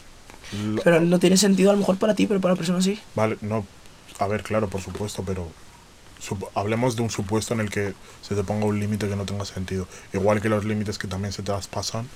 lo- 0.75 0.83
Pero 0.83 1.01
no 1.01 1.19
tiene 1.19 1.37
sentido 1.37 1.71
a 1.71 1.73
lo 1.73 1.79
mejor 1.81 1.97
para 1.99 2.15
ti, 2.15 2.27
pero 2.27 2.41
para 2.41 2.55
la 2.55 2.59
persona 2.59 2.81
sí. 2.83 2.99
Vale, 3.15 3.37
no. 3.41 3.67
A 4.19 4.27
ver, 4.27 4.43
claro, 4.43 4.69
por 4.69 4.81
supuesto, 4.81 5.23
pero 5.27 5.49
hablemos 6.55 6.97
de 6.97 7.03
un 7.03 7.11
supuesto 7.11 7.55
en 7.55 7.61
el 7.61 7.71
que 7.71 7.93
se 8.23 8.35
te 8.35 8.43
ponga 8.43 8.65
un 8.67 8.81
límite 8.81 9.09
que 9.09 9.17
no 9.17 9.25
tenga 9.25 9.45
sentido. 9.45 9.87
Igual 10.13 10.41
que 10.41 10.49
los 10.49 10.65
límites 10.65 10.99
que 10.99 11.07
también 11.09 11.33
se 11.33 11.43
te 11.43 11.53
pasan 11.71 12.09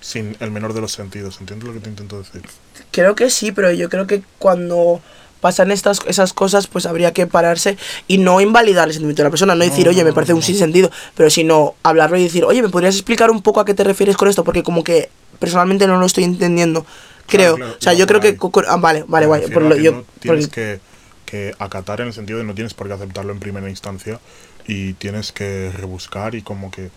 sin 0.00 0.36
el 0.40 0.50
menor 0.50 0.72
de 0.74 0.80
los 0.80 0.92
sentidos. 0.92 1.38
¿Entiendes 1.40 1.66
lo 1.68 1.74
que 1.74 1.80
te 1.80 1.88
intento 1.90 2.18
decir? 2.18 2.42
Creo 2.90 3.14
que 3.14 3.30
sí, 3.30 3.52
pero 3.52 3.70
yo 3.72 3.88
creo 3.88 4.06
que 4.06 4.22
cuando 4.38 5.00
pasan 5.40 5.70
estas 5.70 6.00
esas 6.06 6.32
cosas, 6.32 6.66
pues 6.66 6.86
habría 6.86 7.12
que 7.12 7.26
pararse 7.26 7.76
y 8.08 8.16
no 8.18 8.40
invalidar 8.40 8.88
el 8.88 8.94
sentimiento 8.94 9.22
de 9.22 9.26
la 9.26 9.30
persona, 9.30 9.54
no 9.54 9.62
decir, 9.64 9.84
No, 9.84 9.90
oye, 9.90 10.02
me 10.04 10.12
parece 10.14 10.32
no, 10.32 10.36
un 10.36 10.40
no. 10.40 10.46
sinsentido, 10.46 10.90
pero 11.14 11.28
sino 11.28 11.74
hablarlo 11.82 12.16
y 12.16 12.22
decir, 12.22 12.44
oye, 12.44 12.62
¿me 12.62 12.70
podrías 12.70 12.94
explicar 12.94 13.30
un 13.30 13.42
poco 13.42 13.60
a 13.60 13.64
qué 13.66 13.74
te 13.74 13.84
refieres 13.84 14.16
con 14.16 14.28
esto? 14.28 14.42
Porque 14.42 14.62
como 14.62 14.82
que 14.84 15.10
personalmente 15.38 15.86
no 15.86 15.98
lo 15.98 16.06
estoy 16.06 16.24
entendiendo. 16.24 16.86
Creo. 17.26 17.56
claro, 17.56 17.74
o 17.78 17.80
sea, 17.82 17.92
yo 17.94 18.06
creo 18.06 18.20
que... 18.20 18.36
ah, 18.68 18.76
vale, 18.76 19.04
vale, 19.08 19.26
guay. 19.26 19.40
refiero 19.42 19.60
por 19.60 19.66
a 19.66 19.68
lo- 19.70 19.76
que 19.76 19.82
yo- 19.82 19.92
no 19.92 20.04
tienes 20.20 20.48
que, 20.48 20.80
que 21.26 21.54
acatar 21.58 22.00
en 22.00 22.08
el 22.08 22.12
sentido 22.12 22.38
de 22.38 22.44
no 22.44 22.54
tienes 22.54 22.74
por 22.74 22.86
qué 22.86 22.92
aceptarlo 22.94 23.32
en 23.32 23.40
primera 23.40 23.68
instancia 23.68 24.20
y 24.66 24.92
tienes 24.94 25.32
que 25.32 25.70
rebuscar 25.74 26.34
y 26.34 26.42
como 26.42 26.70
que 26.70 26.90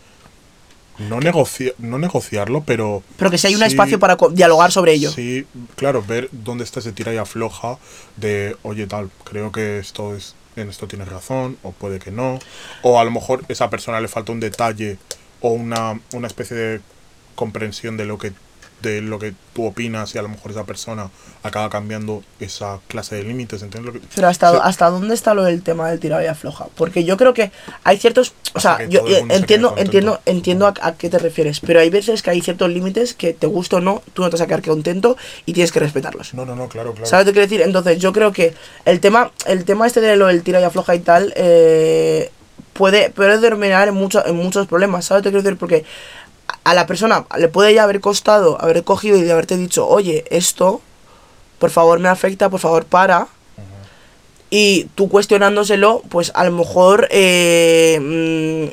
no, 0.99 1.19
negocia 1.19 1.73
no 1.77 1.99
negociarlo, 1.99 2.63
pero... 2.65 3.03
Pero 3.17 3.29
que 3.29 3.37
si 3.37 3.47
hay 3.47 3.53
un 3.55 3.61
sí- 3.61 3.67
espacio 3.67 3.99
para 3.99 4.17
dialogar 4.31 4.71
sobre 4.71 4.93
ello. 4.93 5.11
Sí, 5.11 5.45
claro, 5.75 6.03
ver 6.05 6.27
dónde 6.31 6.63
está 6.63 6.79
ese 6.79 6.91
tira 6.91 7.13
y 7.13 7.17
afloja 7.17 7.77
de, 8.15 8.57
oye, 8.63 8.87
tal, 8.87 9.09
creo 9.23 9.51
que 9.51 9.77
esto 9.79 10.15
es 10.15 10.35
en 10.55 10.69
esto 10.69 10.87
tienes 10.87 11.07
razón, 11.07 11.55
o 11.61 11.71
puede 11.71 11.99
que 11.99 12.09
no, 12.09 12.39
o 12.81 12.99
a 12.99 13.03
lo 13.03 13.11
mejor 13.11 13.43
esa 13.47 13.69
persona 13.69 14.01
le 14.01 14.07
falta 14.07 14.31
un 14.31 14.39
detalle 14.39 14.97
o 15.39 15.49
una, 15.51 15.99
una 16.13 16.25
especie 16.25 16.57
de 16.57 16.81
comprensión 17.35 17.95
de 17.95 18.05
lo 18.05 18.17
que 18.17 18.31
de 18.81 19.01
lo 19.01 19.17
que 19.19 19.33
tú 19.53 19.65
opinas 19.65 20.13
y 20.13 20.17
a 20.17 20.21
lo 20.21 20.29
mejor 20.29 20.51
esa 20.51 20.63
persona 20.63 21.09
acaba 21.41 21.69
cambiando 21.69 22.23
esa 22.39 22.79
clase 22.87 23.15
de 23.15 23.23
límites, 23.23 23.61
¿entiendes 23.63 23.93
lo 23.93 23.99
que 23.99 24.05
Pero 24.15 24.27
hasta, 24.27 24.49
hasta 24.63 24.89
dónde 24.89 25.15
está 25.15 25.33
lo 25.33 25.43
del 25.43 25.63
tema 25.63 25.89
del 25.89 25.99
tirado 25.99 26.21
y 26.21 26.27
afloja. 26.27 26.67
Porque 26.75 27.03
yo 27.03 27.17
creo 27.17 27.33
que 27.33 27.51
hay 27.83 27.97
ciertos. 27.97 28.33
O 28.53 28.59
sea, 28.59 28.83
yo 28.87 29.05
se 29.07 29.17
entiendo, 29.35 29.73
entiendo, 29.77 30.19
entiendo 30.25 30.67
a, 30.67 30.73
a 30.81 30.93
qué 30.95 31.09
te 31.09 31.17
refieres. 31.19 31.59
Pero 31.59 31.79
hay 31.79 31.89
veces 31.89 32.21
que 32.21 32.29
hay 32.29 32.41
ciertos 32.41 32.69
límites 32.69 33.13
que 33.13 33.33
te 33.33 33.47
gusta 33.47 33.77
o 33.77 33.79
no, 33.81 34.03
tú 34.13 34.21
no 34.21 34.29
te 34.29 34.33
vas 34.35 34.41
a 34.41 34.47
quedar 34.47 34.61
contento 34.61 35.17
y 35.45 35.53
tienes 35.53 35.71
que 35.71 35.79
respetarlos. 35.79 36.33
No, 36.33 36.45
no, 36.45 36.55
no, 36.55 36.67
claro, 36.69 36.91
claro. 36.93 37.07
¿Sabes 37.07 37.25
lo 37.25 37.31
que 37.31 37.39
quiero 37.39 37.47
decir? 37.49 37.61
Entonces, 37.61 37.97
yo 37.99 38.13
creo 38.13 38.31
que 38.31 38.53
el 38.85 38.99
tema, 38.99 39.31
el 39.47 39.65
tema 39.65 39.87
este 39.87 40.01
de 40.01 40.15
lo 40.17 40.27
del 40.27 40.43
tira 40.43 40.59
y 40.61 40.63
afloja 40.63 40.93
y 40.95 40.99
tal, 40.99 41.33
eh, 41.35 42.31
puede, 42.73 43.09
puede 43.09 43.39
terminar 43.39 43.87
en, 43.87 43.95
mucho- 43.95 44.25
en 44.25 44.35
muchos 44.35 44.67
problemas. 44.67 45.05
¿Sabes 45.05 45.21
lo 45.25 45.31
que 45.31 45.33
quiero 45.37 45.43
decir? 45.43 45.57
Porque 45.57 45.83
a 46.69 46.73
la 46.73 46.85
persona 46.85 47.25
le 47.37 47.47
puede 47.47 47.73
ya 47.73 47.83
haber 47.83 47.99
costado 48.01 48.59
haber 48.61 48.83
cogido 48.83 49.17
y 49.17 49.21
de 49.21 49.31
haberte 49.31 49.55
dicho, 49.57 49.87
oye, 49.87 50.25
esto, 50.29 50.81
por 51.59 51.69
favor 51.69 51.99
me 51.99 52.09
afecta, 52.09 52.49
por 52.49 52.59
favor 52.59 52.85
para. 52.85 53.27
Y 54.49 54.85
tú 54.95 55.09
cuestionándoselo, 55.09 56.03
pues 56.07 56.31
a 56.33 56.45
lo 56.45 56.51
mejor 56.53 57.09
eh, 57.11 57.99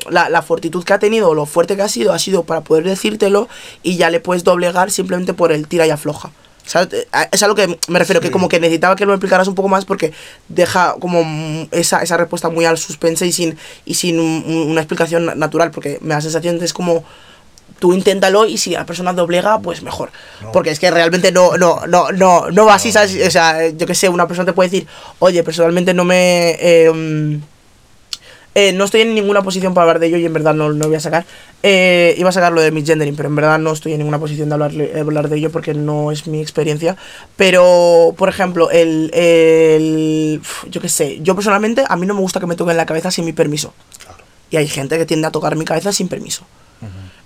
mm, 0.07 0.09
la, 0.13 0.29
la 0.29 0.41
fortitud 0.41 0.85
que 0.85 0.93
ha 0.93 0.99
tenido, 0.99 1.33
lo 1.33 1.45
fuerte 1.45 1.75
que 1.75 1.81
ha 1.81 1.89
sido, 1.89 2.13
ha 2.13 2.19
sido 2.19 2.43
para 2.43 2.61
poder 2.61 2.85
decírtelo 2.85 3.49
y 3.83 3.97
ya 3.97 4.09
le 4.09 4.21
puedes 4.21 4.45
doblegar 4.45 4.89
simplemente 4.89 5.33
por 5.33 5.51
el 5.51 5.67
tira 5.67 5.85
y 5.85 5.89
afloja. 5.89 6.31
¿Sabes? 6.65 6.93
Eh, 6.93 7.07
Es 7.33 7.43
a 7.43 7.47
lo 7.47 7.55
que 7.55 7.77
me 7.89 7.99
refiero, 7.99 8.21
que 8.21 8.31
como 8.31 8.47
que 8.47 8.59
necesitaba 8.61 8.95
que 8.95 9.05
me 9.05 9.11
explicaras 9.13 9.49
un 9.49 9.55
poco 9.55 9.67
más 9.67 9.83
porque 9.83 10.13
deja 10.47 10.95
como 10.99 11.67
esa, 11.71 12.01
esa 12.01 12.15
respuesta 12.15 12.49
muy 12.49 12.63
al 12.63 12.77
suspense 12.77 13.25
y 13.27 13.33
sin, 13.33 13.57
y 13.85 13.95
sin 13.95 14.17
un- 14.19 14.43
un- 14.47 14.71
una 14.71 14.79
explicación 14.81 15.25
na- 15.25 15.35
natural, 15.35 15.71
porque 15.71 15.97
me 16.01 16.09
da 16.09 16.15
la 16.15 16.21
sensación 16.21 16.57
de 16.57 16.65
es 16.65 16.73
como 16.73 17.03
tú 17.79 17.93
inténtalo 17.93 18.45
y 18.45 18.57
si 18.57 18.71
la 18.71 18.85
persona 18.85 19.13
doblega, 19.13 19.59
pues 19.59 19.81
mejor. 19.81 20.11
No. 20.41 20.51
Porque 20.51 20.71
es 20.71 20.79
que 20.79 20.91
realmente 20.91 21.31
no, 21.31 21.57
no, 21.57 21.85
no, 21.87 22.11
no, 22.11 22.49
no 22.51 22.65
va 22.65 22.75
así, 22.75 22.91
¿sabes? 22.91 23.15
O 23.27 23.31
sea, 23.31 23.69
yo 23.69 23.85
que 23.85 23.95
sé, 23.95 24.09
una 24.09 24.27
persona 24.27 24.45
te 24.45 24.53
puede 24.53 24.69
decir, 24.69 24.87
oye, 25.19 25.43
personalmente 25.43 25.93
no 25.93 26.03
me... 26.05 26.57
eh, 26.59 26.91
mm, 26.91 27.41
eh, 28.57 28.71
no 28.71 28.85
estoy 28.85 29.01
en 29.01 29.13
ninguna 29.13 29.43
posición 29.43 29.73
para 29.73 29.83
hablar 29.83 29.99
de 29.99 30.07
ello 30.07 30.17
y 30.17 30.25
en 30.25 30.31
verdad 30.31 30.53
no 30.53 30.69
lo 30.69 30.87
voy 30.87 30.95
a 30.95 31.01
sacar. 31.01 31.25
Eh, 31.61 32.15
iba 32.17 32.29
a 32.29 32.31
sacar 32.31 32.53
lo 32.53 32.61
de 32.61 32.71
misgendering, 32.71 33.13
pero 33.17 33.27
en 33.27 33.35
verdad 33.35 33.59
no 33.59 33.73
estoy 33.73 33.91
en 33.91 33.97
ninguna 33.97 34.17
posición 34.17 34.47
de 34.47 34.53
hablar, 34.53 34.71
hablar 34.97 35.27
de 35.27 35.35
ello 35.35 35.51
porque 35.51 35.73
no 35.73 36.09
es 36.09 36.25
mi 36.25 36.39
experiencia. 36.39 36.95
Pero, 37.35 38.15
por 38.17 38.29
ejemplo, 38.29 38.71
el, 38.71 39.11
el... 39.13 40.41
Yo 40.69 40.79
qué 40.79 40.87
sé, 40.87 41.19
yo 41.21 41.35
personalmente 41.35 41.83
a 41.85 41.97
mí 41.97 42.05
no 42.05 42.13
me 42.13 42.21
gusta 42.21 42.39
que 42.39 42.47
me 42.47 42.55
toquen 42.55 42.77
la 42.77 42.85
cabeza 42.85 43.11
sin 43.11 43.25
mi 43.25 43.33
permiso. 43.33 43.73
Claro. 44.01 44.23
Y 44.51 44.55
hay 44.55 44.69
gente 44.69 44.97
que 44.97 45.05
tiende 45.05 45.27
a 45.27 45.31
tocar 45.31 45.57
mi 45.57 45.65
cabeza 45.65 45.91
sin 45.91 46.07
permiso. 46.07 46.45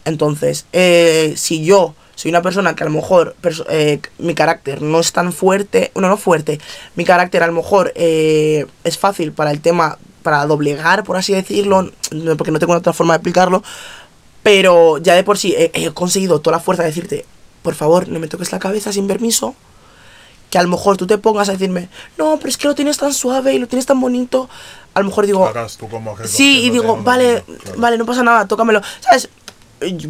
Entonces, 0.10 0.66
eh, 0.74 1.34
si 1.38 1.64
yo 1.64 1.94
soy 2.16 2.30
una 2.30 2.42
persona 2.42 2.76
que 2.76 2.84
a 2.84 2.88
lo 2.88 2.92
mejor 2.92 3.36
perso- 3.42 3.66
eh, 3.70 4.02
mi 4.18 4.36
carácter 4.36 4.82
no 4.82 5.00
es 5.00 5.14
tan 5.14 5.32
fuerte, 5.32 5.92
no, 5.96 6.10
no 6.10 6.18
fuerte, 6.18 6.60
mi 6.96 7.06
carácter 7.06 7.44
a 7.44 7.48
lo 7.48 7.54
mejor 7.54 7.94
eh, 7.96 8.66
es 8.84 8.98
fácil 8.98 9.32
para 9.32 9.52
el 9.52 9.62
tema, 9.62 9.98
para 10.24 10.46
doblegar, 10.46 11.06
por 11.06 11.16
así 11.16 11.34
decirlo, 11.34 11.90
porque 12.38 12.52
no 12.52 12.60
tengo 12.60 12.74
otra 12.74 12.92
forma 12.92 13.14
de 13.14 13.18
explicarlo, 13.20 13.64
pero 14.44 14.98
ya 14.98 15.16
de 15.16 15.24
por 15.24 15.38
sí 15.38 15.54
he, 15.58 15.72
he 15.74 15.92
conseguido 15.92 16.40
toda 16.42 16.58
la 16.58 16.64
fuerza 16.64 16.84
de 16.84 16.90
decirte, 16.90 17.26
por 17.62 17.76
favor, 17.76 18.08
no 18.10 18.20
me 18.20 18.28
toques 18.28 18.52
la 18.52 18.60
cabeza 18.60 18.92
sin 18.92 19.08
permiso, 19.08 19.56
que 20.50 20.58
a 20.58 20.64
lo 20.64 20.70
mejor 20.70 20.98
tú 20.98 21.06
te 21.08 21.18
pongas 21.20 21.48
a 21.50 21.54
decirme, 21.54 21.90
no, 22.18 22.38
pero 22.38 22.50
es 22.50 22.58
que 22.58 22.68
lo 22.68 22.76
tienes 22.76 22.98
tan 22.98 23.14
suave 23.14 23.54
y 23.54 23.60
lo 23.60 23.68
tienes 23.68 23.86
tan 23.86 24.02
bonito, 24.02 24.50
a 24.94 25.00
lo 25.00 25.06
mejor 25.06 25.26
digo, 25.26 25.46
tú 25.78 25.88
como 25.88 26.18
Sí, 26.26 26.62
y 26.66 26.70
digo, 26.72 26.98
vale, 27.04 27.44
claro. 27.64 27.80
vale, 27.80 27.98
no 27.98 28.06
pasa 28.06 28.24
nada, 28.24 28.48
tócamelo. 28.48 28.82
¿Sabes? 29.00 29.30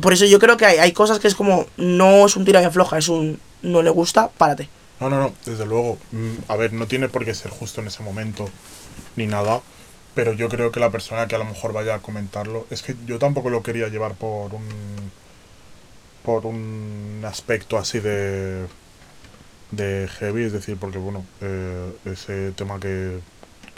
Por 0.01 0.13
eso 0.13 0.25
yo 0.25 0.39
creo 0.39 0.57
que 0.57 0.65
hay, 0.65 0.77
hay 0.79 0.91
cosas 0.93 1.19
que 1.19 1.27
es 1.27 1.35
como, 1.35 1.65
no 1.77 2.25
es 2.25 2.35
un 2.35 2.45
tira 2.45 2.61
y 2.61 2.65
afloja, 2.65 2.97
es 2.97 3.07
un, 3.09 3.39
no 3.61 3.81
le 3.81 3.89
gusta, 3.89 4.29
párate. 4.29 4.69
No, 4.99 5.09
no, 5.09 5.19
no, 5.19 5.33
desde 5.45 5.65
luego. 5.65 5.97
Mm, 6.11 6.37
A 6.47 6.55
ver, 6.55 6.73
no 6.73 6.87
tiene 6.87 7.09
por 7.09 7.25
qué 7.25 7.33
ser 7.33 7.51
justo 7.51 7.81
en 7.81 7.87
ese 7.87 8.03
momento 8.03 8.49
ni 9.15 9.27
nada, 9.27 9.61
pero 10.15 10.33
yo 10.33 10.49
creo 10.49 10.71
que 10.71 10.79
la 10.79 10.91
persona 10.91 11.27
que 11.27 11.35
a 11.35 11.39
lo 11.39 11.45
mejor 11.45 11.73
vaya 11.73 11.95
a 11.95 11.99
comentarlo, 12.01 12.67
es 12.69 12.81
que 12.83 12.95
yo 13.05 13.19
tampoco 13.19 13.49
lo 13.49 13.63
quería 13.63 13.87
llevar 13.89 14.15
por 14.15 14.53
un 14.53 15.11
por 16.23 16.45
un 16.45 17.21
aspecto 17.25 17.77
así 17.77 17.99
de 17.99 18.65
de 19.71 20.07
heavy, 20.19 20.43
es 20.43 20.53
decir, 20.53 20.77
porque 20.77 20.97
bueno, 20.97 21.25
eh, 21.41 21.91
ese 22.05 22.51
tema 22.53 22.79
que 22.79 23.19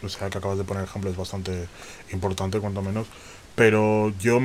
o 0.04 0.10
sea 0.10 0.30
que 0.30 0.38
acabas 0.38 0.58
de 0.58 0.63
poner 0.63 0.84
ejemplo 0.84 1.12
es 1.12 1.17
bastante 1.17 1.67
importante 2.11 2.59
cuanto 2.59 2.82
menos, 2.82 3.07
pero 3.55 4.11
yo 4.20 4.39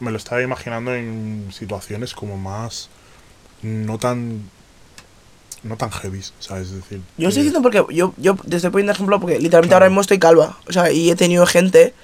me 0.00 0.10
lo 0.10 0.16
estaba 0.16 0.42
imaginando 0.42 0.94
en 0.94 1.48
situaciones 1.52 2.14
como 2.14 2.36
más 2.36 2.88
no 3.62 3.98
tan 3.98 4.48
no 5.64 5.76
tan 5.76 5.90
heavy, 5.90 6.22
¿sabes? 6.38 6.68
Es 6.68 6.74
decir, 6.76 7.00
Yo 7.16 7.28
estoy 7.28 7.42
que- 7.42 7.48
diciendo 7.50 7.62
porque 7.62 7.84
yo, 7.94 8.14
yo 8.16 8.36
te 8.36 8.56
estoy 8.56 8.70
poniendo 8.70 8.92
ejemplo 8.92 9.18
porque 9.18 9.40
literalmente 9.40 9.70
Claro. 9.70 9.84
ahora 9.84 9.90
mismo 9.90 10.00
estoy 10.02 10.18
calva. 10.20 10.56
O 10.68 10.72
sea, 10.72 10.92
y 10.92 11.10
he 11.10 11.16
tenido 11.16 11.44
gente 11.46 11.94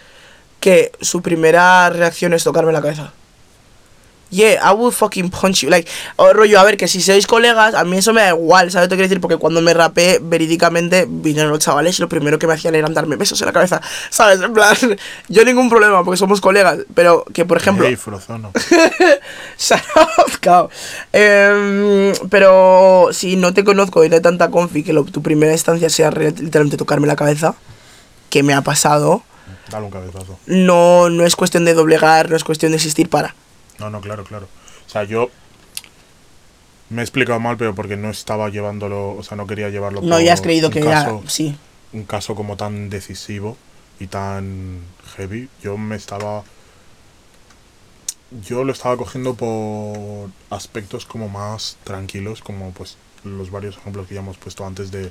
que 0.58 0.90
su 1.00 1.22
primera 1.22 1.88
reacción 1.90 2.32
es 2.34 2.42
tocarme 2.42 2.72
la 2.72 2.82
cabeza. 2.82 3.12
Yeah, 4.34 4.58
I 4.68 4.74
will 4.74 4.90
fucking 4.90 5.30
punch 5.30 5.62
you. 5.62 5.70
Like, 5.70 5.88
o 6.16 6.32
rollo, 6.32 6.58
a 6.58 6.64
ver, 6.64 6.76
que 6.76 6.88
si 6.88 7.00
sois 7.00 7.24
colegas, 7.26 7.74
a 7.74 7.84
mí 7.84 7.98
eso 7.98 8.12
me 8.12 8.20
da 8.22 8.30
igual, 8.30 8.68
¿sabes 8.72 8.88
que 8.88 8.96
quiero 8.96 9.08
decir? 9.08 9.20
Porque 9.20 9.36
cuando 9.36 9.60
me 9.60 9.72
rapé, 9.74 10.18
verídicamente, 10.20 11.06
vinieron 11.08 11.50
los 11.52 11.60
chavales 11.60 11.96
y 11.98 12.02
lo 12.02 12.08
primero 12.08 12.36
que 12.38 12.48
me 12.48 12.54
hacían 12.54 12.74
era 12.74 12.88
darme 12.88 13.14
besos 13.14 13.40
en 13.42 13.46
la 13.46 13.52
cabeza, 13.52 13.80
¿sabes? 14.10 14.40
En 14.40 14.52
plan, 14.52 14.76
yo 15.28 15.44
ningún 15.44 15.68
problema, 15.70 16.02
porque 16.04 16.16
somos 16.18 16.40
colegas, 16.40 16.78
pero 16.94 17.24
que, 17.32 17.44
por 17.44 17.58
ejemplo... 17.58 17.86
Hey, 17.86 17.94
Frozono. 17.96 18.50
Em, 21.12 22.12
pero 22.30 23.08
si 23.12 23.36
no 23.36 23.54
te 23.54 23.62
conozco 23.64 24.04
y 24.04 24.08
no 24.08 24.16
hay 24.16 24.20
tanta 24.22 24.50
confi 24.50 24.82
que 24.82 24.92
lo- 24.92 25.04
tu 25.04 25.22
primera 25.22 25.52
instancia 25.52 25.88
sea 25.90 26.10
literalmente 26.10 26.76
tocarme 26.76 27.06
la 27.06 27.16
cabeza, 27.16 27.54
que 28.30 28.42
me 28.42 28.52
ha 28.54 28.62
pasado, 28.62 29.22
Dale 29.70 29.84
un 29.86 29.90
cabezazo. 29.90 30.38
no, 30.46 31.08
no 31.10 31.24
es 31.24 31.36
cuestión 31.36 31.64
de 31.64 31.74
doblegar, 31.74 32.28
no 32.30 32.36
es 32.36 32.44
cuestión 32.44 32.72
de 32.72 32.76
existir 32.76 33.08
para. 33.08 33.34
No, 33.78 33.90
no, 33.90 34.00
claro, 34.00 34.24
claro. 34.24 34.48
O 34.86 34.88
sea, 34.88 35.04
yo 35.04 35.30
me 36.90 37.02
he 37.02 37.04
explicado 37.04 37.40
mal, 37.40 37.56
pero 37.56 37.74
porque 37.74 37.96
no 37.96 38.10
estaba 38.10 38.48
llevándolo, 38.48 39.12
o 39.16 39.22
sea, 39.22 39.36
no 39.36 39.46
quería 39.46 39.68
llevarlo 39.70 40.00
No, 40.02 40.20
ya 40.20 40.32
has 40.32 40.40
creído 40.40 40.70
que 40.70 40.80
caso, 40.80 41.22
ya. 41.24 41.30
Sí. 41.30 41.56
un 41.92 42.04
caso 42.04 42.34
como 42.34 42.56
tan 42.56 42.90
decisivo 42.90 43.56
y 43.98 44.06
tan 44.06 44.80
heavy. 45.16 45.48
Yo 45.62 45.76
me 45.76 45.96
estaba 45.96 46.44
yo 48.42 48.64
lo 48.64 48.72
estaba 48.72 48.96
cogiendo 48.96 49.34
por 49.34 50.30
aspectos 50.50 51.06
como 51.06 51.28
más 51.28 51.76
tranquilos, 51.84 52.42
como 52.42 52.72
pues 52.72 52.96
los 53.22 53.50
varios 53.50 53.76
ejemplos 53.76 54.06
que 54.08 54.14
ya 54.14 54.20
hemos 54.20 54.36
puesto 54.36 54.66
antes 54.66 54.90
de, 54.90 55.10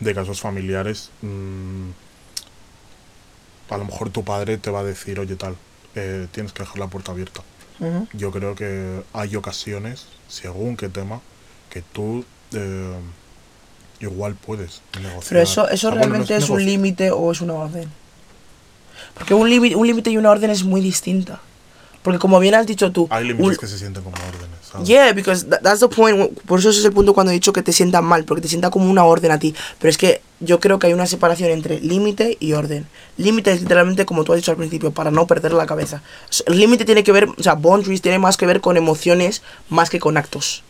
de 0.00 0.14
casos 0.14 0.40
familiares. 0.40 1.10
Mm, 1.22 1.90
a 3.70 3.76
lo 3.76 3.84
mejor 3.84 4.10
tu 4.10 4.24
padre 4.24 4.58
te 4.58 4.70
va 4.70 4.80
a 4.80 4.84
decir, 4.84 5.18
oye 5.18 5.36
tal, 5.36 5.56
eh, 5.94 6.26
tienes 6.32 6.52
que 6.52 6.62
dejar 6.62 6.78
la 6.78 6.86
puerta 6.88 7.12
abierta. 7.12 7.42
Yo 8.12 8.30
creo 8.30 8.54
que 8.54 9.02
hay 9.12 9.36
ocasiones, 9.36 10.06
según 10.28 10.76
qué 10.76 10.88
tema, 10.88 11.20
que 11.70 11.82
tú 11.82 12.24
eh, 12.52 12.94
igual 14.00 14.34
puedes 14.34 14.82
negociar. 14.94 15.24
Pero 15.28 15.40
eso, 15.40 15.68
eso 15.68 15.88
Ah, 15.88 15.90
bueno, 15.90 16.06
no 16.06 16.12
realmente 16.12 16.36
es 16.36 16.48
un 16.50 16.64
límite 16.64 17.10
o 17.10 17.32
es 17.32 17.40
una 17.40 17.54
orden. 17.54 17.90
Porque 19.14 19.34
un 19.34 19.48
límite 19.48 19.76
un 19.76 19.86
límite 19.86 20.10
y 20.10 20.16
una 20.16 20.30
orden 20.30 20.50
es 20.50 20.64
muy 20.64 20.80
distinta. 20.80 21.40
Porque 22.06 22.20
como 22.20 22.38
bien 22.38 22.54
has 22.54 22.68
dicho 22.68 22.92
tú, 22.92 23.08
Hay 23.10 23.24
límites 23.26 23.58
que 23.58 23.66
se 23.66 23.76
sienten 23.78 24.04
como 24.04 24.14
órdenes. 24.16 24.58
¿sabes? 24.70 24.86
Yeah, 24.86 25.12
because 25.12 25.44
tha- 25.44 25.58
that's 25.60 25.80
the 25.80 25.88
point. 25.88 26.38
Por 26.46 26.60
eso 26.60 26.70
ese 26.70 26.78
es 26.78 26.84
el 26.84 26.92
punto 26.92 27.14
cuando 27.14 27.32
he 27.32 27.34
dicho 27.34 27.52
que 27.52 27.62
te 27.62 27.72
sientan 27.72 28.04
mal, 28.04 28.22
porque 28.24 28.42
te 28.42 28.46
sienta 28.48 28.70
como 28.70 28.88
una 28.88 29.02
orden 29.04 29.32
a 29.32 29.40
ti. 29.40 29.56
Pero 29.80 29.90
es 29.90 29.98
que 29.98 30.22
yo 30.38 30.60
creo 30.60 30.78
que 30.78 30.86
hay 30.86 30.92
una 30.92 31.06
separación 31.08 31.50
entre 31.50 31.80
límite 31.80 32.36
y 32.38 32.52
orden. 32.52 32.86
Límite 33.16 33.50
es 33.50 33.60
literalmente 33.60 34.06
como 34.06 34.22
tú 34.22 34.32
has 34.32 34.36
dicho 34.36 34.52
al 34.52 34.56
principio, 34.56 34.92
para 34.92 35.10
no 35.10 35.26
perder 35.26 35.52
la 35.52 35.66
cabeza. 35.66 36.00
El 36.46 36.60
límite 36.60 36.84
tiene 36.84 37.02
que 37.02 37.10
ver, 37.10 37.28
o 37.36 37.42
sea, 37.42 37.54
boundaries 37.54 38.02
tiene 38.02 38.20
más 38.20 38.36
que 38.36 38.46
ver 38.46 38.60
con 38.60 38.76
emociones 38.76 39.42
más 39.68 39.90
que 39.90 39.98
con 39.98 40.16
actos. 40.16 40.62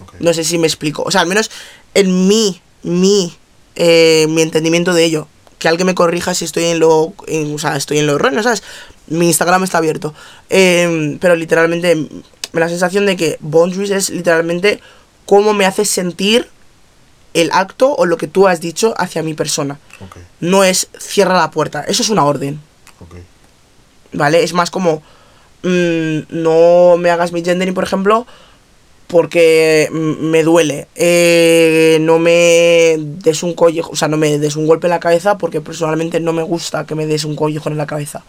Ok. 0.00 0.16
No 0.20 0.34
sé 0.34 0.44
si 0.44 0.58
me 0.58 0.66
explico. 0.66 1.02
O 1.02 1.10
sea, 1.10 1.22
al 1.22 1.28
menos 1.28 1.50
en 1.94 2.28
mi, 2.28 2.60
mi, 2.82 3.34
eh, 3.76 4.26
mi 4.28 4.42
entendimiento 4.42 4.92
de 4.92 5.02
ello. 5.04 5.28
Que 5.64 5.68
alguien 5.70 5.86
me 5.86 5.94
corrija 5.94 6.34
si 6.34 6.44
estoy 6.44 6.64
en 6.64 6.78
lo, 6.78 7.14
en- 7.26 7.54
o 7.54 7.58
sea, 7.58 7.74
estoy 7.74 7.96
en 7.98 8.06
lo 8.06 8.16
erróneo, 8.16 8.42
¿sabes? 8.42 8.62
Mi 9.06 9.28
Instagram 9.28 9.64
está 9.64 9.78
abierto. 9.78 10.12
Em, 10.50 11.18
pero 11.18 11.36
literalmente 11.36 11.94
me 11.96 12.04
da 12.52 12.60
la 12.60 12.68
sensación 12.68 13.06
de 13.06 13.16
que 13.16 13.38
boundaries 13.40 13.88
es 13.90 14.10
literalmente 14.10 14.80
cómo 15.24 15.54
me 15.54 15.64
hace 15.64 15.86
sentir 15.86 16.50
el 17.32 17.50
acto 17.52 17.94
o 17.94 18.04
lo 18.04 18.18
que 18.18 18.26
tú 18.28 18.46
has 18.46 18.60
dicho 18.60 18.92
hacia 18.98 19.22
mi 19.22 19.32
persona. 19.32 19.78
No 20.40 20.64
es 20.64 20.88
cierra 20.98 21.38
la 21.38 21.50
puerta. 21.50 21.80
Eso 21.88 22.02
es 22.02 22.10
una 22.10 22.26
orden. 22.26 22.60
¿vale? 24.12 24.44
Es 24.44 24.52
más 24.52 24.70
como, 24.70 25.02
mm, 25.62 26.18
no 26.28 26.96
me 26.98 27.08
hagas 27.08 27.32
mi 27.32 27.42
gendering, 27.42 27.72
por 27.74 27.84
ejemplo, 27.84 28.26
porque 29.06 29.88
mm, 29.92 29.96
me 30.30 30.42
duele. 30.42 30.88
Eh, 30.94 31.98
no 32.00 32.18
me 32.18 32.96
des 32.98 33.42
un 33.42 33.54
collejo, 33.54 33.90
o 33.92 33.96
sea, 33.96 34.08
no 34.08 34.16
me 34.16 34.38
des 34.38 34.56
un 34.56 34.66
golpe 34.66 34.86
en 34.86 34.90
la 34.90 35.00
cabeza 35.00 35.38
porque 35.38 35.60
personalmente 35.60 36.20
no 36.20 36.32
me 36.32 36.42
gusta 36.42 36.84
que 36.86 36.94
me 36.94 37.06
des 37.06 37.24
un 37.24 37.36
collejón 37.36 37.72
en 37.72 37.78
la 37.78 37.86
cabeza. 37.86 38.22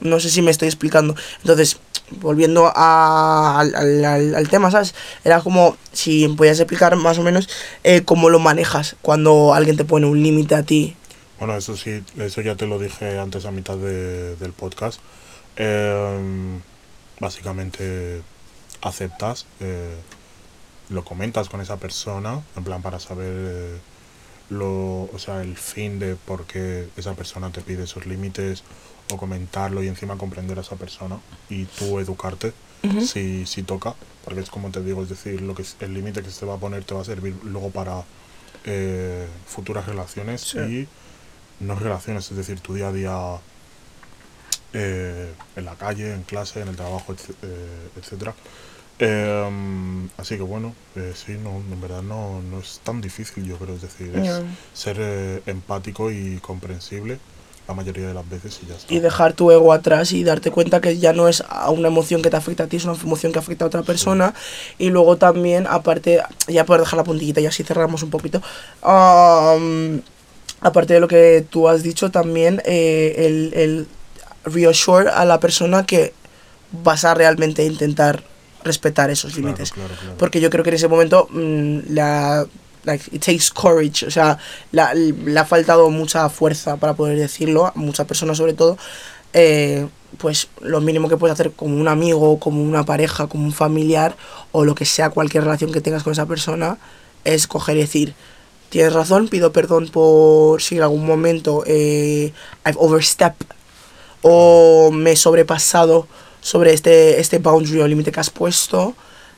No 0.00 0.20
sé 0.20 0.28
si 0.28 0.42
me 0.42 0.50
estoy 0.50 0.68
explicando. 0.68 1.14
Entonces, 1.40 1.78
volviendo 2.20 2.70
a- 2.74 3.60
al, 3.60 3.74
al- 3.74 4.04
al- 4.04 4.34
al 4.34 4.48
tema, 4.48 4.70
¿sabes? 4.70 4.94
Era 5.24 5.40
como 5.40 5.76
si 5.92 6.28
me 6.28 6.34
podías 6.36 6.58
explicar 6.60 6.94
más 6.96 7.18
o 7.18 7.22
menos 7.22 7.48
eh, 7.84 8.02
cómo 8.04 8.28
lo 8.28 8.38
manejas 8.38 8.96
cuando 9.02 9.54
alguien 9.54 9.76
te 9.76 9.84
pone 9.84 10.06
un 10.06 10.22
límite 10.22 10.54
a 10.56 10.62
ti. 10.62 10.94
Bueno, 11.38 11.56
eso 11.56 11.76
sí, 11.76 12.02
eso 12.18 12.40
ya 12.42 12.54
te 12.56 12.66
lo 12.66 12.78
dije 12.78 13.18
antes 13.18 13.44
a 13.46 13.50
mitad 13.50 13.76
de- 13.76 14.36
del 14.36 14.52
podcast. 14.52 15.00
Em, 15.56 16.60
básicamente 17.20 18.20
aceptas, 18.84 19.46
eh, 19.60 19.94
lo 20.90 21.04
comentas 21.04 21.48
con 21.48 21.60
esa 21.60 21.76
persona, 21.78 22.42
en 22.56 22.64
plan 22.64 22.82
para 22.82 23.00
saber 23.00 23.32
eh, 23.36 23.78
lo, 24.50 25.04
o 25.12 25.18
sea, 25.18 25.40
el 25.42 25.56
fin 25.56 25.98
de 25.98 26.16
por 26.16 26.44
qué 26.44 26.88
esa 26.96 27.14
persona 27.14 27.50
te 27.50 27.60
pide 27.62 27.84
esos 27.84 28.06
límites 28.06 28.62
o 29.12 29.16
comentarlo 29.16 29.82
y 29.82 29.88
encima 29.88 30.16
comprender 30.18 30.58
a 30.58 30.62
esa 30.62 30.76
persona 30.76 31.18
y 31.48 31.64
tú 31.64 31.98
educarte 31.98 32.52
si, 33.00 33.46
si 33.46 33.62
toca, 33.62 33.94
porque 34.26 34.40
es 34.40 34.50
como 34.50 34.70
te 34.70 34.82
digo, 34.82 35.02
es 35.02 35.08
decir, 35.08 35.40
lo 35.40 35.54
que 35.54 35.62
es- 35.62 35.76
el 35.80 35.94
límite 35.94 36.22
que 36.22 36.30
se 36.30 36.40
te 36.40 36.44
va 36.46 36.54
a 36.56 36.58
poner 36.58 36.84
te 36.84 36.92
va 36.94 37.00
a 37.00 37.04
servir 37.04 37.34
luego 37.42 37.70
para 37.70 38.04
eh, 38.66 39.26
futuras 39.46 39.86
relaciones 39.86 40.42
Sí. 40.42 40.58
y 40.58 40.88
no 41.64 41.76
relaciones, 41.76 42.30
es 42.30 42.36
decir, 42.36 42.60
tu 42.60 42.74
día 42.74 42.88
a 42.88 42.92
día 42.92 43.16
eh, 44.74 45.32
en 45.56 45.64
la 45.64 45.76
calle, 45.76 46.12
en 46.14 46.22
clase, 46.24 46.60
en 46.60 46.68
el 46.68 46.76
trabajo, 46.76 47.14
etc- 47.14 47.34
eh, 47.42 47.88
etcétera. 47.96 48.34
Em, 48.98 50.08
así 50.16 50.36
que 50.36 50.42
bueno, 50.42 50.74
eh, 50.94 51.12
sí, 51.14 51.32
no, 51.42 51.50
en 51.56 51.80
verdad 51.80 52.02
no, 52.02 52.40
no 52.42 52.60
es 52.60 52.80
tan 52.84 53.00
difícil, 53.00 53.44
yo 53.44 53.56
creo, 53.58 53.74
es 53.74 53.82
decir, 53.82 54.14
es 54.16 54.40
ser 54.72 54.96
eh, 55.00 55.42
empático 55.46 56.10
y 56.12 56.38
comprensible 56.40 57.18
la 57.66 57.74
mayoría 57.74 58.06
de 58.06 58.14
las 58.14 58.28
veces 58.28 58.60
y 58.62 58.66
ya 58.66 58.74
está. 58.76 58.92
y 58.94 59.00
dejar 59.00 59.32
tu 59.32 59.50
ego 59.50 59.72
atrás 59.72 60.12
y 60.12 60.22
darte 60.22 60.50
cuenta 60.50 60.80
que 60.82 60.98
ya 60.98 61.12
no 61.14 61.28
es 61.28 61.42
a 61.48 61.70
una 61.70 61.88
emoción 61.88 62.20
que 62.22 62.30
te 62.30 62.36
afecta 62.36 62.64
a 62.64 62.66
ti, 62.66 62.76
es 62.76 62.84
una 62.84 62.94
emoción 62.94 63.32
que 63.32 63.38
afecta 63.38 63.64
a 63.64 63.68
otra 63.68 63.82
persona. 63.82 64.34
Y 64.78 64.90
luego 64.90 65.16
también, 65.16 65.66
aparte, 65.66 66.20
ya 66.46 66.64
por 66.66 66.78
dejar 66.78 66.98
la 66.98 67.04
puntillita 67.04 67.40
y 67.40 67.46
así 67.46 67.64
cerramos 67.64 68.02
un 68.02 68.10
poquito. 68.10 68.42
aparte 70.60 70.94
de 70.94 71.00
lo 71.00 71.08
que 71.08 71.44
tú 71.48 71.68
has 71.68 71.82
dicho, 71.82 72.10
también 72.10 72.62
eh, 72.64 73.14
el, 73.18 73.52
el 73.54 73.86
reassure 74.44 75.08
a 75.10 75.24
la 75.24 75.40
persona 75.40 75.86
que 75.86 76.12
vas 76.70 77.04
a 77.04 77.14
realmente 77.14 77.64
intentar 77.64 78.22
respetar 78.64 79.10
esos 79.10 79.32
Claro, 79.32 79.46
límites. 79.48 79.70
claro, 79.72 79.94
claro. 80.00 80.16
Porque 80.18 80.40
yo 80.40 80.50
creo 80.50 80.64
que 80.64 80.70
en 80.70 80.76
ese 80.76 80.88
momento 80.88 81.28
mm, 81.30 81.78
la 81.90 82.46
like, 82.84 83.04
it 83.16 83.24
takes 83.24 83.46
courage, 83.54 84.04
o 84.06 84.10
sea, 84.10 84.36
le 84.72 85.38
ha 85.38 85.44
faltado 85.46 85.88
mucha 85.90 86.28
fuerza 86.28 86.76
para 86.76 86.92
poder 86.94 87.16
decirlo, 87.18 87.66
a 87.66 87.72
muchas 87.76 88.06
personas 88.06 88.36
sobre 88.36 88.52
todo. 88.54 88.76
eh, 89.32 89.86
pues 90.18 90.46
lo 90.60 90.80
mínimo 90.80 91.08
que 91.08 91.16
puedes 91.16 91.34
hacer 91.34 91.50
como 91.50 91.76
un 91.76 91.88
amigo, 91.88 92.38
como 92.38 92.62
una 92.62 92.84
pareja, 92.84 93.26
como 93.26 93.44
un 93.44 93.52
familiar 93.52 94.16
o 94.52 94.64
lo 94.64 94.76
que 94.76 94.84
sea, 94.84 95.10
cualquier 95.10 95.42
relación 95.42 95.72
que 95.72 95.80
tengas 95.80 96.04
con 96.04 96.12
esa 96.12 96.26
persona, 96.26 96.78
es 97.24 97.48
coger 97.48 97.76
y 97.76 97.80
decir, 97.80 98.14
tienes 98.68 98.92
razón, 98.92 99.26
pido 99.26 99.50
perdón 99.50 99.88
por 99.88 100.62
si 100.62 100.76
en 100.76 100.82
algún 100.82 101.04
momento 101.04 101.64
eh, 101.66 102.32
I've 102.64 102.76
overstepped 102.78 103.48
o 104.22 104.90
me 104.92 105.12
he 105.12 105.16
sobrepasado 105.16 106.06
sobre 106.44 106.74
este, 106.74 107.20
este 107.20 107.38
boundary 107.38 107.80
o 107.80 107.88
límite 107.88 108.12
que 108.12 108.20
has 108.20 108.28
puesto 108.28 108.94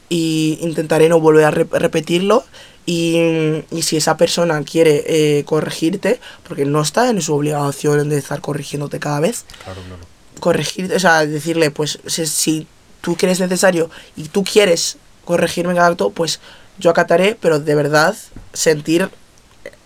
y 0.09 0.59
intentaré 0.61 1.09
no 1.09 1.21
volver 1.21 1.45
a 1.45 1.53
rep- 1.53 1.71
repetirlo 1.79 2.45
y, 2.85 3.63
y 3.71 3.83
si 3.83 3.97
esa 3.97 4.17
persona 4.17 4.61
quiere 4.65 5.05
eh, 5.07 5.45
corregirte, 5.45 6.19
porque 6.47 6.65
no 6.65 6.83
está 6.83 7.09
en 7.11 7.23
su 7.23 7.33
obligación 7.35 8.09
de 8.09 8.19
estar 8.19 8.41
corrigiéndote 8.41 8.99
cada 8.99 9.21
vez, 9.21 9.45
Claro, 9.65 9.81
claro. 9.87 10.03
corregirte, 10.41 10.97
o 10.97 11.01
sea, 11.01 11.25
decirle, 11.27 11.71
pues 11.71 12.01
si, 12.07 12.27
si 12.27 12.67
tú 13.03 13.17
crees 13.17 13.39
necesario 13.39 13.89
y 14.17 14.25
tú 14.25 14.43
quieres 14.43 14.99
corregirme 15.25 15.71
en 15.73 15.77
cada 15.77 15.89
acto, 15.91 16.11
pues 16.11 16.41
yo 16.79 16.91
acataré, 16.91 17.37
pero 17.41 17.61
de 17.61 17.75
verdad 17.77 18.15
sentir 18.53 19.09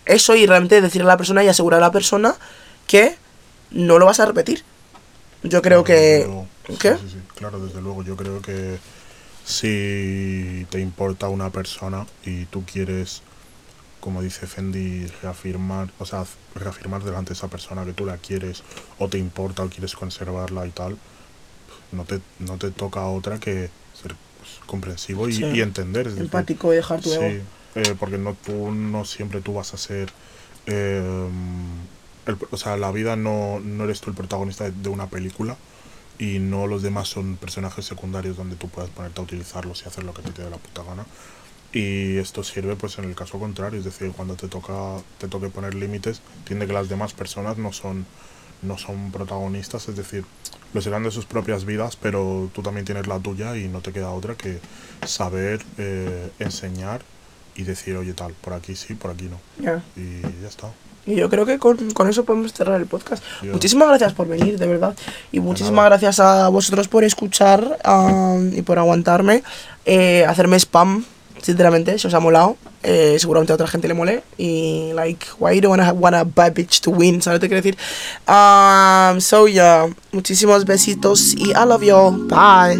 eso 0.05 0.35
y 0.35 0.45
realmente 0.47 0.81
decirle 0.81 1.05
a 1.05 1.13
la 1.13 1.17
persona 1.17 1.43
y 1.43 1.47
asegurar 1.47 1.77
a 1.81 1.87
la 1.87 1.91
persona 1.91 2.35
que 2.87 3.15
no 3.71 3.97
lo 3.99 4.05
vas 4.07 4.19
a 4.19 4.25
repetir. 4.25 4.63
Yo 5.43 5.61
creo 5.61 5.83
que... 5.83 6.27
¿Qué? 6.79 6.95
sí, 6.97 7.09
sí, 7.09 7.17
claro, 7.35 7.59
desde 7.59 7.81
luego. 7.81 8.03
Yo 8.03 8.15
creo 8.15 8.41
que 8.41 8.77
si 9.45 10.65
te 10.69 10.79
importa 10.79 11.27
una 11.29 11.49
persona 11.49 12.05
y 12.25 12.45
tú 12.45 12.63
quieres, 12.65 13.21
como 13.99 14.21
dice 14.21 14.47
Fendi, 14.47 15.07
reafirmar, 15.21 15.89
o 15.99 16.05
sea, 16.05 16.25
reafirmar 16.55 17.03
delante 17.03 17.29
de 17.29 17.33
esa 17.35 17.47
persona 17.47 17.85
que 17.85 17.93
tú 17.93 18.05
la 18.05 18.17
quieres 18.17 18.63
o 18.99 19.07
te 19.09 19.17
importa 19.17 19.63
o 19.63 19.69
quieres 19.69 19.95
conservarla 19.95 20.65
y 20.67 20.71
tal, 20.71 20.97
no 21.91 22.05
te, 22.05 22.21
no 22.39 22.57
te 22.57 22.71
toca 22.71 23.05
otra 23.07 23.39
que 23.39 23.69
ser 23.99 24.15
pues, 24.39 24.59
comprensivo 24.65 25.27
y, 25.27 25.33
Sí. 25.33 25.45
y 25.45 25.61
entender. 25.61 26.07
es 26.07 26.13
decir, 26.13 26.25
Empático 26.25 26.71
y 26.73 26.77
dejar 26.77 27.01
tu 27.01 27.09
Sí, 27.09 27.15
ego. 27.15 27.43
eh, 27.75 27.95
porque 27.99 28.17
no, 28.17 28.35
tú, 28.35 28.71
no 28.71 29.05
siempre 29.05 29.41
tú 29.41 29.53
vas 29.53 29.73
a 29.73 29.77
ser 29.77 30.09
eh, 30.67 31.27
el- 32.27 32.37
o 32.51 32.57
sea, 32.57 32.77
la 32.77 32.91
vida 32.91 33.15
no, 33.15 33.59
no 33.59 33.83
eres 33.83 33.99
tú 34.01 34.09
el 34.11 34.15
protagonista 34.15 34.65
de, 34.65 34.71
de 34.71 34.89
una 34.89 35.07
película 35.07 35.57
y 36.21 36.37
no 36.37 36.67
los 36.67 36.83
demás 36.83 37.07
son 37.07 37.35
personajes 37.35 37.83
secundarios 37.83 38.37
donde 38.37 38.55
tú 38.55 38.69
puedes 38.69 38.91
ponerte 38.91 39.19
a 39.19 39.23
utilizarlos 39.23 39.81
y 39.81 39.87
hacer 39.87 40.03
lo 40.03 40.13
que 40.13 40.21
te 40.21 40.43
dé 40.43 40.49
la 40.51 40.57
puta 40.57 40.83
gana. 40.83 41.03
Y 41.73 42.17
esto 42.17 42.43
sirve 42.43 42.75
pues 42.75 42.99
en 42.99 43.05
el 43.05 43.15
caso 43.15 43.39
contrario, 43.39 43.79
es 43.79 43.85
decir, 43.85 44.11
cuando 44.11 44.35
te 44.35 44.47
toca 44.47 45.01
te 45.17 45.27
toque 45.27 45.49
poner 45.49 45.73
límites, 45.73 46.21
entiende 46.37 46.67
que 46.67 46.73
las 46.73 46.89
demás 46.89 47.13
personas 47.13 47.57
no 47.57 47.73
son 47.73 48.05
no 48.61 48.77
son 48.77 49.11
protagonistas, 49.11 49.89
es 49.89 49.95
decir, 49.95 50.23
lo 50.75 50.81
serán 50.81 51.01
de 51.01 51.09
sus 51.09 51.25
propias 51.25 51.65
vidas, 51.65 51.95
pero 51.95 52.51
tú 52.53 52.61
también 52.61 52.85
tienes 52.85 53.07
la 53.07 53.17
tuya 53.17 53.57
y 53.57 53.67
no 53.67 53.81
te 53.81 53.91
queda 53.91 54.11
otra 54.11 54.35
que 54.35 54.59
saber 55.07 55.65
eh, 55.79 56.29
enseñar 56.37 57.01
y 57.55 57.63
decir, 57.63 57.97
oye 57.97 58.13
tal, 58.13 58.33
por 58.33 58.53
aquí 58.53 58.75
sí, 58.75 58.93
por 58.93 59.09
aquí 59.09 59.23
no. 59.23 59.39
Ya. 59.59 59.83
Y 59.95 60.21
ya 60.21 60.47
está. 60.47 60.71
Y 61.05 61.15
yo 61.15 61.29
creo 61.29 61.45
que 61.45 61.57
con, 61.57 61.91
con 61.91 62.07
eso 62.09 62.25
podemos 62.25 62.53
cerrar 62.53 62.79
el 62.79 62.87
podcast. 62.87 63.23
Muchísimas 63.43 63.87
gracias 63.87 64.13
por 64.13 64.27
venir, 64.27 64.59
de 64.59 64.67
verdad. 64.67 64.95
Y 65.31 65.39
muchísimas 65.39 65.75
nada. 65.77 65.89
gracias 65.89 66.19
a 66.19 66.49
vosotros 66.49 66.87
por 66.87 67.03
escuchar 67.03 67.79
um, 67.85 68.53
y 68.53 68.61
por 68.61 68.77
aguantarme. 68.77 69.43
eh, 69.85 70.25
hacerme 70.27 70.57
spam, 70.59 71.03
sinceramente, 71.41 71.97
si 71.97 72.07
os 72.07 72.13
ha 72.13 72.19
molado. 72.19 72.57
Eh, 72.83 73.17
seguramente 73.19 73.51
a 73.51 73.55
otra 73.55 73.67
gente 73.67 73.87
le 73.87 73.93
mole. 73.93 74.23
Y, 74.37 74.91
like, 74.93 75.25
why 75.39 75.53
you 75.55 75.61
don't 75.61 75.71
wanna, 75.71 75.93
want 75.93 76.15
a 76.15 76.23
bad 76.23 76.53
bitch 76.53 76.81
to 76.81 76.91
win? 76.91 77.21
¿Sabes 77.21 77.37
lo 77.37 77.41
que 77.41 77.49
quiero 77.49 77.61
decir? 77.61 77.77
Um, 78.27 79.19
so, 79.21 79.47
yeah. 79.47 79.87
Muchísimos 80.11 80.65
besitos 80.65 81.33
y 81.33 81.51
I 81.51 81.65
love 81.65 81.83
you 81.83 81.95
all. 81.95 82.27
Bye. 82.27 82.77